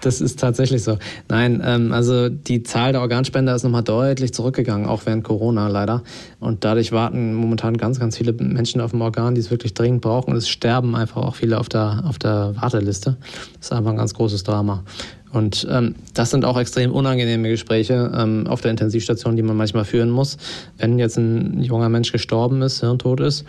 das 0.00 0.20
ist 0.20 0.40
tatsächlich 0.40 0.82
so. 0.82 0.98
Nein, 1.28 1.62
ähm, 1.64 1.92
also 1.92 2.28
die 2.28 2.62
Zahl 2.62 2.92
der 2.92 3.00
Organspender 3.00 3.54
ist 3.54 3.62
nochmal 3.62 3.82
deutlich 3.82 4.32
zurückgegangen, 4.32 4.86
auch 4.86 5.06
während 5.06 5.24
Corona 5.24 5.68
leider. 5.68 6.02
Und 6.38 6.64
dadurch 6.64 6.92
warten 6.92 7.34
momentan 7.34 7.76
ganz, 7.76 8.00
ganz 8.00 8.16
viele 8.16 8.32
Menschen 8.32 8.80
auf 8.80 8.90
dem 8.92 9.00
Organ, 9.00 9.34
die 9.34 9.40
es 9.40 9.50
wirklich 9.50 9.74
dringend 9.74 10.00
brauchen. 10.00 10.30
Und 10.30 10.36
es 10.36 10.48
sterben 10.48 10.96
einfach 10.96 11.22
auch 11.22 11.34
viele 11.34 11.58
auf 11.58 11.68
der, 11.68 12.02
auf 12.06 12.18
der 12.18 12.54
Warteliste. 12.56 13.16
Das 13.58 13.66
ist 13.66 13.72
einfach 13.72 13.90
ein 13.90 13.96
ganz 13.96 14.14
großes 14.14 14.42
Drama. 14.42 14.84
Und 15.32 15.66
ähm, 15.70 15.94
das 16.14 16.30
sind 16.30 16.44
auch 16.44 16.58
extrem 16.58 16.92
unangenehme 16.92 17.48
Gespräche 17.48 18.10
ähm, 18.14 18.46
auf 18.48 18.60
der 18.60 18.72
Intensivstation, 18.72 19.36
die 19.36 19.42
man 19.42 19.56
manchmal 19.56 19.84
führen 19.84 20.10
muss. 20.10 20.36
Wenn 20.78 20.98
jetzt 20.98 21.18
ein 21.18 21.62
junger 21.62 21.88
Mensch 21.88 22.10
gestorben 22.10 22.62
ist, 22.62 22.80
hirntot 22.80 23.20
ist 23.20 23.44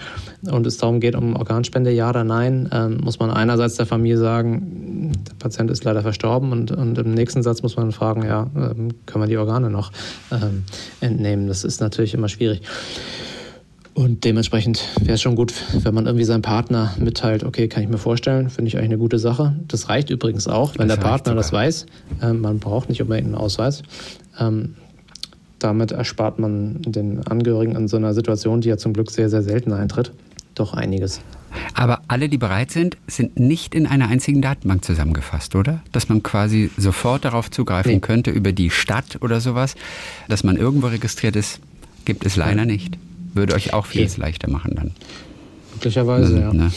und 0.49 0.67
es 0.67 0.77
darum 0.77 0.99
geht, 0.99 1.15
um 1.15 1.35
Organspende, 1.35 1.91
ja 1.91 2.09
oder 2.09 2.23
nein, 2.23 2.69
ähm, 2.71 2.99
muss 3.03 3.19
man 3.19 3.31
einerseits 3.31 3.75
der 3.75 3.85
Familie 3.85 4.17
sagen, 4.17 5.11
der 5.27 5.33
Patient 5.39 5.71
ist 5.71 5.83
leider 5.83 6.01
verstorben 6.01 6.51
und, 6.51 6.71
und 6.71 6.97
im 6.97 7.13
nächsten 7.13 7.41
Satz 7.41 7.63
muss 7.63 7.75
man 7.75 7.91
fragen, 7.91 8.23
ja, 8.25 8.47
ähm, 8.55 8.89
können 9.05 9.23
wir 9.23 9.27
die 9.27 9.37
Organe 9.37 9.69
noch 9.69 9.91
ähm, 10.31 10.63
entnehmen? 10.99 11.47
Das 11.47 11.63
ist 11.63 11.81
natürlich 11.81 12.13
immer 12.13 12.29
schwierig. 12.29 12.61
Und 13.93 14.23
dementsprechend 14.23 14.87
wäre 15.01 15.15
es 15.15 15.21
schon 15.21 15.35
gut, 15.35 15.53
wenn 15.73 15.93
man 15.93 16.05
irgendwie 16.05 16.23
seinem 16.23 16.41
Partner 16.41 16.93
mitteilt, 16.97 17.43
okay, 17.43 17.67
kann 17.67 17.83
ich 17.83 17.89
mir 17.89 17.97
vorstellen, 17.97 18.49
finde 18.49 18.69
ich 18.69 18.77
eigentlich 18.77 18.91
eine 18.91 18.97
gute 18.97 19.19
Sache. 19.19 19.55
Das 19.67 19.89
reicht 19.89 20.09
übrigens 20.09 20.47
auch, 20.47 20.77
wenn 20.77 20.87
das 20.87 20.97
der 20.97 21.03
Partner 21.03 21.35
das 21.35 21.51
weiß. 21.51 21.87
Ähm, 22.21 22.39
man 22.39 22.59
braucht 22.59 22.87
nicht 22.87 23.01
unbedingt 23.01 23.27
einen 23.27 23.35
Ausweis. 23.35 23.83
Ähm, 24.39 24.75
damit 25.59 25.91
erspart 25.91 26.39
man 26.39 26.81
den 26.81 27.25
Angehörigen 27.27 27.75
in 27.75 27.87
so 27.87 27.97
einer 27.97 28.13
Situation, 28.13 28.61
die 28.61 28.69
ja 28.69 28.77
zum 28.77 28.93
Glück 28.93 29.11
sehr, 29.11 29.29
sehr 29.29 29.43
selten 29.43 29.73
eintritt, 29.73 30.11
doch 30.55 30.73
einiges. 30.73 31.21
Aber 31.73 32.01
alle, 32.07 32.29
die 32.29 32.37
bereit 32.37 32.71
sind, 32.71 32.97
sind 33.07 33.39
nicht 33.39 33.75
in 33.75 33.85
einer 33.85 34.07
einzigen 34.07 34.41
Datenbank 34.41 34.85
zusammengefasst, 34.85 35.55
oder? 35.55 35.81
Dass 35.91 36.07
man 36.07 36.23
quasi 36.23 36.71
sofort 36.77 37.25
darauf 37.25 37.51
zugreifen 37.51 37.91
nee. 37.91 37.99
könnte 37.99 38.31
über 38.31 38.53
die 38.53 38.69
Stadt 38.69 39.17
oder 39.21 39.41
sowas, 39.41 39.75
dass 40.29 40.43
man 40.45 40.55
irgendwo 40.55 40.87
registriert 40.87 41.35
ist, 41.35 41.59
gibt 42.05 42.25
es 42.25 42.37
leider 42.37 42.65
nicht. 42.65 42.97
Würde 43.33 43.55
euch 43.55 43.73
auch 43.73 43.85
vieles 43.85 44.13
okay. 44.13 44.21
leichter 44.21 44.49
machen 44.49 44.75
dann. 44.75 44.91
Möglicherweise, 45.73 46.39
ja. 46.39 46.53
Ne? 46.53 46.71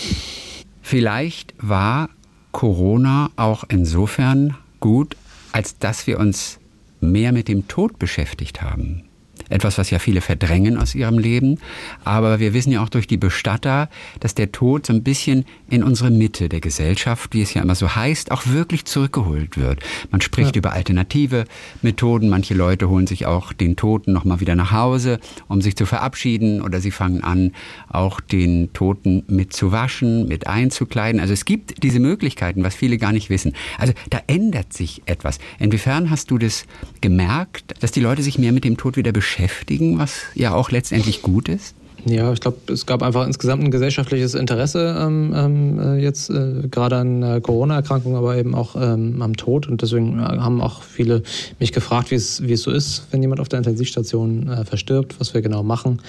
Vielleicht 0.83 1.55
war 1.59 2.11
Corona 2.53 3.31
auch 3.37 3.65
insofern 3.69 4.57
gut, 4.81 5.17
als 5.53 5.79
dass 5.79 6.07
wir 6.07 6.19
uns 6.21 6.59
mehr 7.01 7.33
mit 7.33 7.49
dem 7.49 7.69
Tod 7.69 7.99
beschäftigt 7.99 8.63
haben. 8.63 9.05
Etwas, 9.49 9.77
was 9.77 9.91
ja 9.91 9.99
viele 9.99 10.21
verdrängen 10.21 10.79
aus 10.79 10.95
ihrem 10.95 11.19
Leben. 11.19 11.59
Aber 12.05 12.41
wir 12.41 12.55
wissen 12.55 12.73
ja 12.73 12.83
auch 12.83 12.89
durch 12.89 13.07
die 13.07 13.17
Bestatter, 13.17 13.91
dass 14.21 14.35
der 14.35 14.53
Tod 14.53 14.87
so 14.87 14.93
ein 14.93 15.03
bisschen 15.03 15.45
in 15.75 15.83
unsere 15.83 16.11
Mitte 16.11 16.49
der 16.49 16.61
Gesellschaft, 16.61 17.35
wie 17.35 17.43
es 17.43 17.53
ja 17.55 17.63
immer 17.63 17.75
so 17.75 17.95
heißt, 17.95 18.31
auch 18.31 18.47
wirklich 18.47 18.85
zurückgeholt 18.85 19.57
wird. 19.57 19.81
Man 20.11 20.21
spricht 20.21 20.57
ja. 20.57 20.59
über 20.61 20.73
alternative 20.73 21.45
Methoden. 21.83 22.29
Manche 22.29 22.55
Leute 22.55 22.89
holen 22.89 23.07
sich 23.07 23.27
auch 23.27 23.53
den 23.53 23.77
Toten 23.77 24.13
nochmal 24.13 24.41
wieder 24.41 24.55
nach 24.55 24.73
Hause, 24.73 25.21
um 25.49 25.61
sich 25.61 25.77
zu 25.77 25.87
verabschieden. 25.87 26.63
Oder 26.63 26.81
sie 26.81 26.91
fangen 26.91 27.23
an, 27.23 27.53
auch 27.89 28.21
den 28.21 28.73
Toten 28.73 29.25
mit 29.27 29.53
zu 29.53 29.73
waschen, 29.73 30.29
mit 30.29 30.47
einzukleiden. 30.47 31.21
Also 31.21 31.33
es 31.33 31.45
gibt 31.45 31.83
diese 31.83 32.01
Möglichkeiten, 32.01 32.65
was 32.65 32.75
viele 32.75 32.99
gar 32.99 33.13
nicht 33.13 33.31
wissen. 33.31 33.53
Also 33.79 33.93
da 34.11 34.21
ändert 34.27 34.73
sich 34.73 35.03
etwas. 35.07 35.39
Inwiefern 35.59 36.11
hast 36.11 36.31
du 36.31 36.39
das 36.39 36.65
gemerkt, 37.01 37.75
dass 37.81 37.93
die 37.93 38.01
Leute 38.01 38.23
sich 38.23 38.39
mehr 38.39 38.53
mit 38.53 38.65
dem 38.65 38.77
Tod 38.77 38.97
wieder 38.97 39.13
beschäftigen? 39.13 39.35
beschäftigen, 39.65 39.99
was 39.99 40.23
ja 40.35 40.55
auch 40.55 40.71
letztendlich 40.71 41.23
gut 41.23 41.49
ist? 41.49 41.75
Ja, 42.07 42.33
ich 42.33 42.41
glaube, 42.41 42.59
es 42.73 42.85
gab 42.85 43.03
einfach 43.03 43.27
insgesamt 43.27 43.63
ein 43.65 43.71
gesellschaftliches 43.71 44.35
Interesse 44.35 44.97
ähm, 45.01 45.33
ähm 45.35 45.79
äh, 45.79 46.03
jetzt 46.03 46.29
äh, 46.29 46.69
gerade 46.71 46.97
an 46.97 47.23
äh, 47.23 47.41
Corona-Erkrankungen, 47.41 48.17
aber 48.17 48.37
eben 48.37 48.55
auch 48.55 48.77
ähm, 48.77 49.23
am 49.23 49.37
Tod. 49.37 49.69
Und 49.69 49.81
deswegen 49.81 50.19
äh, 50.19 50.23
haben 50.23 50.61
auch 50.61 50.83
viele 50.83 51.23
mich 51.59 51.73
gefragt, 51.73 52.11
wie 52.11 52.17
es, 52.17 52.37
so 52.37 52.71
ist, 52.71 53.07
wenn 53.11 53.23
jemand 53.23 53.41
auf 53.41 53.49
der 53.49 53.59
Intensivstation 53.59 54.49
äh, 54.49 54.65
verstirbt, 54.65 55.19
was 55.19 55.33
wir 55.33 55.41
genau 55.41 55.63
machen, 55.63 56.03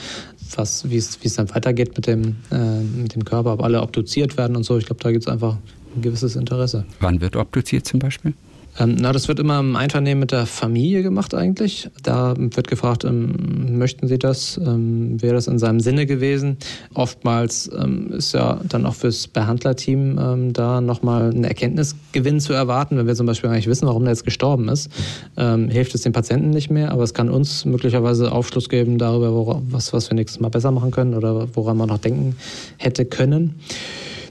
was, 0.55 0.89
wie 0.89 0.97
es, 0.97 1.17
wie 1.21 1.27
es 1.27 1.35
dann 1.35 1.49
weitergeht 1.53 1.95
mit 1.95 2.07
dem, 2.07 2.35
äh, 2.51 2.81
mit 2.81 3.15
dem 3.15 3.23
Körper, 3.23 3.53
ob 3.53 3.63
alle 3.63 3.81
obduziert 3.81 4.37
werden 4.37 4.55
und 4.55 4.63
so. 4.63 4.77
Ich 4.77 4.85
glaube, 4.85 5.01
da 5.01 5.11
gibt 5.11 5.23
es 5.23 5.31
einfach 5.31 5.57
ein 5.95 6.01
gewisses 6.01 6.35
Interesse. 6.35 6.85
Wann 6.99 7.21
wird 7.21 7.35
obduziert 7.35 7.87
zum 7.87 7.99
Beispiel? 7.99 8.33
Ähm, 8.77 8.95
na, 8.99 9.11
das 9.11 9.27
wird 9.27 9.39
immer 9.39 9.59
im 9.59 9.75
Einvernehmen 9.75 10.19
mit 10.19 10.31
der 10.31 10.45
Familie 10.45 11.01
gemacht 11.03 11.33
eigentlich. 11.33 11.89
Da 12.03 12.33
wird 12.37 12.67
gefragt, 12.67 13.03
ähm, 13.05 13.77
möchten 13.77 14.07
Sie 14.07 14.17
das? 14.17 14.59
Ähm, 14.63 15.21
wäre 15.21 15.35
das 15.35 15.47
in 15.47 15.59
seinem 15.59 15.79
Sinne 15.79 16.05
gewesen? 16.05 16.57
Oftmals 16.93 17.69
ähm, 17.77 18.11
ist 18.11 18.33
ja 18.33 18.59
dann 18.67 18.85
auch 18.85 18.95
fürs 18.95 19.27
Behandlerteam 19.27 20.19
ähm, 20.19 20.53
da 20.53 20.81
nochmal 20.81 21.31
ein 21.31 21.43
Erkenntnisgewinn 21.43 22.39
zu 22.39 22.53
erwarten. 22.53 22.97
Wenn 22.97 23.07
wir 23.07 23.15
zum 23.15 23.25
Beispiel 23.25 23.49
eigentlich 23.49 23.67
wissen, 23.67 23.87
warum 23.87 24.03
der 24.03 24.13
jetzt 24.13 24.25
gestorben 24.25 24.67
ist, 24.67 24.89
ähm, 25.37 25.69
hilft 25.69 25.95
es 25.95 26.01
dem 26.01 26.13
Patienten 26.13 26.49
nicht 26.49 26.69
mehr, 26.69 26.91
aber 26.91 27.03
es 27.03 27.13
kann 27.13 27.29
uns 27.29 27.65
möglicherweise 27.65 28.31
Aufschluss 28.31 28.69
geben 28.69 28.97
darüber, 28.97 29.33
worauf, 29.33 29.61
was, 29.69 29.93
was 29.93 30.09
wir 30.09 30.15
nächstes 30.15 30.41
Mal 30.41 30.49
besser 30.49 30.71
machen 30.71 30.91
können 30.91 31.13
oder 31.13 31.47
woran 31.55 31.77
man 31.77 31.89
noch 31.89 31.99
denken 31.99 32.35
hätte 32.77 33.05
können. 33.05 33.55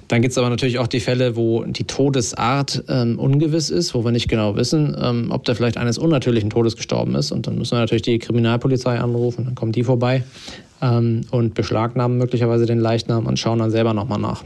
Dann 0.09 0.23
gibt 0.23 0.33
es 0.33 0.39
aber 0.39 0.51
natürlich 0.51 0.79
auch 0.79 0.87
die 0.87 1.01
Fälle, 1.01 1.37
wo 1.37 1.65
die 1.65 1.85
Todesart 1.85 2.85
ähm, 2.89 3.19
ungewiss 3.19 3.71
ist, 3.71 3.95
wo 3.95 4.05
wir 4.05 4.13
nicht 4.13 4.29
genau 4.29 4.57
wissen, 4.57 4.97
ähm, 5.01 5.31
ob 5.31 5.45
der 5.45 5.57
vielleicht 5.57 5.77
eines 5.77 5.99
unnatürlichen 5.99 6.51
Todes 6.51 6.77
gestorben 6.77 7.15
ist. 7.15 7.33
Und 7.33 7.47
dann 7.47 7.57
müssen 7.57 7.73
wir 7.73 7.81
natürlich 7.81 8.03
die 8.03 8.19
Kriminalpolizei 8.19 8.99
anrufen, 8.99 9.47
dann 9.47 9.55
kommen 9.55 9.73
die 9.73 9.85
vorbei 9.85 10.25
ähm, 10.83 11.23
und 11.31 11.55
beschlagnahmen 11.55 12.19
möglicherweise 12.19 12.67
den 12.67 12.79
Leichnam 12.79 13.27
und 13.27 13.39
schauen 13.39 13.59
dann 13.59 13.71
selber 13.71 13.95
nochmal 13.95 14.19
nach. 14.19 14.45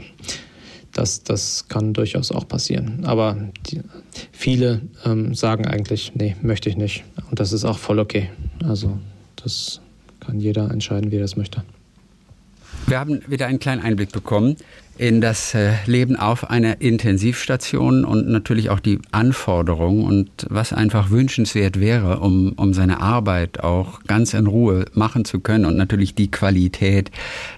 Das, 0.93 1.23
das 1.23 1.67
kann 1.67 1.93
durchaus 1.93 2.31
auch 2.31 2.47
passieren. 2.47 3.03
Aber 3.05 3.37
die, 3.67 3.81
viele 4.31 4.81
ähm, 5.05 5.35
sagen 5.35 5.67
eigentlich, 5.67 6.13
nee, 6.15 6.35
möchte 6.41 6.69
ich 6.69 6.77
nicht. 6.77 7.03
Und 7.29 7.39
das 7.39 7.53
ist 7.53 7.65
auch 7.65 7.77
voll 7.77 7.99
okay. 7.99 8.29
Also 8.65 8.97
das 9.43 9.81
kann 10.19 10.39
jeder 10.39 10.71
entscheiden, 10.71 11.11
wie 11.11 11.17
er 11.17 11.21
das 11.21 11.35
möchte. 11.35 11.63
Wir 12.87 12.99
haben 12.99 13.21
wieder 13.27 13.45
einen 13.45 13.59
kleinen 13.59 13.81
Einblick 13.81 14.11
bekommen 14.11 14.55
in 14.99 15.21
das 15.21 15.55
äh, 15.55 15.75
Leben 15.85 16.17
auf 16.17 16.49
einer 16.49 16.81
Intensivstation 16.81 18.03
und 18.03 18.27
natürlich 18.27 18.69
auch 18.69 18.81
die 18.81 18.99
Anforderungen 19.11 20.03
und 20.03 20.29
was 20.49 20.73
einfach 20.73 21.09
wünschenswert 21.09 21.79
wäre, 21.79 22.19
um, 22.19 22.51
um 22.57 22.73
seine 22.73 22.99
Arbeit 22.99 23.63
auch 23.63 24.03
ganz 24.03 24.33
in 24.33 24.45
Ruhe 24.45 24.83
machen 24.93 25.23
zu 25.23 25.39
können 25.39 25.63
und 25.63 25.77
natürlich 25.77 26.15
die 26.15 26.29
Qualität 26.29 27.11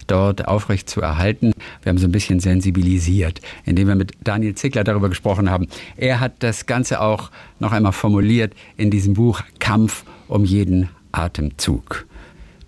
dort 0.06 0.48
aufrecht 0.48 0.88
zu 0.88 1.02
erhalten. 1.02 1.54
Wir 1.82 1.90
haben 1.90 1.98
so 1.98 2.08
ein 2.08 2.12
bisschen 2.12 2.40
sensibilisiert, 2.40 3.42
indem 3.66 3.88
wir 3.88 3.96
mit 3.96 4.12
Daniel 4.24 4.54
Zickler 4.54 4.84
darüber 4.84 5.10
gesprochen 5.10 5.50
haben. 5.50 5.68
Er 5.98 6.20
hat 6.20 6.44
das 6.44 6.68
Ganze 6.68 7.02
auch 7.02 7.32
noch 7.60 7.72
einmal 7.72 7.94
formuliert 7.94 8.54
in 8.78 8.92
diesem 8.92 9.16
Buch 9.16 9.42
Kampf 9.58 10.04
um 10.28 10.46
jeden 10.46 10.90
Atemzug 11.12 12.06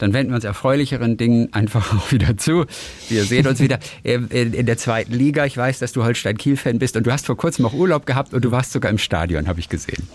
dann 0.03 0.13
wenden 0.13 0.31
wir 0.31 0.35
uns 0.35 0.43
erfreulicheren 0.43 1.17
Dingen 1.17 1.51
einfach 1.53 1.95
auch 1.97 2.11
wieder 2.11 2.37
zu. 2.37 2.65
Wir 3.09 3.23
sehen 3.23 3.47
uns 3.47 3.59
wieder 3.59 3.79
in 4.03 4.65
der 4.65 4.77
zweiten 4.77 5.13
Liga. 5.13 5.45
Ich 5.45 5.57
weiß, 5.57 5.79
dass 5.79 5.93
du 5.93 6.03
Holstein-Kiel-Fan 6.03 6.77
bist 6.77 6.95
und 6.97 7.07
du 7.07 7.11
hast 7.11 7.25
vor 7.25 7.37
kurzem 7.37 7.65
auch 7.65 7.73
Urlaub 7.73 8.05
gehabt 8.05 8.33
und 8.33 8.43
du 8.43 8.51
warst 8.51 8.73
sogar 8.73 8.91
im 8.91 8.97
Stadion, 8.97 9.47
habe 9.47 9.59
ich 9.59 9.69
gesehen. 9.69 10.07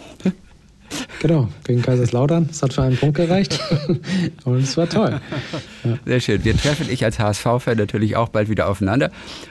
Genau, 1.20 1.48
gegen 1.64 1.82
Kaiserslautern. 1.82 2.48
Es 2.50 2.62
hat 2.62 2.72
für 2.72 2.82
einen 2.82 2.96
Punkt 2.96 3.16
gereicht. 3.16 3.60
Und 4.44 4.62
es 4.62 4.76
war 4.76 4.88
toll. 4.88 5.20
Ja. 5.84 5.98
Sehr 6.06 6.20
schön. 6.20 6.44
Wir 6.44 6.56
treffen 6.56 6.86
ich 6.88 7.04
als 7.04 7.18
HSV-Fan 7.18 7.76
natürlich 7.76 8.16
auch 8.16 8.28
bald 8.28 8.48
wieder 8.48 8.68
aufeinander. 8.68 9.10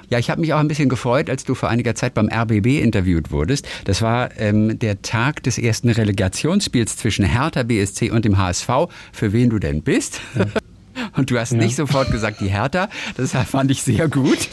Ja, 0.09 0.17
ich 0.17 0.29
habe 0.29 0.39
mich 0.39 0.53
auch 0.53 0.59
ein 0.59 0.67
bisschen 0.67 0.87
gefreut, 0.87 1.29
als 1.29 1.43
du 1.43 1.55
vor 1.55 1.69
einiger 1.69 1.93
Zeit 1.95 2.13
beim 2.13 2.29
RBB 2.29 2.81
interviewt 2.81 3.31
wurdest. 3.31 3.67
Das 3.83 4.01
war 4.01 4.29
ähm, 4.39 4.79
der 4.79 5.01
Tag 5.01 5.43
des 5.43 5.57
ersten 5.57 5.89
Relegationsspiels 5.89 6.95
zwischen 6.95 7.25
Hertha 7.25 7.63
BSC 7.63 8.11
und 8.11 8.23
dem 8.23 8.37
HSV. 8.37 8.69
Für 9.11 9.33
wen 9.33 9.49
du 9.49 9.59
denn 9.59 9.81
bist? 9.81 10.21
Ja. 10.37 10.45
Und 11.15 11.29
du 11.29 11.37
hast 11.37 11.51
ja. 11.51 11.59
nicht 11.59 11.75
sofort 11.75 12.11
gesagt, 12.11 12.41
die 12.41 12.47
Hertha. 12.47 12.89
Das 13.17 13.31
fand 13.31 13.69
ich 13.69 13.83
sehr 13.83 14.07
gut 14.07 14.49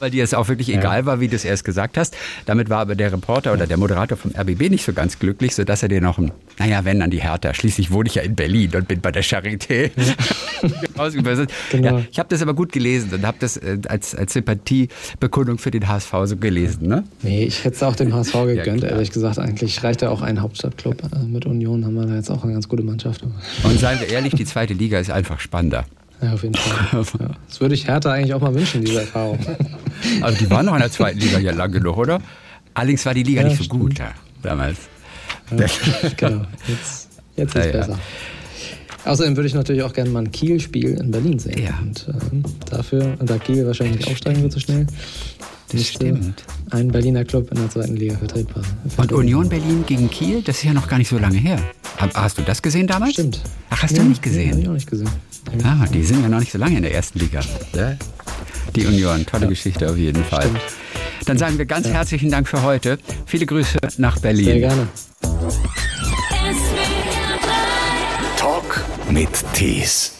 weil 0.00 0.10
dir 0.10 0.24
es 0.24 0.34
auch 0.34 0.48
wirklich 0.48 0.68
ja. 0.68 0.78
egal 0.78 1.06
war, 1.06 1.20
wie 1.20 1.28
du 1.28 1.36
es 1.36 1.44
erst 1.44 1.64
gesagt 1.64 1.96
hast. 1.96 2.16
Damit 2.46 2.70
war 2.70 2.80
aber 2.80 2.94
der 2.94 3.12
Reporter 3.12 3.52
oder 3.52 3.66
der 3.66 3.76
Moderator 3.76 4.16
vom 4.16 4.32
RBB 4.32 4.70
nicht 4.70 4.84
so 4.84 4.92
ganz 4.92 5.18
glücklich, 5.18 5.54
sodass 5.54 5.82
er 5.82 5.88
dir 5.88 6.00
noch 6.00 6.18
ein, 6.18 6.32
naja, 6.58 6.84
wenn 6.84 7.02
an 7.02 7.10
die 7.10 7.22
Hertha. 7.22 7.54
Schließlich 7.54 7.90
wohne 7.90 8.08
ich 8.08 8.16
ja 8.16 8.22
in 8.22 8.34
Berlin 8.34 8.70
und 8.74 8.88
bin 8.88 9.00
bei 9.00 9.12
der 9.12 9.22
Charité. 9.22 9.90
Ja. 9.96 10.14
genau. 11.70 11.98
ja, 11.98 12.04
ich 12.10 12.18
habe 12.18 12.28
das 12.28 12.42
aber 12.42 12.54
gut 12.54 12.72
gelesen 12.72 13.12
und 13.14 13.26
habe 13.26 13.36
das 13.40 13.56
äh, 13.56 13.78
als, 13.88 14.14
als 14.14 14.32
Sympathiebekundung 14.32 15.58
für 15.58 15.70
den 15.70 15.88
HSV 15.88 16.12
so 16.24 16.36
gelesen. 16.36 16.88
Ne? 16.88 17.04
Nee, 17.22 17.44
ich 17.44 17.64
hätte 17.64 17.76
es 17.76 17.82
auch 17.82 17.96
dem 17.96 18.14
HSV 18.14 18.32
gegönnt, 18.32 18.84
ehrlich 18.84 19.10
gesagt. 19.10 19.38
Eigentlich 19.38 19.82
reicht 19.82 20.02
ja 20.02 20.10
auch 20.10 20.22
ein 20.22 20.40
Hauptstadtclub. 20.40 21.02
Äh, 21.02 21.24
mit 21.24 21.46
Union 21.46 21.84
haben 21.84 21.94
wir 21.94 22.06
da 22.06 22.14
jetzt 22.14 22.30
auch 22.30 22.44
eine 22.44 22.52
ganz 22.52 22.68
gute 22.68 22.82
Mannschaft. 22.82 23.22
Und 23.62 23.78
seien 23.78 24.00
wir 24.00 24.08
ehrlich, 24.08 24.34
die 24.34 24.44
zweite 24.44 24.74
Liga 24.74 24.98
ist 24.98 25.10
einfach 25.10 25.40
spannender. 25.40 25.84
Ja, 26.22 26.34
auf 26.34 26.42
jeden 26.42 26.54
Fall. 26.54 27.04
Ja. 27.18 27.30
Das 27.48 27.60
würde 27.60 27.74
ich 27.74 27.86
Hertha 27.86 28.12
eigentlich 28.12 28.34
auch 28.34 28.40
mal 28.40 28.54
wünschen, 28.54 28.84
diese 28.84 29.00
Erfahrung. 29.00 29.38
Also 30.22 30.38
die 30.38 30.48
waren 30.48 30.64
noch 30.64 30.72
in 30.72 30.80
der 30.80 30.90
zweiten 30.90 31.18
Liga 31.18 31.38
ja 31.38 31.52
lang 31.52 31.70
genug, 31.72 31.98
oder? 31.98 32.20
Allerdings 32.72 33.04
war 33.04 33.12
die 33.12 33.22
Liga 33.22 33.42
ja, 33.42 33.48
nicht 33.48 33.58
so 33.58 33.64
stimmt. 33.64 33.80
gut 33.80 33.98
ja, 33.98 34.12
damals. 34.42 34.78
Ja, 35.50 35.66
genau, 36.16 36.46
jetzt, 36.66 37.08
jetzt 37.36 37.54
ist 37.54 37.66
es 37.66 37.72
besser. 37.72 37.98
Außerdem 39.04 39.36
würde 39.36 39.48
ich 39.48 39.54
natürlich 39.54 39.82
auch 39.82 39.92
gerne 39.92 40.08
mal 40.08 40.20
ein 40.20 40.30
Kiel-Spiel 40.30 40.94
in 40.94 41.10
Berlin 41.10 41.38
sehen. 41.38 41.62
Ja. 41.62 41.78
Und 41.82 42.06
ähm, 42.32 42.42
dafür, 42.70 43.14
da 43.20 43.36
Kiel 43.36 43.66
wahrscheinlich 43.66 43.98
nicht 43.98 44.10
aufsteigen 44.10 44.42
wird 44.42 44.52
so 44.52 44.60
schnell, 44.60 44.86
das 45.72 45.86
stimmt. 45.86 46.44
Ein 46.70 46.88
Berliner 46.88 47.24
Club 47.24 47.50
in 47.50 47.58
der 47.58 47.70
zweiten 47.70 47.96
Liga 47.96 48.16
vertretbar. 48.16 48.64
Und 48.96 49.12
Union 49.12 49.48
Berlin 49.48 49.84
gegen 49.86 50.10
Kiel, 50.10 50.42
das 50.42 50.56
ist 50.56 50.64
ja 50.64 50.72
noch 50.72 50.88
gar 50.88 50.98
nicht 50.98 51.08
so 51.08 51.18
lange 51.18 51.38
her. 51.38 51.60
Hast 52.14 52.38
du 52.38 52.42
das 52.42 52.60
gesehen 52.60 52.86
damals? 52.86 53.12
Stimmt. 53.12 53.40
Ach, 53.70 53.82
hast 53.82 53.96
ja, 53.96 54.02
du 54.02 54.08
nicht 54.08 54.22
gesehen? 54.22 54.50
Nee, 54.50 54.52
hab 54.52 54.62
ich 54.62 54.68
auch 54.68 54.72
nicht 54.72 54.90
gesehen. 54.90 55.10
Ah, 55.64 55.86
die 55.92 56.02
sind 56.02 56.22
ja 56.22 56.28
noch 56.28 56.40
nicht 56.40 56.52
so 56.52 56.58
lange 56.58 56.76
in 56.76 56.82
der 56.82 56.94
ersten 56.94 57.18
Liga. 57.18 57.40
Die 58.74 58.86
Union, 58.86 59.26
tolle 59.26 59.44
ja. 59.44 59.48
Geschichte 59.48 59.90
auf 59.90 59.96
jeden 59.96 60.24
Fall. 60.24 60.42
Stimmt. 60.42 60.60
Dann 61.26 61.38
sagen 61.38 61.58
wir 61.58 61.66
ganz 61.66 61.86
ja. 61.86 61.94
herzlichen 61.94 62.30
Dank 62.30 62.48
für 62.48 62.62
heute. 62.62 62.98
Viele 63.26 63.46
Grüße 63.46 63.78
nach 63.98 64.18
Berlin. 64.18 64.44
Sehr 64.44 64.58
gerne. 64.58 64.88
Talk 68.36 68.84
mit 69.10 69.28
Tees. 69.52 70.19